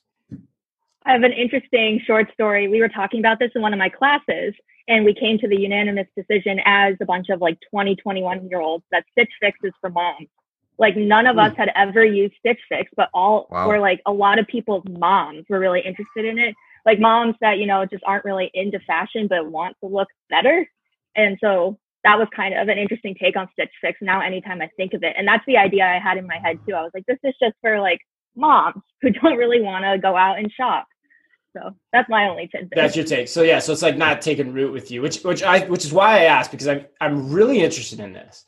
I 1.04 1.12
have 1.12 1.24
an 1.24 1.32
interesting 1.32 2.00
short 2.06 2.32
story. 2.32 2.68
We 2.68 2.80
were 2.80 2.88
talking 2.88 3.18
about 3.18 3.40
this 3.40 3.50
in 3.56 3.62
one 3.62 3.72
of 3.72 3.78
my 3.78 3.88
classes, 3.88 4.54
and 4.86 5.04
we 5.04 5.14
came 5.14 5.36
to 5.38 5.48
the 5.48 5.58
unanimous 5.58 6.06
decision 6.16 6.60
as 6.64 6.94
a 7.00 7.04
bunch 7.04 7.28
of 7.28 7.40
like 7.40 7.58
20, 7.70 7.96
21 7.96 8.48
year 8.48 8.60
olds 8.60 8.84
that 8.92 9.04
Stitch 9.10 9.32
Fix 9.40 9.58
is 9.64 9.72
for 9.80 9.90
moms. 9.90 10.28
Like 10.78 10.96
none 10.96 11.26
of 11.26 11.38
us 11.38 11.52
hmm. 11.52 11.58
had 11.58 11.70
ever 11.76 12.04
used 12.04 12.34
Stitch 12.38 12.60
Fix, 12.68 12.90
but 12.96 13.08
all 13.14 13.46
wow. 13.50 13.68
were 13.68 13.78
like 13.78 14.00
a 14.06 14.12
lot 14.12 14.38
of 14.38 14.46
people's 14.46 14.84
moms 14.88 15.44
were 15.48 15.58
really 15.58 15.80
interested 15.80 16.24
in 16.24 16.38
it. 16.38 16.54
Like 16.84 16.98
moms 16.98 17.36
that, 17.40 17.58
you 17.58 17.66
know, 17.66 17.84
just 17.86 18.02
aren't 18.04 18.24
really 18.24 18.50
into 18.54 18.80
fashion 18.80 19.28
but 19.28 19.50
want 19.50 19.76
to 19.82 19.88
look 19.88 20.08
better. 20.28 20.66
And 21.14 21.38
so 21.40 21.78
that 22.04 22.18
was 22.18 22.26
kind 22.34 22.54
of 22.54 22.68
an 22.68 22.78
interesting 22.78 23.14
take 23.14 23.36
on 23.36 23.48
Stitch 23.52 23.70
Fix. 23.80 23.98
Now 24.00 24.20
anytime 24.20 24.60
I 24.60 24.68
think 24.76 24.94
of 24.94 25.04
it, 25.04 25.14
and 25.16 25.28
that's 25.28 25.44
the 25.46 25.56
idea 25.56 25.84
I 25.84 25.98
had 25.98 26.18
in 26.18 26.26
my 26.26 26.38
head 26.42 26.58
too. 26.66 26.74
I 26.74 26.82
was 26.82 26.90
like, 26.94 27.06
this 27.06 27.18
is 27.22 27.34
just 27.40 27.54
for 27.60 27.80
like 27.80 28.00
moms 28.34 28.82
who 29.02 29.10
don't 29.10 29.36
really 29.36 29.60
want 29.60 29.84
to 29.84 29.98
go 29.98 30.16
out 30.16 30.38
and 30.38 30.50
shop. 30.50 30.86
So 31.56 31.70
that's 31.92 32.08
my 32.08 32.28
only 32.28 32.48
tidbit. 32.48 32.72
That's 32.74 32.96
your 32.96 33.04
take. 33.04 33.28
So 33.28 33.42
yeah, 33.42 33.58
so 33.58 33.72
it's 33.72 33.82
like 33.82 33.96
not 33.96 34.22
taking 34.22 34.52
root 34.54 34.72
with 34.72 34.90
you, 34.90 35.02
which 35.02 35.22
which 35.22 35.42
I 35.42 35.60
which 35.66 35.84
is 35.84 35.92
why 35.92 36.20
I 36.20 36.24
asked 36.24 36.50
because 36.50 36.66
I'm 36.66 36.86
I'm 37.00 37.30
really 37.30 37.60
interested 37.60 38.00
in 38.00 38.12
this. 38.12 38.46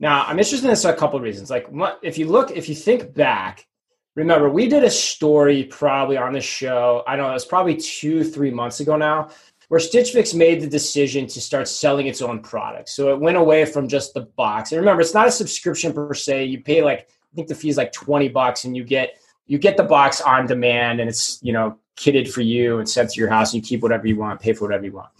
Now, 0.00 0.24
I'm 0.24 0.38
interested 0.38 0.64
in 0.64 0.70
this 0.70 0.82
for 0.82 0.90
a 0.90 0.96
couple 0.96 1.16
of 1.16 1.22
reasons. 1.22 1.50
Like, 1.50 1.68
if 2.02 2.18
you 2.18 2.28
look, 2.28 2.50
if 2.52 2.68
you 2.68 2.74
think 2.74 3.14
back, 3.14 3.66
remember 4.14 4.48
we 4.48 4.68
did 4.68 4.84
a 4.84 4.90
story 4.90 5.64
probably 5.64 6.16
on 6.16 6.32
the 6.32 6.40
show. 6.40 7.02
I 7.06 7.16
don't 7.16 7.26
know, 7.26 7.30
it 7.30 7.34
was 7.34 7.44
probably 7.44 7.76
two, 7.76 8.22
three 8.24 8.50
months 8.50 8.80
ago 8.80 8.96
now, 8.96 9.30
where 9.68 9.80
Stitch 9.80 10.12
Fix 10.12 10.34
made 10.34 10.60
the 10.60 10.66
decision 10.66 11.26
to 11.26 11.40
start 11.40 11.68
selling 11.68 12.06
its 12.06 12.22
own 12.22 12.40
products. 12.40 12.94
So 12.94 13.12
it 13.12 13.20
went 13.20 13.36
away 13.36 13.64
from 13.64 13.88
just 13.88 14.14
the 14.14 14.22
box. 14.22 14.72
And 14.72 14.80
remember, 14.80 15.00
it's 15.00 15.14
not 15.14 15.28
a 15.28 15.32
subscription 15.32 15.92
per 15.92 16.14
se. 16.14 16.44
You 16.44 16.62
pay 16.62 16.82
like 16.82 17.08
I 17.32 17.36
think 17.36 17.48
the 17.48 17.54
fee 17.54 17.68
is 17.68 17.76
like 17.76 17.92
20 17.92 18.28
bucks, 18.28 18.64
and 18.64 18.76
you 18.76 18.84
get 18.84 19.16
you 19.46 19.58
get 19.58 19.76
the 19.76 19.84
box 19.84 20.20
on 20.20 20.46
demand, 20.46 21.00
and 21.00 21.08
it's 21.08 21.38
you 21.42 21.52
know 21.52 21.76
kitted 21.96 22.30
for 22.30 22.40
you 22.40 22.78
and 22.78 22.88
sent 22.88 23.10
to 23.10 23.20
your 23.20 23.28
house. 23.28 23.52
And 23.52 23.62
you 23.62 23.68
keep 23.68 23.82
whatever 23.82 24.06
you 24.06 24.16
want, 24.16 24.40
pay 24.40 24.52
for 24.52 24.64
whatever 24.64 24.84
you 24.84 24.92
want. 24.92 25.10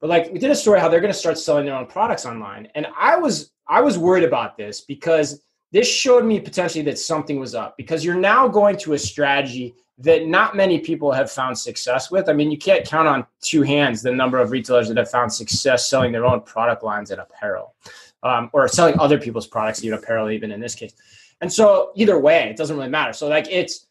But 0.00 0.10
like 0.10 0.32
we 0.32 0.38
did 0.38 0.50
a 0.50 0.56
story 0.56 0.80
how 0.80 0.88
they're 0.88 1.00
going 1.00 1.12
to 1.12 1.18
start 1.18 1.38
selling 1.38 1.66
their 1.66 1.74
own 1.74 1.86
products 1.86 2.26
online, 2.26 2.68
and 2.74 2.86
I 2.98 3.16
was 3.16 3.52
I 3.68 3.80
was 3.80 3.98
worried 3.98 4.24
about 4.24 4.56
this 4.56 4.80
because 4.80 5.42
this 5.72 5.88
showed 5.88 6.24
me 6.24 6.40
potentially 6.40 6.84
that 6.84 6.98
something 6.98 7.38
was 7.38 7.54
up 7.54 7.76
because 7.76 8.04
you're 8.04 8.14
now 8.14 8.48
going 8.48 8.76
to 8.78 8.94
a 8.94 8.98
strategy 8.98 9.74
that 9.98 10.26
not 10.26 10.54
many 10.54 10.78
people 10.78 11.10
have 11.10 11.30
found 11.30 11.56
success 11.56 12.10
with. 12.10 12.28
I 12.28 12.32
mean, 12.32 12.50
you 12.50 12.58
can't 12.58 12.86
count 12.86 13.08
on 13.08 13.26
two 13.40 13.62
hands 13.62 14.02
the 14.02 14.12
number 14.12 14.38
of 14.38 14.50
retailers 14.50 14.88
that 14.88 14.96
have 14.96 15.10
found 15.10 15.32
success 15.32 15.88
selling 15.88 16.12
their 16.12 16.26
own 16.26 16.42
product 16.42 16.82
lines 16.82 17.10
and 17.10 17.20
apparel 17.20 17.74
um, 18.22 18.50
or 18.52 18.68
selling 18.68 18.98
other 18.98 19.18
people's 19.18 19.46
products, 19.46 19.82
even 19.82 19.98
apparel, 19.98 20.30
even 20.30 20.50
in 20.52 20.60
this 20.60 20.74
case. 20.74 20.92
And 21.40 21.52
so, 21.52 21.92
either 21.94 22.18
way, 22.18 22.48
it 22.50 22.56
doesn't 22.56 22.76
really 22.76 22.88
matter. 22.88 23.12
So, 23.12 23.28
like, 23.28 23.46
it's 23.50 23.86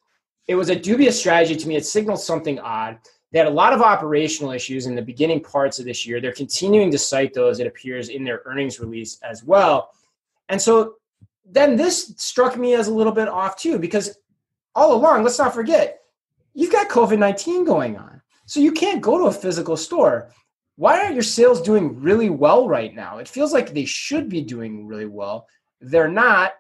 it 0.48 0.56
was 0.56 0.70
a 0.70 0.76
dubious 0.76 1.20
strategy 1.20 1.56
to 1.56 1.68
me. 1.68 1.76
It 1.76 1.86
signaled 1.86 2.20
something 2.20 2.60
odd. 2.60 3.00
They 3.36 3.40
had 3.40 3.50
a 3.50 3.52
lot 3.52 3.74
of 3.74 3.82
operational 3.82 4.54
issues 4.54 4.86
in 4.86 4.96
the 4.96 5.02
beginning 5.02 5.42
parts 5.42 5.78
of 5.78 5.84
this 5.84 6.08
year. 6.08 6.22
They're 6.22 6.32
continuing 6.32 6.90
to 6.92 6.98
cite 6.98 7.34
those, 7.34 7.60
it 7.60 7.68
appears, 7.68 8.08
in 8.08 8.24
their 8.24 8.42
earnings 8.46 8.80
release 8.80 9.20
as 9.24 9.44
well. 9.44 9.90
And 10.48 10.62
so 10.62 10.96
then 11.44 11.76
this 11.76 12.14
struck 12.16 12.56
me 12.56 12.76
as 12.76 12.88
a 12.88 12.94
little 12.94 13.12
bit 13.12 13.28
off 13.28 13.58
too, 13.58 13.78
because 13.78 14.18
all 14.74 14.96
along, 14.96 15.24
let's 15.24 15.38
not 15.38 15.54
forget, 15.54 16.00
you've 16.54 16.72
got 16.72 16.88
COVID 16.88 17.20
19 17.20 17.66
going 17.66 17.98
on. 17.98 18.22
So 18.46 18.62
you 18.62 18.72
can't 18.72 19.02
go 19.02 19.18
to 19.18 19.26
a 19.26 19.34
physical 19.34 19.76
store. 19.76 20.32
Why 20.78 21.04
aren't 21.04 21.16
your 21.16 21.22
sales 21.22 21.62
doing 21.62 22.00
really 22.00 22.30
well 22.30 22.70
right 22.70 22.96
now? 22.96 23.18
It 23.18 23.28
feels 23.28 23.52
like 23.52 23.74
they 23.74 23.84
should 23.84 24.30
be 24.30 24.44
doing 24.44 24.88
really 24.88 25.08
well. 25.08 25.46
They're 25.82 26.08
not. 26.08 26.54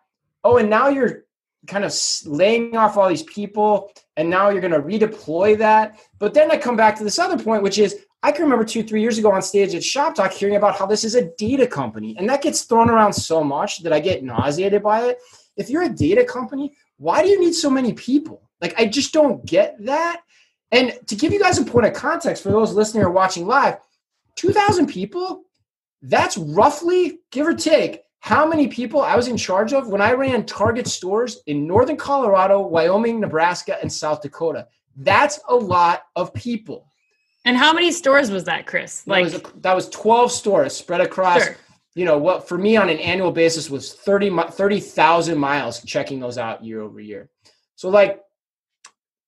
Oh, 0.43 0.57
and 0.57 0.69
now 0.69 0.89
you're 0.89 1.23
kind 1.67 1.83
of 1.83 1.93
laying 2.25 2.75
off 2.75 2.97
all 2.97 3.09
these 3.09 3.23
people 3.23 3.91
and 4.17 4.29
now 4.29 4.49
you're 4.49 4.61
going 4.61 4.71
to 4.71 4.79
redeploy 4.79 5.57
that. 5.57 5.99
But 6.19 6.33
then 6.33 6.51
i 6.51 6.57
come 6.57 6.75
back 6.75 6.95
to 6.97 7.03
this 7.03 7.19
other 7.19 7.41
point 7.41 7.63
which 7.63 7.77
is 7.77 8.05
i 8.23 8.31
can 8.31 8.43
remember 8.43 8.65
two 8.65 8.83
three 8.83 9.01
years 9.01 9.17
ago 9.17 9.31
on 9.31 9.41
stage 9.41 9.75
at 9.75 9.81
Shoptalk 9.81 10.31
hearing 10.31 10.55
about 10.55 10.77
how 10.77 10.85
this 10.85 11.03
is 11.03 11.15
a 11.15 11.29
data 11.37 11.67
company 11.67 12.15
and 12.17 12.27
that 12.29 12.41
gets 12.41 12.63
thrown 12.63 12.89
around 12.89 13.13
so 13.13 13.43
much 13.43 13.83
that 13.83 13.93
i 13.93 13.99
get 13.99 14.23
nauseated 14.23 14.83
by 14.83 15.05
it. 15.05 15.19
If 15.57 15.69
you're 15.69 15.83
a 15.83 15.89
data 15.89 16.23
company 16.23 16.75
why 16.97 17.21
do 17.21 17.29
you 17.29 17.39
need 17.39 17.53
so 17.53 17.69
many 17.69 17.93
people? 17.93 18.49
Like 18.61 18.73
i 18.79 18.85
just 18.85 19.13
don't 19.13 19.45
get 19.45 19.83
that. 19.85 20.21
And 20.71 20.97
to 21.07 21.15
give 21.15 21.31
you 21.31 21.39
guys 21.39 21.57
a 21.57 21.63
point 21.63 21.85
of 21.85 21.93
context 21.93 22.43
for 22.43 22.49
those 22.49 22.73
listening 22.73 23.03
or 23.03 23.11
watching 23.11 23.45
live 23.45 23.77
2000 24.35 24.87
people 24.87 25.43
that's 26.01 26.37
roughly 26.37 27.19
give 27.31 27.47
or 27.47 27.53
take 27.53 28.01
how 28.25 28.43
many 28.43 28.67
people 28.67 29.01
I 29.01 29.15
was 29.15 29.27
in 29.27 29.37
charge 29.37 29.71
of 29.71 29.87
when 29.87 30.01
I 30.01 30.13
ran 30.13 30.47
Target 30.47 30.87
stores 30.87 31.43
in 31.45 31.67
northern 31.67 31.95
Colorado, 31.95 32.59
Wyoming, 32.59 33.19
Nebraska, 33.19 33.77
and 33.79 33.93
South 33.93 34.23
Dakota. 34.23 34.67
That's 34.97 35.39
a 35.47 35.53
lot 35.53 36.07
of 36.15 36.33
people. 36.33 36.87
And 37.45 37.55
how 37.55 37.71
many 37.71 37.91
stores 37.91 38.31
was 38.31 38.45
that, 38.45 38.65
Chris? 38.65 39.05
Like 39.05 39.29
that 39.29 39.43
was, 39.43 39.53
a, 39.53 39.59
that 39.59 39.75
was 39.75 39.89
12 39.89 40.31
stores 40.31 40.75
spread 40.75 41.01
across, 41.01 41.43
sure. 41.43 41.55
you 41.93 42.03
know, 42.03 42.17
what 42.17 42.49
for 42.49 42.57
me 42.57 42.75
on 42.77 42.89
an 42.89 42.97
annual 42.97 43.31
basis 43.31 43.69
was 43.69 43.93
30 43.93 44.31
30,000 44.49 45.37
miles 45.37 45.83
checking 45.83 46.19
those 46.19 46.39
out 46.39 46.63
year 46.63 46.81
over 46.81 46.99
year. 46.99 47.29
So 47.75 47.89
like 47.89 48.23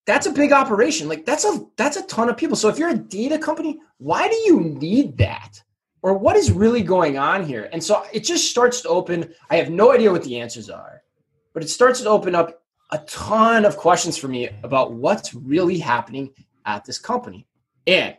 that's 0.08 0.26
a 0.26 0.32
big 0.32 0.52
operation. 0.52 1.08
Like 1.08 1.24
that's 1.24 1.46
a 1.46 1.68
that's 1.76 1.98
a 1.98 2.08
ton 2.08 2.30
of 2.30 2.38
people. 2.38 2.56
So 2.56 2.68
if 2.68 2.80
you're 2.80 2.90
a 2.90 2.98
data 2.98 3.38
company, 3.38 3.78
why 4.00 4.28
do 4.28 4.36
you 4.38 4.60
need 4.60 5.20
that? 5.20 5.62
Or 6.02 6.18
what 6.18 6.36
is 6.36 6.52
really 6.52 6.84
going 6.84 7.18
on 7.18 7.46
here? 7.46 7.70
And 7.72 7.84
so 7.84 8.06
it 8.14 8.24
just 8.24 8.50
starts 8.50 8.82
to 8.82 8.90
open. 8.90 9.34
I 9.50 9.58
have 9.58 9.70
no 9.70 9.92
idea 9.92 10.12
what 10.12 10.24
the 10.24 10.40
answers 10.40 10.70
are, 10.70 11.02
but 11.54 11.64
it 11.64 11.70
starts 11.70 12.02
to 12.02 12.10
open 12.10 12.36
up 12.36 12.62
a 12.92 13.00
ton 13.00 13.66
of 13.66 13.78
questions 13.78 14.18
for 14.18 14.28
me 14.28 14.50
about 14.64 14.94
what's 14.94 15.34
really 15.34 15.80
happening 15.80 16.32
at 16.66 16.86
this 16.86 16.98
company. 16.98 17.46
And 17.86 18.16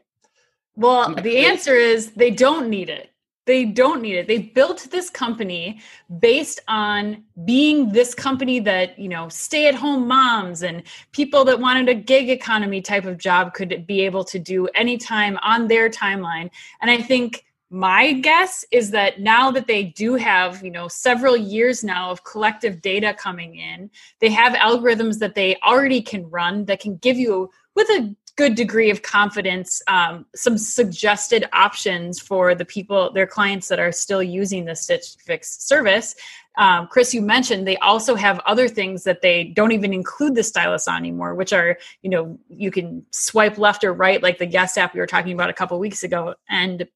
well, 0.77 1.14
the 1.14 1.38
answer 1.38 1.75
is 1.75 2.12
they 2.12 2.31
don't 2.31 2.69
need 2.69 2.88
it. 2.88 3.11
They 3.47 3.64
don't 3.64 4.03
need 4.03 4.17
it. 4.17 4.29
They 4.29 4.38
built 4.38 4.88
this 4.91 5.09
company 5.09 5.81
based 6.21 6.61
on 6.69 7.25
being 7.47 7.91
this 7.91 8.14
company 8.14 8.61
that, 8.61 8.99
you 8.99 9.09
know, 9.09 9.31
stay 9.31 9.67
at 9.69 9.75
home 9.75 10.07
moms 10.07 10.62
and 10.62 10.83
people 11.12 11.45
that 11.47 11.59
wanted 11.59 11.88
a 11.88 11.95
gig 11.95 12.29
economy 12.29 12.83
type 12.83 13.07
of 13.07 13.17
job 13.17 13.55
could 13.55 13.87
be 13.87 14.03
able 14.03 14.23
to 14.25 14.38
do 14.38 14.67
anytime 14.75 15.38
on 15.43 15.67
their 15.67 15.88
timeline. 15.88 16.51
And 16.83 16.91
I 16.91 16.99
think 16.99 17.47
my 17.70 18.14
guess 18.14 18.64
is 18.70 18.90
that 18.92 19.20
now 19.20 19.50
that 19.50 19.66
they 19.66 19.85
do 19.85 20.14
have 20.14 20.64
you 20.64 20.70
know 20.70 20.88
several 20.88 21.37
years 21.37 21.85
now 21.85 22.11
of 22.11 22.24
collective 22.24 22.81
data 22.81 23.14
coming 23.14 23.57
in 23.57 23.90
they 24.20 24.31
have 24.31 24.54
algorithms 24.54 25.18
that 25.18 25.35
they 25.35 25.57
already 25.66 26.00
can 26.00 26.28
run 26.31 26.64
that 26.64 26.81
can 26.81 26.96
give 26.96 27.18
you 27.18 27.50
with 27.74 27.88
a 27.90 28.14
good 28.37 28.54
degree 28.54 28.88
of 28.88 29.03
confidence 29.03 29.82
um, 29.86 30.24
some 30.34 30.57
suggested 30.57 31.45
options 31.53 32.18
for 32.18 32.55
the 32.55 32.64
people 32.64 33.12
their 33.12 33.26
clients 33.26 33.68
that 33.68 33.78
are 33.78 33.93
still 33.93 34.22
using 34.22 34.64
the 34.64 34.76
stitch 34.76 35.16
fix 35.24 35.62
service. 35.62 36.14
Um, 36.57 36.88
chris 36.88 37.12
you 37.12 37.20
mentioned 37.20 37.68
they 37.68 37.76
also 37.76 38.14
have 38.14 38.40
other 38.47 38.66
things 38.66 39.05
that 39.05 39.20
they 39.20 39.45
don't 39.45 39.72
even 39.72 39.93
include 39.93 40.34
the 40.34 40.43
stylus 40.43 40.88
on 40.88 40.97
anymore 40.97 41.34
which 41.34 41.53
are 41.53 41.78
you 42.03 42.09
know 42.09 42.38
you 42.49 42.70
can 42.70 43.05
swipe 43.11 43.59
left 43.59 43.84
or 43.84 43.93
right 43.93 44.22
like 44.22 44.38
the 44.38 44.47
guest 44.47 44.78
app 44.78 44.95
we 44.95 45.01
were 45.01 45.07
talking 45.07 45.32
about 45.32 45.51
a 45.51 45.53
couple 45.53 45.78
weeks 45.78 46.03
ago 46.03 46.34
and 46.49 46.88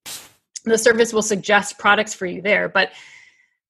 the 0.65 0.79
service 0.79 1.13
will 1.13 1.23
suggest 1.23 1.79
products 1.79 2.15
for 2.15 2.27
you 2.27 2.43
there 2.43 2.69
but 2.69 2.93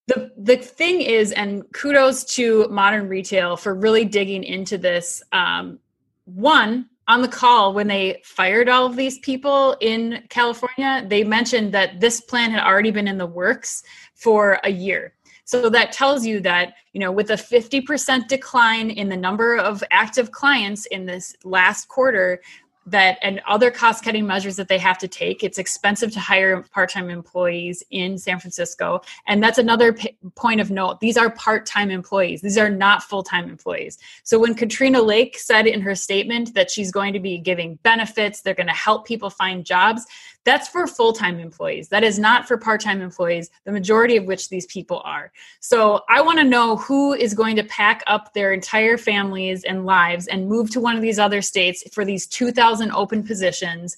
the 0.09 0.33
the 0.37 0.57
thing 0.57 1.01
is 1.01 1.33
and 1.33 1.65
kudos 1.73 2.25
to 2.25 2.67
modern 2.69 3.09
retail 3.09 3.57
for 3.57 3.75
really 3.75 4.05
digging 4.05 4.43
into 4.45 4.77
this 4.77 5.23
um, 5.33 5.79
one 6.25 6.89
on 7.09 7.23
the 7.23 7.29
call 7.29 7.75
when 7.75 7.89
they 7.89 8.21
fired 8.25 8.69
all 8.69 8.87
of 8.87 8.97
these 8.97 9.19
people 9.19 9.77
in 9.81 10.23
California, 10.29 11.05
they 11.09 11.25
mentioned 11.25 11.73
that 11.73 12.01
this 12.01 12.21
plan 12.21 12.51
had 12.51 12.63
already 12.63 12.91
been 12.91 13.09
in 13.09 13.19
the 13.19 13.27
works 13.27 13.83
for 14.15 14.61
a 14.65 14.71
year. 14.71 15.15
So 15.45 15.69
that 15.71 15.93
tells 15.93 16.25
you 16.25 16.41
that, 16.41 16.75
you 16.93 17.01
know, 17.01 17.11
with 17.11 17.31
a 17.31 17.35
50% 17.35 18.29
decline 18.29 18.91
in 18.91 19.09
the 19.09 19.17
number 19.17 19.57
of 19.59 19.83
active 19.91 20.31
clients 20.31 20.87
in 20.87 21.05
this 21.05 21.35
last 21.45 21.89
quarter, 21.89 22.41
that 22.87 23.19
and 23.23 23.41
other 23.47 23.71
cost 23.71 24.05
cutting 24.05 24.27
measures 24.27 24.57
that 24.57 24.69
they 24.69 24.79
have 24.79 24.99
to 24.99 25.09
take. 25.09 25.45
It's 25.45 25.59
expensive 25.59 26.11
to 26.13 26.21
hire 26.21 26.63
part-time 26.63 27.11
employees 27.11 27.83
in 27.91 28.19
san 28.19 28.41
francisco. 28.41 29.01
And 29.27 29.43
that's 29.43 29.59
another 29.59 29.93
p- 29.93 30.17
point 30.35 30.61
of 30.61 30.71
note. 30.71 31.01
These 31.01 31.17
are 31.17 31.31
part-time 31.31 31.91
employees. 31.91 32.41
These 32.41 32.59
are 32.59 32.71
not 32.71 33.03
full-time 33.03 33.49
employees. 33.49 33.99
So 34.25 34.39
when 34.39 34.55
katrina 34.55 35.01
lake 35.01 35.39
said 35.39 35.67
in 35.67 35.81
her 35.81 35.95
statement 35.95 36.55
that 36.55 36.71
she's 36.71 36.91
going 36.91 37.13
to 37.13 37.21
be 37.21 37.39
giving 37.39 37.77
benefits 37.83 38.41
they're 38.41 38.55
going 38.55 38.67
to 38.67 38.73
help 38.73 39.07
people 39.07 39.31
find 39.31 39.65
jobs 39.65 40.07
that's 40.45 40.69
for 40.69 40.87
full 40.87 41.13
time 41.13 41.39
employees. 41.39 41.89
That 41.89 42.05
is 42.05 42.19
not 42.19 42.49
for 42.49 42.57
part 42.57 42.81
time 42.81 43.01
employees, 43.01 43.51
the 43.65 43.73
majority 43.73 44.17
of 44.17 44.25
which 44.25 44.49
these 44.49 44.67
people 44.67 45.01
are. 45.05 45.33
So 45.61 46.03
I 46.09 46.21
want 46.21 46.39
to 46.39 46.45
know 46.45 46.77
who 46.77 47.13
is 47.13 47.35
going 47.35 47.57
to 47.57 47.65
pack 47.65 48.03
up 48.07 48.35
their 48.35 48.53
entire 48.53 48.99
families 48.99 49.65
and 49.65 49.87
lives 49.87 50.27
and 50.27 50.49
move 50.49 50.71
to 50.71 50.81
one 50.81 50.97
of 50.97 51.03
these 51.03 51.19
other 51.19 51.43
states 51.43 51.85
for 51.93 52.05
these 52.05 52.27
2,000 52.27 52.91
open 52.93 53.23
positions 53.23 53.97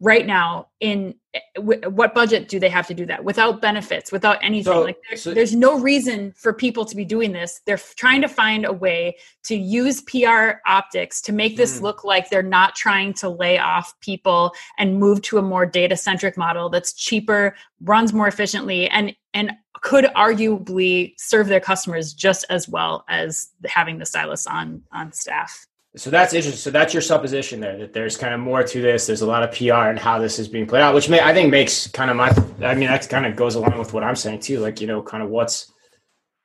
right 0.00 0.26
now 0.26 0.68
in 0.80 1.14
what 1.58 2.14
budget 2.14 2.48
do 2.48 2.58
they 2.58 2.68
have 2.68 2.86
to 2.86 2.94
do 2.94 3.06
that? 3.06 3.24
Without 3.24 3.60
benefits 3.60 4.10
without 4.10 4.38
anything. 4.42 4.72
So, 4.72 4.80
like 4.82 4.98
there's, 5.08 5.22
so, 5.22 5.34
there's, 5.34 5.54
no 5.54 5.78
reason 5.78 6.32
for 6.32 6.52
people 6.52 6.84
to 6.84 6.96
be 6.96 7.04
doing 7.04 7.32
this. 7.32 7.60
They're 7.66 7.80
trying 7.96 8.22
to 8.22 8.28
find 8.28 8.64
a 8.64 8.72
way 8.72 9.16
to 9.44 9.56
use 9.56 10.00
pr 10.02 10.58
optics 10.66 11.20
to 11.22 11.32
make 11.32 11.56
this 11.56 11.78
mm. 11.78 11.82
look 11.82 12.04
like 12.04 12.30
they're 12.30 12.42
not 12.42 12.74
trying 12.74 13.12
to 13.14 13.28
lay 13.28 13.58
off 13.58 13.98
people 14.00 14.52
and 14.78 14.98
move 14.98 15.22
to 15.22 15.38
a 15.38 15.42
more 15.42 15.66
data 15.66 15.96
centric 15.96 16.36
model 16.36 16.68
that's 16.68 16.92
cheaper 16.92 17.54
runs 17.82 18.12
more 18.12 18.28
efficiently 18.28 18.88
and 18.88 19.14
and 19.34 19.52
could 19.82 20.06
arguably 20.16 21.12
serve 21.18 21.48
their 21.48 21.60
customers 21.60 22.12
just 22.12 22.44
as 22.48 22.68
well 22.68 23.04
as 23.08 23.48
having 23.66 23.98
the 23.98 24.06
stylus 24.06 24.46
on 24.46 24.82
on 24.92 25.12
staff 25.12 25.66
so 25.96 26.10
that's 26.10 26.34
interesting. 26.34 26.58
So 26.58 26.70
that's 26.70 26.92
your 26.92 27.00
supposition 27.00 27.58
there 27.58 27.78
that 27.78 27.94
there's 27.94 28.18
kind 28.18 28.34
of 28.34 28.40
more 28.40 28.62
to 28.62 28.82
this. 28.82 29.06
There's 29.06 29.22
a 29.22 29.26
lot 29.26 29.42
of 29.42 29.56
PR 29.56 29.88
and 29.88 29.98
how 29.98 30.18
this 30.18 30.38
is 30.38 30.46
being 30.46 30.66
played 30.66 30.82
out, 30.82 30.94
which 30.94 31.08
may 31.08 31.20
I 31.20 31.32
think 31.32 31.50
makes 31.50 31.86
kind 31.86 32.10
of 32.10 32.16
my. 32.16 32.28
I 32.66 32.74
mean, 32.74 32.88
that 32.88 33.08
kind 33.08 33.24
of 33.24 33.34
goes 33.34 33.54
along 33.54 33.78
with 33.78 33.94
what 33.94 34.04
I'm 34.04 34.16
saying 34.16 34.40
too. 34.40 34.60
Like 34.60 34.80
you 34.80 34.86
know, 34.86 35.02
kind 35.02 35.22
of 35.22 35.30
what's, 35.30 35.72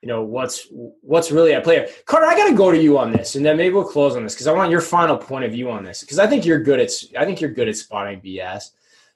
you 0.00 0.08
know, 0.08 0.22
what's 0.22 0.68
what's 1.02 1.30
really 1.30 1.52
at 1.52 1.64
play. 1.64 1.86
Carter, 2.06 2.26
I 2.26 2.34
got 2.34 2.48
to 2.48 2.54
go 2.54 2.72
to 2.72 2.82
you 2.82 2.96
on 2.96 3.12
this, 3.12 3.34
and 3.34 3.44
then 3.44 3.58
maybe 3.58 3.74
we'll 3.74 3.84
close 3.84 4.16
on 4.16 4.22
this 4.22 4.34
because 4.34 4.46
I 4.46 4.52
want 4.52 4.70
your 4.70 4.80
final 4.80 5.18
point 5.18 5.44
of 5.44 5.52
view 5.52 5.70
on 5.70 5.84
this 5.84 6.00
because 6.00 6.18
I 6.18 6.26
think 6.26 6.46
you're 6.46 6.62
good 6.62 6.80
at. 6.80 6.90
I 7.18 7.26
think 7.26 7.42
you're 7.42 7.50
good 7.50 7.68
at 7.68 7.76
spotting 7.76 8.22
BS. 8.22 8.70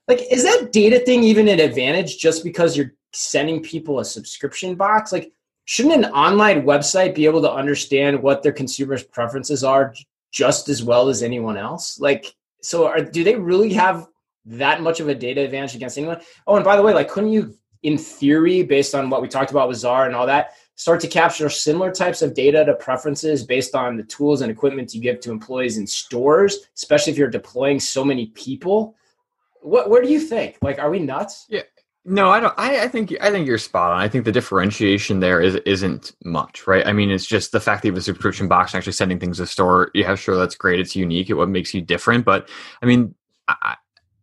Like, 0.06 0.20
is 0.30 0.44
that 0.44 0.70
data 0.70 0.98
thing 0.98 1.24
even 1.24 1.48
an 1.48 1.60
advantage 1.60 2.18
just 2.18 2.44
because 2.44 2.76
you're 2.76 2.92
sending 3.12 3.62
people 3.62 4.00
a 4.00 4.04
subscription 4.04 4.74
box? 4.74 5.12
Like, 5.12 5.32
shouldn't 5.64 5.94
an 5.94 6.12
online 6.12 6.62
website 6.62 7.14
be 7.14 7.24
able 7.24 7.40
to 7.40 7.50
understand 7.50 8.22
what 8.22 8.42
their 8.42 8.52
consumers' 8.52 9.02
preferences 9.02 9.64
are 9.64 9.94
just 10.36 10.68
as 10.68 10.82
well 10.82 11.08
as 11.08 11.22
anyone 11.22 11.56
else? 11.56 11.98
Like, 11.98 12.34
so 12.60 12.86
are, 12.86 13.00
do 13.00 13.24
they 13.24 13.36
really 13.36 13.72
have 13.72 14.06
that 14.44 14.82
much 14.82 15.00
of 15.00 15.08
a 15.08 15.14
data 15.14 15.40
advantage 15.40 15.74
against 15.74 15.96
anyone? 15.96 16.20
Oh, 16.46 16.56
and 16.56 16.64
by 16.64 16.76
the 16.76 16.82
way, 16.82 16.92
like, 16.92 17.08
couldn't 17.08 17.32
you, 17.32 17.56
in 17.82 17.96
theory, 17.96 18.62
based 18.62 18.94
on 18.94 19.08
what 19.08 19.22
we 19.22 19.28
talked 19.28 19.50
about 19.50 19.66
with 19.66 19.78
Zara 19.78 20.04
and 20.04 20.14
all 20.14 20.26
that, 20.26 20.50
start 20.74 21.00
to 21.00 21.08
capture 21.08 21.48
similar 21.48 21.90
types 21.90 22.20
of 22.20 22.34
data 22.34 22.66
to 22.66 22.74
preferences 22.74 23.44
based 23.44 23.74
on 23.74 23.96
the 23.96 24.02
tools 24.02 24.42
and 24.42 24.52
equipment 24.52 24.94
you 24.94 25.00
give 25.00 25.20
to 25.20 25.30
employees 25.30 25.78
in 25.78 25.86
stores, 25.86 26.66
especially 26.76 27.12
if 27.12 27.18
you're 27.18 27.30
deploying 27.30 27.80
so 27.80 28.04
many 28.04 28.26
people? 28.26 28.94
What, 29.62 29.88
what 29.88 30.04
do 30.04 30.10
you 30.10 30.20
think? 30.20 30.58
Like, 30.60 30.78
are 30.78 30.90
we 30.90 30.98
nuts? 30.98 31.46
Yeah, 31.48 31.62
no, 32.08 32.30
I 32.30 32.38
don't. 32.38 32.54
I, 32.56 32.84
I, 32.84 32.88
think 32.88 33.12
I 33.20 33.30
think 33.30 33.48
you're 33.48 33.58
spot 33.58 33.90
on. 33.90 34.00
I 34.00 34.08
think 34.08 34.24
the 34.24 34.32
differentiation 34.32 35.18
there 35.18 35.40
is 35.40 35.56
isn't 35.66 36.12
much, 36.24 36.66
right? 36.66 36.86
I 36.86 36.92
mean, 36.92 37.10
it's 37.10 37.26
just 37.26 37.50
the 37.50 37.58
fact 37.58 37.82
that 37.82 37.88
you 37.88 37.92
have 37.92 37.98
a 37.98 38.02
subscription 38.02 38.46
box 38.46 38.72
and 38.72 38.78
actually 38.78 38.92
sending 38.92 39.18
things 39.18 39.38
to 39.38 39.46
store. 39.46 39.90
Yeah, 39.92 40.14
sure, 40.14 40.36
that's 40.36 40.54
great. 40.54 40.78
It's 40.78 40.94
unique. 40.94 41.30
It 41.30 41.34
what 41.34 41.48
makes 41.48 41.74
you 41.74 41.82
different. 41.82 42.24
But 42.24 42.48
I 42.80 42.86
mean, 42.86 43.14
I, 43.48 43.74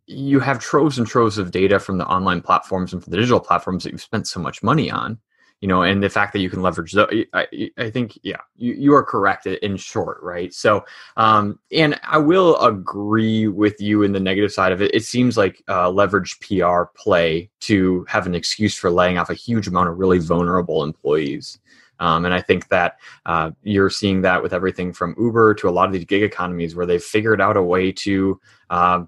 you 0.06 0.40
have 0.40 0.60
troves 0.60 0.98
and 0.98 1.06
troves 1.06 1.36
of 1.36 1.50
data 1.50 1.78
from 1.78 1.98
the 1.98 2.06
online 2.06 2.40
platforms 2.40 2.94
and 2.94 3.04
from 3.04 3.10
the 3.10 3.18
digital 3.18 3.40
platforms 3.40 3.84
that 3.84 3.92
you've 3.92 4.02
spent 4.02 4.26
so 4.26 4.40
much 4.40 4.62
money 4.62 4.90
on 4.90 5.18
you 5.60 5.68
know, 5.68 5.82
and 5.82 6.02
the 6.02 6.10
fact 6.10 6.32
that 6.34 6.40
you 6.40 6.50
can 6.50 6.60
leverage 6.60 6.92
the, 6.92 7.26
I, 7.32 7.70
I 7.78 7.90
think, 7.90 8.18
yeah, 8.22 8.40
you, 8.56 8.74
you 8.74 8.94
are 8.94 9.02
correct 9.02 9.46
in 9.46 9.76
short, 9.76 10.22
right? 10.22 10.52
So, 10.52 10.84
um, 11.16 11.58
and 11.72 11.98
I 12.02 12.18
will 12.18 12.60
agree 12.60 13.48
with 13.48 13.80
you 13.80 14.02
in 14.02 14.12
the 14.12 14.20
negative 14.20 14.52
side 14.52 14.72
of 14.72 14.82
it. 14.82 14.94
It 14.94 15.04
seems 15.04 15.38
like 15.38 15.62
uh, 15.68 15.90
leverage 15.90 16.38
PR 16.40 16.84
play 16.94 17.50
to 17.60 18.04
have 18.08 18.26
an 18.26 18.34
excuse 18.34 18.76
for 18.76 18.90
laying 18.90 19.16
off 19.16 19.30
a 19.30 19.34
huge 19.34 19.66
amount 19.66 19.88
of 19.88 19.98
really 19.98 20.18
vulnerable 20.18 20.84
employees. 20.84 21.58
Um, 22.00 22.24
and 22.24 22.34
I 22.34 22.40
think 22.40 22.68
that 22.68 22.98
uh, 23.24 23.52
you're 23.62 23.90
seeing 23.90 24.20
that 24.22 24.42
with 24.42 24.52
everything 24.52 24.92
from 24.92 25.14
Uber 25.18 25.54
to 25.54 25.68
a 25.68 25.70
lot 25.70 25.86
of 25.86 25.92
these 25.92 26.04
gig 26.04 26.22
economies 26.22 26.74
where 26.74 26.86
they've 26.86 27.02
figured 27.02 27.40
out 27.40 27.56
a 27.56 27.62
way 27.62 27.92
to 27.92 28.40
uh, 28.70 29.04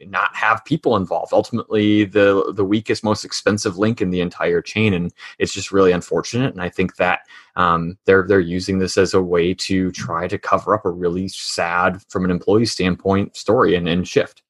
not 0.00 0.34
have 0.34 0.64
people 0.64 0.96
involved. 0.96 1.32
Ultimately, 1.32 2.04
the 2.04 2.52
the 2.54 2.64
weakest, 2.64 3.04
most 3.04 3.24
expensive 3.24 3.78
link 3.78 4.00
in 4.00 4.10
the 4.10 4.20
entire 4.20 4.62
chain, 4.62 4.94
and 4.94 5.12
it's 5.38 5.52
just 5.52 5.72
really 5.72 5.92
unfortunate. 5.92 6.52
And 6.52 6.62
I 6.62 6.68
think 6.68 6.96
that 6.96 7.20
um, 7.56 7.98
they're 8.04 8.26
they're 8.26 8.40
using 8.40 8.78
this 8.78 8.96
as 8.96 9.14
a 9.14 9.22
way 9.22 9.54
to 9.54 9.90
try 9.92 10.28
to 10.28 10.38
cover 10.38 10.74
up 10.74 10.84
a 10.84 10.90
really 10.90 11.28
sad, 11.28 12.02
from 12.08 12.24
an 12.24 12.30
employee 12.30 12.66
standpoint, 12.66 13.36
story 13.36 13.74
and, 13.74 13.88
and 13.88 14.06
shift. 14.06 14.42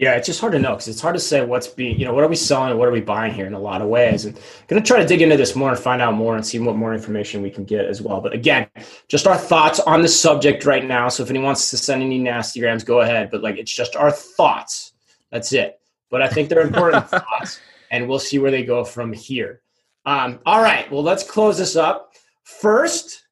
Yeah, 0.00 0.14
it's 0.14 0.26
just 0.26 0.40
hard 0.40 0.54
to 0.54 0.58
know 0.58 0.70
because 0.70 0.88
it's 0.88 1.02
hard 1.02 1.14
to 1.14 1.20
say 1.20 1.44
what's 1.44 1.68
being, 1.68 2.00
you 2.00 2.06
know, 2.06 2.14
what 2.14 2.24
are 2.24 2.28
we 2.28 2.34
selling 2.34 2.70
and 2.70 2.78
what 2.78 2.88
are 2.88 2.90
we 2.90 3.02
buying 3.02 3.34
here 3.34 3.44
in 3.44 3.52
a 3.52 3.60
lot 3.60 3.82
of 3.82 3.88
ways. 3.88 4.24
And 4.24 4.34
I'm 4.34 4.42
going 4.66 4.82
to 4.82 4.86
try 4.86 4.98
to 4.98 5.06
dig 5.06 5.20
into 5.20 5.36
this 5.36 5.54
more 5.54 5.68
and 5.68 5.78
find 5.78 6.00
out 6.00 6.14
more 6.14 6.36
and 6.36 6.46
see 6.46 6.58
what 6.58 6.74
more 6.74 6.94
information 6.94 7.42
we 7.42 7.50
can 7.50 7.66
get 7.66 7.84
as 7.84 8.00
well. 8.00 8.22
But 8.22 8.32
again, 8.32 8.66
just 9.08 9.26
our 9.26 9.36
thoughts 9.36 9.78
on 9.80 10.00
the 10.00 10.08
subject 10.08 10.64
right 10.64 10.86
now. 10.86 11.10
So 11.10 11.22
if 11.22 11.28
anyone 11.28 11.48
wants 11.48 11.68
to 11.68 11.76
send 11.76 12.02
any 12.02 12.18
nastygrams, 12.18 12.82
go 12.82 13.02
ahead. 13.02 13.30
But 13.30 13.42
like, 13.42 13.58
it's 13.58 13.74
just 13.74 13.94
our 13.94 14.10
thoughts. 14.10 14.92
That's 15.30 15.52
it. 15.52 15.78
But 16.08 16.22
I 16.22 16.28
think 16.28 16.48
they're 16.48 16.62
important 16.62 17.06
thoughts, 17.10 17.60
and 17.90 18.08
we'll 18.08 18.18
see 18.18 18.38
where 18.38 18.50
they 18.50 18.64
go 18.64 18.84
from 18.84 19.12
here. 19.12 19.60
Um, 20.06 20.40
all 20.46 20.62
right. 20.62 20.90
Well, 20.90 21.02
let's 21.02 21.24
close 21.24 21.58
this 21.58 21.76
up. 21.76 22.14
First, 22.44 23.26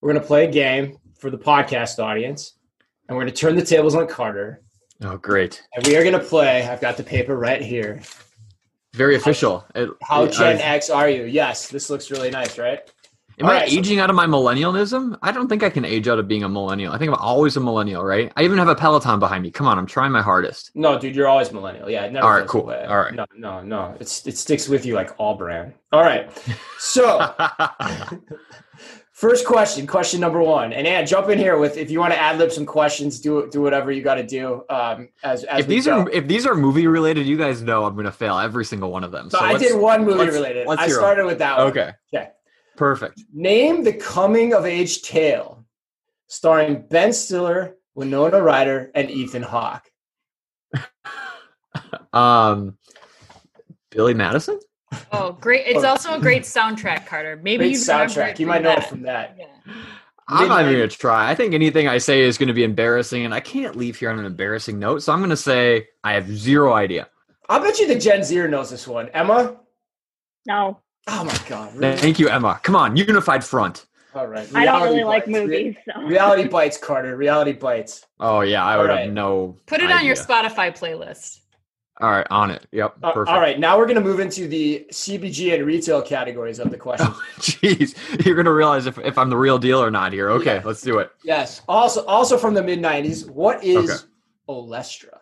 we're 0.00 0.12
going 0.12 0.22
to 0.22 0.26
play 0.26 0.46
a 0.46 0.50
game 0.50 0.96
for 1.18 1.28
the 1.28 1.36
podcast 1.36 2.02
audience, 2.02 2.54
and 3.06 3.18
we're 3.18 3.24
going 3.24 3.34
to 3.34 3.38
turn 3.38 3.54
the 3.54 3.62
tables 3.62 3.94
on 3.94 4.08
Carter 4.08 4.62
Oh, 5.02 5.16
great. 5.18 5.62
And 5.74 5.86
we 5.86 5.96
are 5.96 6.02
going 6.02 6.18
to 6.18 6.24
play. 6.24 6.66
I've 6.66 6.80
got 6.80 6.96
the 6.96 7.02
paper 7.02 7.36
right 7.36 7.60
here. 7.60 8.02
Very 8.94 9.16
official. 9.16 9.64
How, 10.02 10.24
it, 10.24 10.32
Gen 10.32 10.58
X 10.58 10.88
are 10.88 11.08
you? 11.08 11.24
Yes, 11.24 11.68
this 11.68 11.90
looks 11.90 12.10
really 12.10 12.30
nice, 12.30 12.56
right? 12.58 12.80
Am 13.38 13.44
All 13.44 13.52
I 13.52 13.56
right, 13.56 13.70
aging 13.70 13.98
so- 13.98 14.04
out 14.04 14.08
of 14.08 14.16
my 14.16 14.24
millennialism? 14.24 15.18
I 15.20 15.30
don't 15.30 15.48
think 15.48 15.62
I 15.62 15.68
can 15.68 15.84
age 15.84 16.08
out 16.08 16.18
of 16.18 16.26
being 16.26 16.42
a 16.44 16.48
millennial. 16.48 16.94
I 16.94 16.98
think 16.98 17.10
I'm 17.10 17.16
always 17.16 17.54
a 17.58 17.60
millennial, 17.60 18.02
right? 18.02 18.32
I 18.34 18.44
even 18.44 18.56
have 18.56 18.68
a 18.68 18.74
Peloton 18.74 19.18
behind 19.20 19.42
me. 19.42 19.50
Come 19.50 19.66
on, 19.66 19.78
I'm 19.78 19.84
trying 19.84 20.12
my 20.12 20.22
hardest. 20.22 20.70
No, 20.74 20.98
dude, 20.98 21.14
you're 21.14 21.28
always 21.28 21.52
millennial. 21.52 21.90
Yeah, 21.90 22.08
never 22.08 22.26
All 22.26 22.32
right, 22.32 22.46
cool. 22.48 22.62
Away. 22.62 22.86
All 22.86 22.96
right. 22.96 23.12
No, 23.12 23.26
no, 23.36 23.60
no. 23.60 23.94
It's 24.00 24.26
it 24.26 24.38
sticks 24.38 24.66
with 24.70 24.86
you 24.86 24.94
like 24.94 25.10
all 25.18 25.34
brand. 25.34 25.74
All 25.92 26.02
right. 26.02 26.30
So 26.78 27.34
First 29.16 29.46
question, 29.46 29.86
question 29.86 30.20
number 30.20 30.42
one, 30.42 30.74
and 30.74 30.86
Anne, 30.86 31.06
jump 31.06 31.30
in 31.30 31.38
here 31.38 31.56
with 31.56 31.78
if 31.78 31.90
you 31.90 32.00
want 32.00 32.12
to 32.12 32.20
ad 32.20 32.36
lib 32.36 32.52
some 32.52 32.66
questions, 32.66 33.18
do 33.18 33.48
do 33.50 33.62
whatever 33.62 33.90
you 33.90 34.02
got 34.02 34.16
to 34.16 34.22
do. 34.22 34.62
Um, 34.68 35.08
as, 35.24 35.42
as 35.44 35.60
if 35.60 35.66
these 35.66 35.86
go. 35.86 36.00
are 36.00 36.10
if 36.10 36.28
these 36.28 36.44
are 36.44 36.54
movie 36.54 36.86
related, 36.86 37.26
you 37.26 37.38
guys 37.38 37.62
know 37.62 37.86
I'm 37.86 37.94
going 37.94 38.04
to 38.04 38.12
fail 38.12 38.38
every 38.38 38.66
single 38.66 38.92
one 38.92 39.04
of 39.04 39.12
them. 39.12 39.30
So, 39.30 39.38
so 39.38 39.44
I 39.46 39.56
did 39.56 39.80
one 39.80 40.04
movie 40.04 40.26
related. 40.26 40.66
I 40.68 40.88
started 40.88 41.24
with 41.24 41.38
that 41.38 41.56
one. 41.56 41.68
Okay. 41.68 41.92
Okay. 42.14 42.28
Perfect. 42.76 43.22
Name 43.32 43.84
the 43.84 43.94
coming 43.94 44.52
of 44.52 44.66
age 44.66 45.00
tale, 45.00 45.64
starring 46.26 46.84
Ben 46.86 47.14
Stiller, 47.14 47.78
Winona 47.94 48.42
Ryder, 48.42 48.90
and 48.94 49.10
Ethan 49.10 49.44
Hawke. 49.44 49.90
um, 52.12 52.76
Billy 53.90 54.12
Madison. 54.12 54.60
Oh, 55.12 55.32
great! 55.32 55.66
It's 55.66 55.84
also 55.84 56.14
a 56.14 56.20
great 56.20 56.42
soundtrack, 56.42 57.06
Carter. 57.06 57.38
Maybe 57.42 57.68
you 57.68 57.76
soundtrack. 57.76 58.38
You 58.38 58.46
might 58.46 58.62
know 58.62 58.70
that. 58.70 58.84
it 58.84 58.88
from 58.88 59.02
that. 59.02 59.36
Yeah. 59.38 59.46
I'm 60.28 60.48
not 60.48 60.62
even 60.62 60.72
gonna 60.74 60.88
try. 60.88 61.30
I 61.30 61.34
think 61.34 61.54
anything 61.54 61.86
I 61.86 61.98
say 61.98 62.20
is 62.22 62.36
gonna 62.36 62.52
be 62.52 62.64
embarrassing, 62.64 63.24
and 63.24 63.32
I 63.32 63.40
can't 63.40 63.76
leave 63.76 63.96
here 63.96 64.10
on 64.10 64.18
an 64.18 64.26
embarrassing 64.26 64.78
note. 64.78 65.02
So 65.02 65.12
I'm 65.12 65.20
gonna 65.20 65.36
say 65.36 65.88
I 66.02 66.14
have 66.14 66.28
zero 66.28 66.72
idea. 66.72 67.08
I'll 67.48 67.60
bet 67.60 67.78
you 67.78 67.86
the 67.86 67.98
Gen 67.98 68.24
Zer 68.24 68.48
knows 68.48 68.70
this 68.70 68.88
one. 68.88 69.08
Emma. 69.10 69.56
No. 70.46 70.80
Oh 71.06 71.24
my 71.24 71.38
god! 71.48 71.76
Really? 71.76 71.96
Thank 71.96 72.18
you, 72.18 72.28
Emma. 72.28 72.58
Come 72.62 72.74
on, 72.74 72.96
unified 72.96 73.44
front. 73.44 73.86
All 74.16 74.26
right. 74.26 74.50
Reality 74.50 74.56
I 74.56 74.64
don't 74.64 74.82
really 74.82 75.04
bites. 75.04 75.26
like 75.26 75.28
movies. 75.28 75.76
So. 75.84 76.02
Reality 76.02 76.48
bites, 76.48 76.78
Carter. 76.78 77.16
Reality 77.16 77.52
bites. 77.52 78.06
Oh 78.18 78.40
yeah, 78.40 78.64
I 78.64 78.78
would 78.78 78.88
right. 78.88 79.04
have 79.04 79.12
no. 79.12 79.56
Put 79.66 79.80
it 79.80 79.84
idea. 79.84 79.96
on 79.96 80.06
your 80.06 80.16
Spotify 80.16 80.76
playlist. 80.76 81.40
All 81.98 82.10
right, 82.10 82.26
on 82.30 82.50
it. 82.50 82.66
Yep. 82.72 82.96
Uh, 83.02 83.12
perfect. 83.12 83.34
all 83.34 83.40
right, 83.40 83.58
now 83.58 83.78
we're 83.78 83.86
going 83.86 83.96
to 83.96 84.02
move 84.02 84.20
into 84.20 84.46
the 84.46 84.86
CPG 84.90 85.54
and 85.54 85.64
retail 85.64 86.02
categories 86.02 86.58
of 86.58 86.70
the 86.70 86.76
question. 86.76 87.06
Jeez, 87.38 87.94
oh, 88.12 88.16
you're 88.24 88.34
going 88.34 88.44
to 88.44 88.52
realize 88.52 88.84
if, 88.84 88.98
if 88.98 89.16
I'm 89.16 89.30
the 89.30 89.36
real 89.36 89.58
deal 89.58 89.82
or 89.82 89.90
not 89.90 90.12
here. 90.12 90.30
Okay, 90.30 90.56
yeah. 90.56 90.62
let's 90.64 90.82
do 90.82 90.98
it. 90.98 91.10
Yes. 91.24 91.62
Also, 91.68 92.04
also 92.04 92.36
from 92.36 92.52
the 92.52 92.62
mid 92.62 92.80
'90s, 92.80 93.30
what 93.30 93.64
is 93.64 93.90
okay. 93.90 94.08
Olestra? 94.48 95.18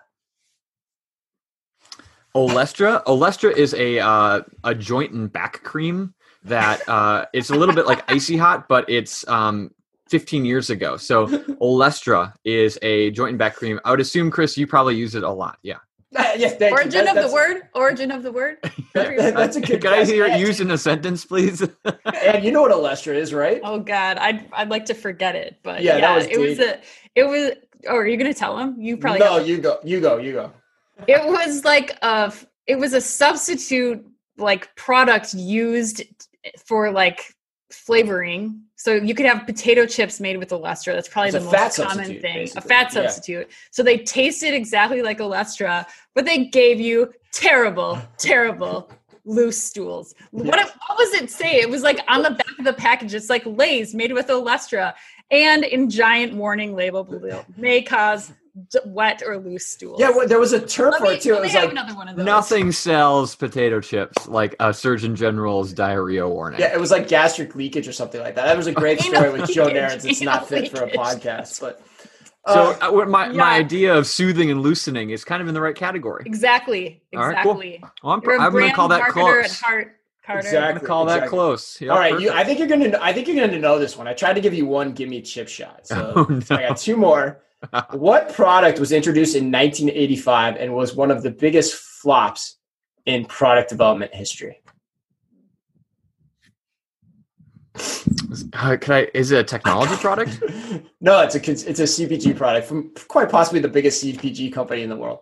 Olestra. 2.34 3.04
Olestra 3.04 3.56
is 3.56 3.74
a 3.74 4.00
uh, 4.00 4.42
a 4.64 4.74
joint 4.74 5.12
and 5.12 5.32
back 5.32 5.62
cream 5.62 6.12
that 6.42 6.86
uh, 6.88 7.26
it's 7.32 7.50
a 7.50 7.54
little 7.54 7.74
bit 7.74 7.86
like 7.86 8.08
icy 8.10 8.36
hot, 8.36 8.68
but 8.68 8.84
it's 8.88 9.26
um, 9.28 9.70
15 10.08 10.44
years 10.44 10.70
ago. 10.70 10.96
So 10.96 11.26
Olestra 11.60 12.32
is 12.44 12.78
a 12.82 13.10
joint 13.12 13.30
and 13.30 13.38
back 13.38 13.54
cream. 13.54 13.80
I 13.84 13.90
would 13.90 14.00
assume, 14.00 14.30
Chris, 14.30 14.56
you 14.56 14.66
probably 14.66 14.96
use 14.96 15.14
it 15.14 15.22
a 15.22 15.30
lot. 15.30 15.58
Yeah. 15.62 15.78
yes, 16.36 16.54
Origin 16.60 17.06
that, 17.06 17.16
of 17.16 17.28
the 17.28 17.32
word. 17.32 17.62
Origin 17.74 18.10
of 18.12 18.22
the 18.22 18.30
word. 18.30 18.58
That, 18.94 19.34
that's 19.34 19.56
a 19.56 19.60
good. 19.60 19.82
Can 19.82 19.92
I 19.92 20.04
hear 20.04 20.24
it 20.24 20.38
used 20.38 20.60
in 20.60 20.70
a 20.70 20.78
sentence, 20.78 21.24
please? 21.24 21.60
and 22.04 22.44
you 22.44 22.52
know 22.52 22.62
what 22.62 22.70
Olestra 22.70 23.12
is, 23.12 23.34
right? 23.34 23.60
Oh 23.64 23.80
God, 23.80 24.18
I'd 24.18 24.48
I'd 24.52 24.68
like 24.68 24.84
to 24.84 24.94
forget 24.94 25.34
it, 25.34 25.58
but 25.64 25.82
yeah, 25.82 25.96
yeah 25.96 26.14
was 26.14 26.26
it 26.26 26.38
was 26.38 26.60
a 26.60 26.80
it 27.16 27.24
was. 27.24 27.50
Oh, 27.88 27.96
are 27.96 28.06
you 28.06 28.16
going 28.16 28.32
to 28.32 28.38
tell 28.38 28.56
him? 28.56 28.80
You 28.80 28.96
probably 28.96 29.18
no. 29.18 29.38
You 29.38 29.58
go. 29.58 29.80
You 29.82 30.00
go. 30.00 30.18
You 30.18 30.32
go. 30.32 30.52
It 31.08 31.26
was 31.26 31.64
like 31.64 31.98
a. 32.02 32.32
It 32.68 32.76
was 32.76 32.92
a 32.92 33.00
substitute 33.00 34.06
like 34.38 34.74
product 34.76 35.34
used 35.34 36.04
for 36.64 36.92
like 36.92 37.33
flavoring. 37.74 38.60
So 38.76 38.94
you 38.94 39.14
could 39.14 39.26
have 39.26 39.46
potato 39.46 39.86
chips 39.86 40.20
made 40.20 40.36
with 40.36 40.50
Olestra. 40.50 40.94
That's 40.94 41.08
probably 41.08 41.30
it's 41.30 41.44
the 41.44 41.50
most 41.50 41.76
common 41.76 42.06
thing. 42.06 42.20
Basically. 42.20 42.58
A 42.58 42.68
fat 42.68 42.92
substitute. 42.92 43.46
Yeah. 43.48 43.54
So 43.70 43.82
they 43.82 43.98
tasted 43.98 44.54
exactly 44.54 45.02
like 45.02 45.18
Olestra, 45.18 45.86
but 46.14 46.24
they 46.24 46.46
gave 46.46 46.80
you 46.80 47.12
terrible, 47.32 48.00
terrible 48.18 48.90
loose 49.24 49.62
stools. 49.62 50.14
What, 50.30 50.58
what 50.58 50.98
was 50.98 51.14
it 51.14 51.30
say? 51.30 51.60
It 51.60 51.70
was 51.70 51.82
like 51.82 51.98
on 52.08 52.22
the 52.22 52.30
back 52.30 52.58
of 52.58 52.64
the 52.64 52.74
package. 52.74 53.14
It's 53.14 53.30
like 53.30 53.44
Lay's 53.46 53.94
made 53.94 54.12
with 54.12 54.28
Olestra. 54.28 54.94
And 55.30 55.64
in 55.64 55.88
giant 55.88 56.34
warning 56.34 56.74
label 56.74 57.08
may 57.56 57.80
cause 57.82 58.32
wet 58.84 59.22
or 59.26 59.38
loose 59.38 59.66
stools. 59.66 59.98
Yeah, 59.98 60.10
well, 60.10 60.28
there 60.28 60.38
was 60.38 60.52
a 60.52 60.64
term 60.64 60.92
let 60.92 61.00
for 61.00 61.08
me, 61.08 61.14
it 61.14 61.22
too. 61.22 61.34
It 61.34 61.40
was 61.40 61.54
like 61.54 62.16
nothing 62.16 62.72
sells 62.72 63.34
potato 63.34 63.80
chips 63.80 64.28
like 64.28 64.54
a 64.60 64.72
Surgeon 64.72 65.16
General's 65.16 65.72
diarrhea 65.72 66.28
warning. 66.28 66.60
Yeah, 66.60 66.72
it 66.72 66.80
was 66.80 66.90
like 66.90 67.08
gastric 67.08 67.54
leakage 67.54 67.88
or 67.88 67.92
something 67.92 68.20
like 68.20 68.36
that. 68.36 68.44
That 68.44 68.56
was 68.56 68.66
a 68.66 68.72
great 68.72 69.00
story 69.00 69.30
with 69.32 69.50
Joe 69.50 69.68
Nairns. 69.68 70.04
It's 70.04 70.20
not 70.20 70.48
fit 70.48 70.64
leakage. 70.64 70.78
for 70.78 70.84
a 70.84 70.90
podcast, 70.90 71.60
but. 71.60 71.82
Uh, 72.46 72.74
so 72.74 73.02
uh, 73.02 73.06
my, 73.06 73.26
yeah. 73.28 73.32
my 73.32 73.56
idea 73.56 73.94
of 73.94 74.06
soothing 74.06 74.50
and 74.50 74.60
loosening 74.60 75.08
is 75.08 75.24
kind 75.24 75.40
of 75.40 75.48
in 75.48 75.54
the 75.54 75.60
right 75.62 75.74
category. 75.74 76.24
Exactly. 76.26 77.02
Exactly. 77.10 77.16
All 77.16 77.26
right, 77.26 77.42
cool. 77.42 77.90
Well, 78.02 78.12
I'm, 78.12 78.40
I'm 78.40 78.52
going 78.52 78.68
to 78.68 78.76
call 78.76 78.88
that 78.88 79.08
close. 79.08 79.58
Heart, 79.60 79.96
Carter. 80.24 80.40
Exactly. 80.40 80.86
Call 80.86 81.04
exactly. 81.04 81.20
that 81.20 81.30
close. 81.30 81.80
Yep, 81.80 81.90
All 81.90 81.98
right, 81.98 82.20
you, 82.20 82.30
I 82.30 82.44
think 82.44 82.58
you're 82.58 82.68
gonna. 82.68 82.98
I 83.00 83.12
think 83.12 83.28
you're 83.28 83.46
gonna 83.46 83.58
know 83.58 83.78
this 83.78 83.96
one. 83.96 84.08
I 84.08 84.14
tried 84.14 84.34
to 84.34 84.40
give 84.40 84.54
you 84.54 84.64
one. 84.64 84.92
Give 84.92 85.08
me 85.08 85.20
chip 85.20 85.48
shot. 85.48 85.86
So, 85.86 86.12
oh, 86.16 86.22
no. 86.28 86.40
so 86.40 86.56
I 86.56 86.68
got 86.68 86.78
two 86.78 86.96
more 86.96 87.42
what 87.92 88.32
product 88.32 88.78
was 88.78 88.92
introduced 88.92 89.36
in 89.36 89.50
1985 89.50 90.56
and 90.56 90.74
was 90.74 90.94
one 90.94 91.10
of 91.10 91.22
the 91.22 91.30
biggest 91.30 91.74
flops 91.74 92.56
in 93.06 93.24
product 93.24 93.68
development 93.68 94.14
history? 94.14 94.60
Uh, 98.52 98.76
can 98.80 98.94
I? 98.94 99.08
Is 99.14 99.32
it 99.32 99.38
a 99.38 99.44
technology 99.44 99.96
product? 99.96 100.42
no, 101.00 101.20
it's 101.20 101.34
a 101.34 101.50
it's 101.50 101.80
a 101.80 101.84
CPG 101.84 102.36
product 102.36 102.68
from 102.68 102.92
quite 103.08 103.28
possibly 103.30 103.60
the 103.60 103.68
biggest 103.68 104.02
CPG 104.02 104.52
company 104.52 104.82
in 104.82 104.88
the 104.88 104.96
world. 104.96 105.20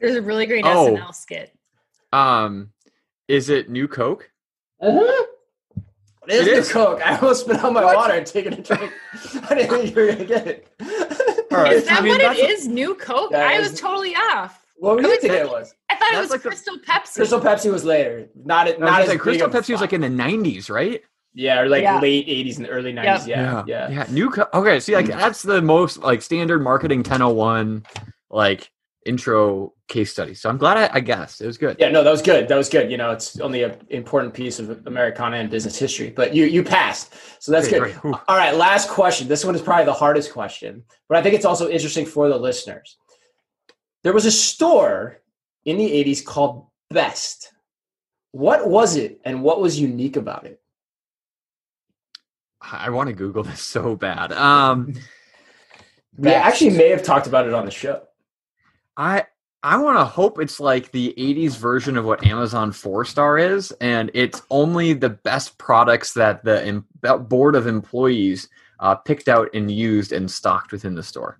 There's 0.00 0.16
a 0.16 0.22
really 0.22 0.46
great 0.46 0.64
oh. 0.64 0.96
SNL 0.96 1.14
skit. 1.14 1.56
Um, 2.12 2.72
is 3.28 3.50
it 3.50 3.70
New 3.70 3.86
Coke? 3.86 4.30
Uh-huh. 4.80 5.26
It 6.28 6.34
is, 6.34 6.46
it 6.46 6.52
is. 6.54 6.72
Coke. 6.72 7.00
I 7.04 7.16
almost 7.16 7.44
spit 7.44 7.56
out 7.56 7.72
my 7.72 7.84
what? 7.84 7.96
water 7.96 8.14
and 8.14 8.26
taken 8.26 8.52
a 8.52 8.62
drink. 8.62 8.92
I 9.50 9.54
didn't 9.54 9.70
think 9.70 9.96
you 9.96 10.02
were 10.02 10.12
gonna 10.12 10.24
get 10.24 10.46
it. 10.46 10.68
Right. 11.50 11.72
Is 11.72 11.86
that 11.86 11.98
I 11.98 12.00
mean, 12.00 12.12
what 12.12 12.38
it 12.38 12.50
is? 12.50 12.66
New 12.66 12.94
Coke? 12.94 13.32
Yeah, 13.32 13.46
I 13.46 13.58
was 13.58 13.78
totally 13.78 14.14
off. 14.14 14.64
What 14.82 14.96
were 14.96 15.02
you 15.02 15.20
thinking 15.20 15.32
it 15.32 15.48
was? 15.48 15.74
I 15.90 15.94
thought 15.94 16.08
that's 16.10 16.16
it 16.16 16.20
was 16.20 16.30
like 16.30 16.40
Crystal 16.42 16.76
the, 16.76 16.82
Pepsi. 16.82 17.14
Crystal 17.14 17.40
Pepsi 17.40 17.70
was 17.70 17.84
later. 17.84 18.28
Not 18.34 18.66
no, 18.80 18.86
not 18.86 19.02
as 19.02 19.08
like 19.08 19.20
Crystal 19.20 19.48
Pepsi 19.48 19.70
was 19.70 19.80
like 19.80 19.92
in 19.92 20.00
the 20.00 20.08
'90s, 20.08 20.70
right? 20.70 21.02
Yeah, 21.34 21.60
or 21.60 21.68
like 21.68 21.82
yeah. 21.82 22.00
late 22.00 22.26
'80s 22.26 22.56
and 22.56 22.66
early 22.68 22.92
'90s. 22.92 23.04
Yep. 23.04 23.26
Yeah, 23.26 23.26
yeah, 23.26 23.64
yeah. 23.66 23.90
yeah. 23.90 24.06
New 24.10 24.28
Coke. 24.28 24.48
Okay, 24.52 24.80
see, 24.80 24.96
like 24.96 25.06
mm. 25.06 25.16
that's 25.16 25.42
the 25.42 25.62
most 25.62 25.98
like 25.98 26.20
standard 26.20 26.64
marketing 26.64 26.98
1001. 27.00 27.84
Like 28.28 28.71
intro 29.06 29.72
case 29.88 30.12
study. 30.12 30.34
So 30.34 30.48
I'm 30.48 30.58
glad 30.58 30.76
I, 30.76 30.90
I, 30.96 31.00
guessed. 31.00 31.40
It 31.40 31.46
was 31.46 31.58
good. 31.58 31.76
Yeah, 31.78 31.90
no, 31.90 32.02
that 32.04 32.10
was 32.10 32.22
good. 32.22 32.48
That 32.48 32.56
was 32.56 32.68
good. 32.68 32.90
You 32.90 32.96
know, 32.96 33.10
it's 33.10 33.38
only 33.40 33.62
an 33.62 33.76
important 33.90 34.34
piece 34.34 34.58
of 34.58 34.86
Americana 34.86 35.36
and 35.36 35.50
business 35.50 35.78
history, 35.78 36.10
but 36.10 36.34
you 36.34 36.44
you 36.46 36.62
passed. 36.62 37.14
So 37.40 37.52
that's 37.52 37.68
good. 37.68 37.94
All 38.04 38.36
right, 38.36 38.54
last 38.54 38.88
question. 38.88 39.28
This 39.28 39.44
one 39.44 39.54
is 39.54 39.62
probably 39.62 39.84
the 39.84 39.92
hardest 39.92 40.32
question, 40.32 40.84
but 41.08 41.18
I 41.18 41.22
think 41.22 41.34
it's 41.34 41.44
also 41.44 41.68
interesting 41.68 42.06
for 42.06 42.28
the 42.28 42.36
listeners. 42.36 42.96
There 44.02 44.12
was 44.12 44.26
a 44.26 44.32
store 44.32 45.18
in 45.64 45.78
the 45.78 45.88
80s 46.04 46.24
called 46.24 46.66
Best. 46.90 47.52
What 48.32 48.68
was 48.68 48.96
it 48.96 49.20
and 49.24 49.42
what 49.42 49.60
was 49.60 49.78
unique 49.78 50.16
about 50.16 50.46
it? 50.46 50.60
I 52.60 52.90
want 52.90 53.08
to 53.08 53.12
Google 53.14 53.42
this 53.42 53.60
so 53.62 53.96
bad. 53.96 54.32
Um, 54.32 54.94
we 56.16 56.30
actually 56.30 56.70
may 56.70 56.90
have 56.90 57.02
talked 57.02 57.26
about 57.26 57.46
it 57.46 57.54
on 57.54 57.64
the 57.64 57.70
show. 57.70 58.02
I 58.96 59.26
I 59.64 59.76
want 59.76 59.98
to 59.98 60.04
hope 60.04 60.40
it's 60.40 60.58
like 60.58 60.90
the 60.90 61.14
80s 61.16 61.56
version 61.56 61.96
of 61.96 62.04
what 62.04 62.26
Amazon 62.26 62.72
4 62.72 63.04
star 63.04 63.38
is 63.38 63.70
and 63.80 64.10
it's 64.12 64.42
only 64.50 64.92
the 64.92 65.10
best 65.10 65.56
products 65.56 66.14
that 66.14 66.42
the 66.44 66.64
em- 66.64 66.86
board 67.28 67.54
of 67.54 67.68
employees 67.68 68.48
uh, 68.80 68.96
picked 68.96 69.28
out 69.28 69.48
and 69.54 69.70
used 69.70 70.12
and 70.12 70.28
stocked 70.28 70.72
within 70.72 70.94
the 70.94 71.02
store. 71.02 71.38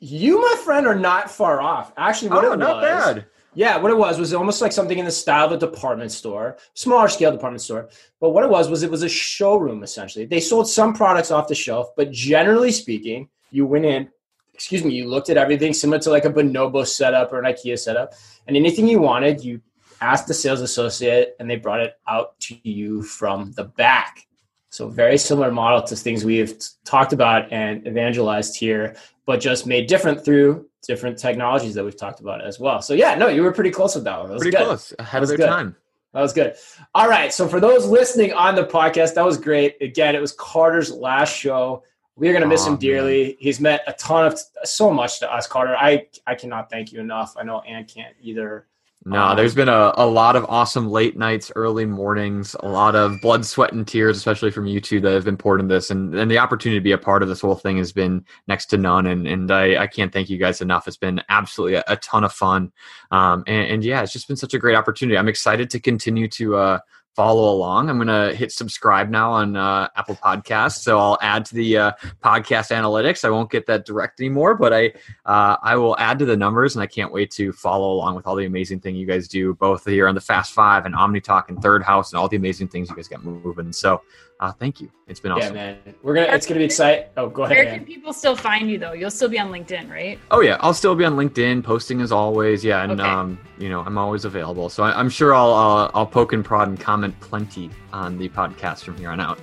You, 0.00 0.40
my 0.40 0.56
friend, 0.64 0.86
are 0.86 0.94
not 0.94 1.30
far 1.30 1.60
off. 1.60 1.92
Actually, 1.98 2.30
what 2.30 2.44
oh, 2.46 2.52
it 2.52 2.58
not 2.58 2.76
was, 2.76 2.84
bad. 2.84 3.26
Yeah, 3.52 3.76
what 3.76 3.90
it 3.92 3.98
was 3.98 4.18
was 4.18 4.32
almost 4.32 4.62
like 4.62 4.72
something 4.72 4.98
in 4.98 5.04
the 5.04 5.10
style 5.10 5.46
of 5.46 5.52
a 5.52 5.58
department 5.58 6.10
store, 6.10 6.56
smaller 6.72 7.08
scale 7.08 7.30
department 7.30 7.60
store. 7.60 7.90
But 8.18 8.30
what 8.30 8.44
it 8.44 8.50
was 8.50 8.70
was 8.70 8.82
it 8.82 8.90
was 8.90 9.02
a 9.02 9.08
showroom 9.08 9.82
essentially. 9.82 10.24
They 10.24 10.40
sold 10.40 10.68
some 10.68 10.94
products 10.94 11.30
off 11.30 11.48
the 11.48 11.54
shelf, 11.54 11.90
but 11.96 12.10
generally 12.10 12.72
speaking, 12.72 13.28
you 13.50 13.66
went 13.66 13.84
in, 13.84 14.08
excuse 14.54 14.84
me, 14.84 14.94
you 14.94 15.08
looked 15.08 15.28
at 15.28 15.36
everything 15.36 15.74
similar 15.74 15.98
to 16.00 16.10
like 16.10 16.24
a 16.24 16.30
Bonobo 16.30 16.86
setup 16.86 17.32
or 17.32 17.40
an 17.40 17.44
IKEA 17.44 17.78
setup, 17.78 18.14
and 18.46 18.56
anything 18.56 18.88
you 18.88 19.00
wanted, 19.00 19.44
you 19.44 19.60
asked 20.00 20.26
the 20.26 20.34
sales 20.34 20.60
associate, 20.60 21.36
and 21.38 21.50
they 21.50 21.56
brought 21.56 21.80
it 21.80 21.98
out 22.06 22.38
to 22.40 22.56
you 22.62 23.02
from 23.02 23.52
the 23.52 23.64
back. 23.64 24.26
So 24.70 24.88
very 24.88 25.18
similar 25.18 25.52
model 25.52 25.82
to 25.82 25.96
things 25.96 26.24
we've 26.24 26.58
talked 26.84 27.12
about 27.12 27.52
and 27.52 27.86
evangelized 27.86 28.56
here, 28.56 28.96
but 29.24 29.40
just 29.40 29.66
made 29.66 29.86
different 29.86 30.24
through 30.24 30.68
different 30.86 31.18
technologies 31.18 31.74
that 31.74 31.84
we've 31.84 31.96
talked 31.96 32.20
about 32.20 32.44
as 32.44 32.58
well. 32.58 32.82
So 32.82 32.94
yeah, 32.94 33.14
no, 33.14 33.28
you 33.28 33.42
were 33.42 33.52
pretty 33.52 33.70
close 33.70 33.94
with 33.94 34.04
that 34.04 34.18
one. 34.18 34.30
That 34.30 34.38
pretty 34.38 34.56
good. 34.56 34.64
close, 34.64 34.92
ahead 34.98 35.22
of 35.22 35.28
their 35.28 35.38
good. 35.38 35.46
time. 35.46 35.76
That 36.12 36.20
was 36.20 36.32
good. 36.32 36.54
All 36.94 37.08
right. 37.08 37.32
So 37.32 37.48
for 37.48 37.60
those 37.60 37.86
listening 37.86 38.32
on 38.32 38.54
the 38.54 38.64
podcast, 38.64 39.14
that 39.14 39.24
was 39.24 39.36
great. 39.36 39.76
Again, 39.80 40.14
it 40.14 40.20
was 40.20 40.32
Carter's 40.32 40.92
last 40.92 41.34
show. 41.34 41.82
We're 42.16 42.32
gonna 42.32 42.46
miss 42.46 42.66
oh, 42.66 42.72
him 42.72 42.76
dearly. 42.76 43.24
Man. 43.24 43.36
He's 43.38 43.60
meant 43.60 43.82
a 43.86 43.92
ton 43.94 44.26
of 44.26 44.38
so 44.64 44.90
much 44.90 45.18
to 45.20 45.32
us, 45.32 45.46
Carter. 45.46 45.76
I 45.76 46.06
I 46.26 46.34
cannot 46.34 46.70
thank 46.70 46.92
you 46.92 47.00
enough. 47.00 47.34
I 47.36 47.42
know 47.42 47.60
Anne 47.60 47.84
can't 47.84 48.14
either. 48.20 48.66
No, 49.06 49.22
um, 49.22 49.36
there's 49.36 49.54
been 49.54 49.68
a, 49.68 49.92
a 49.96 50.06
lot 50.06 50.34
of 50.34 50.46
awesome 50.48 50.90
late 50.90 51.16
nights, 51.16 51.52
early 51.56 51.84
mornings, 51.84 52.56
a 52.60 52.68
lot 52.68 52.96
of 52.96 53.20
blood, 53.20 53.44
sweat, 53.44 53.74
and 53.74 53.86
tears, 53.86 54.16
especially 54.16 54.50
from 54.50 54.66
you 54.66 54.80
two 54.80 54.98
that 55.00 55.12
have 55.12 55.26
been 55.26 55.36
poured 55.36 55.60
in 55.60 55.68
this. 55.68 55.90
And, 55.90 56.14
and 56.14 56.30
the 56.30 56.38
opportunity 56.38 56.78
to 56.78 56.82
be 56.84 56.92
a 56.92 56.98
part 56.98 57.22
of 57.22 57.28
this 57.28 57.42
whole 57.42 57.54
thing 57.54 57.76
has 57.76 57.92
been 57.92 58.24
next 58.48 58.66
to 58.66 58.78
none. 58.78 59.06
And, 59.06 59.26
and 59.26 59.50
I, 59.50 59.82
I 59.82 59.86
can't 59.88 60.10
thank 60.10 60.30
you 60.30 60.38
guys 60.38 60.62
enough. 60.62 60.88
It's 60.88 60.96
been 60.96 61.20
absolutely 61.28 61.74
a, 61.74 61.84
a 61.86 61.96
ton 61.96 62.24
of 62.24 62.32
fun. 62.32 62.72
Um, 63.10 63.44
and, 63.46 63.72
and, 63.72 63.84
yeah, 63.84 64.02
it's 64.02 64.12
just 64.12 64.26
been 64.26 64.38
such 64.38 64.54
a 64.54 64.58
great 64.58 64.74
opportunity. 64.74 65.18
I'm 65.18 65.28
excited 65.28 65.68
to 65.70 65.80
continue 65.80 66.26
to 66.28 66.56
uh, 66.56 66.78
follow 67.14 67.52
along. 67.52 67.88
I'm 67.88 67.96
going 67.96 68.08
to 68.08 68.34
hit 68.34 68.52
subscribe 68.52 69.08
now 69.08 69.30
on 69.30 69.56
uh, 69.56 69.88
Apple 69.96 70.16
Podcasts, 70.16 70.78
so 70.78 70.98
I'll 70.98 71.18
add 71.22 71.44
to 71.46 71.54
the 71.54 71.78
uh, 71.78 71.92
podcast 72.22 72.70
analytics. 72.70 73.24
I 73.24 73.30
won't 73.30 73.50
get 73.50 73.66
that 73.66 73.86
direct 73.86 74.20
anymore, 74.20 74.54
but 74.54 74.72
I 74.72 74.92
uh, 75.24 75.56
I 75.62 75.76
will 75.76 75.96
add 75.98 76.18
to 76.18 76.24
the 76.24 76.36
numbers, 76.36 76.74
and 76.74 76.82
I 76.82 76.86
can't 76.86 77.12
wait 77.12 77.30
to 77.32 77.52
follow 77.52 77.92
along 77.92 78.16
with 78.16 78.26
all 78.26 78.36
the 78.36 78.46
amazing 78.46 78.80
thing 78.80 78.96
you 78.96 79.06
guys 79.06 79.28
do, 79.28 79.54
both 79.54 79.84
here 79.84 80.08
on 80.08 80.14
the 80.14 80.20
Fast 80.20 80.52
Five 80.52 80.86
and 80.86 80.94
Omni 80.94 81.20
Talk 81.20 81.48
and 81.48 81.60
Third 81.62 81.82
House, 81.82 82.12
and 82.12 82.18
all 82.18 82.28
the 82.28 82.36
amazing 82.36 82.68
things 82.68 82.90
you 82.90 82.96
guys 82.96 83.08
got 83.08 83.24
moving. 83.24 83.72
So 83.72 84.02
uh, 84.44 84.52
thank 84.52 84.80
you. 84.80 84.90
It's 85.06 85.20
been 85.20 85.32
awesome. 85.32 85.56
Yeah, 85.56 85.74
man. 85.84 85.94
We're 86.02 86.14
gonna. 86.14 86.26
It's 86.32 86.46
gonna 86.46 86.60
be 86.60 86.64
exciting. 86.64 87.06
Oh, 87.16 87.28
go 87.28 87.44
ahead. 87.44 87.56
Where 87.56 87.64
man. 87.64 87.76
can 87.78 87.86
people 87.86 88.12
still 88.12 88.36
find 88.36 88.70
you 88.70 88.78
though? 88.78 88.92
You'll 88.92 89.10
still 89.10 89.28
be 89.28 89.38
on 89.38 89.50
LinkedIn, 89.50 89.90
right? 89.90 90.18
Oh 90.30 90.40
yeah, 90.40 90.58
I'll 90.60 90.74
still 90.74 90.94
be 90.94 91.04
on 91.04 91.14
LinkedIn, 91.14 91.64
posting 91.64 92.00
as 92.02 92.12
always. 92.12 92.62
Yeah, 92.62 92.82
and 92.82 93.00
okay. 93.00 93.08
um, 93.08 93.38
you 93.58 93.70
know, 93.70 93.80
I'm 93.80 93.96
always 93.96 94.24
available. 94.26 94.68
So 94.68 94.82
I, 94.82 95.00
am 95.00 95.08
sure 95.08 95.34
I'll 95.34 95.52
uh, 95.52 95.90
I'll 95.94 96.06
poke 96.06 96.32
and 96.34 96.44
prod 96.44 96.68
and 96.68 96.78
comment 96.78 97.18
plenty 97.20 97.70
on 97.92 98.18
the 98.18 98.28
podcast 98.28 98.84
from 98.84 98.98
here 98.98 99.10
on 99.10 99.20
out. 99.20 99.38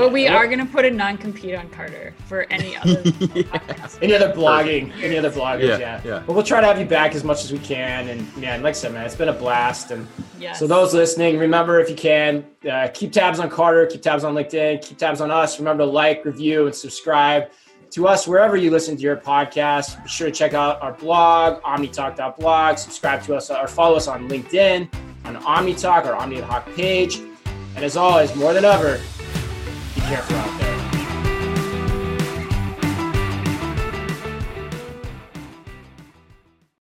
But 0.00 0.12
we 0.12 0.26
are 0.26 0.46
going 0.46 0.58
to 0.58 0.64
put 0.64 0.84
a 0.84 0.90
non-compete 0.90 1.54
on 1.54 1.68
Carter 1.68 2.14
for 2.26 2.46
any 2.50 2.76
other 2.76 3.02
yeah. 3.34 3.88
any 4.00 4.14
other 4.14 4.32
blogging, 4.32 4.92
any 5.02 5.18
other 5.18 5.30
bloggers. 5.30 5.68
Yeah, 5.68 5.78
yeah, 5.78 6.00
yeah. 6.04 6.22
But 6.26 6.32
we'll 6.32 6.42
try 6.42 6.60
to 6.60 6.66
have 6.66 6.78
you 6.78 6.86
back 6.86 7.14
as 7.14 7.22
much 7.22 7.44
as 7.44 7.52
we 7.52 7.58
can. 7.58 8.08
And 8.08 8.36
man, 8.36 8.62
like 8.62 8.70
I 8.70 8.72
said, 8.72 8.92
man, 8.92 9.04
it's 9.04 9.14
been 9.14 9.28
a 9.28 9.32
blast. 9.34 9.90
And 9.90 10.06
yes. 10.38 10.58
so 10.58 10.66
those 10.66 10.94
listening, 10.94 11.38
remember 11.38 11.80
if 11.80 11.90
you 11.90 11.96
can, 11.96 12.46
uh, 12.70 12.88
keep 12.94 13.12
tabs 13.12 13.38
on 13.40 13.50
Carter, 13.50 13.86
keep 13.86 14.00
tabs 14.00 14.24
on 14.24 14.34
LinkedIn, 14.34 14.82
keep 14.82 14.96
tabs 14.96 15.20
on 15.20 15.30
us. 15.30 15.58
Remember 15.58 15.84
to 15.84 15.90
like, 15.90 16.24
review, 16.24 16.66
and 16.66 16.74
subscribe 16.74 17.50
to 17.90 18.06
us 18.06 18.26
wherever 18.26 18.56
you 18.56 18.70
listen 18.70 18.96
to 18.96 19.02
your 19.02 19.16
podcast. 19.16 20.02
Be 20.02 20.08
sure 20.08 20.28
to 20.28 20.32
check 20.32 20.54
out 20.54 20.80
our 20.80 20.92
blog, 20.92 21.60
OmniTalk.blog. 21.62 22.78
Subscribe 22.78 23.22
to 23.24 23.34
us 23.34 23.50
or 23.50 23.66
follow 23.68 23.96
us 23.96 24.08
on 24.08 24.28
LinkedIn, 24.28 24.88
on 25.24 25.36
OmniTalk 25.36 26.06
or 26.06 26.14
Omni 26.14 26.40
Hawk 26.40 26.66
page. 26.74 27.20
And 27.74 27.84
as 27.84 27.96
always, 27.96 28.34
more 28.36 28.52
than 28.52 28.64
ever, 28.64 29.00
be 29.94 30.00
careful 30.02 30.36
out 30.36 30.60
there. 30.60 30.79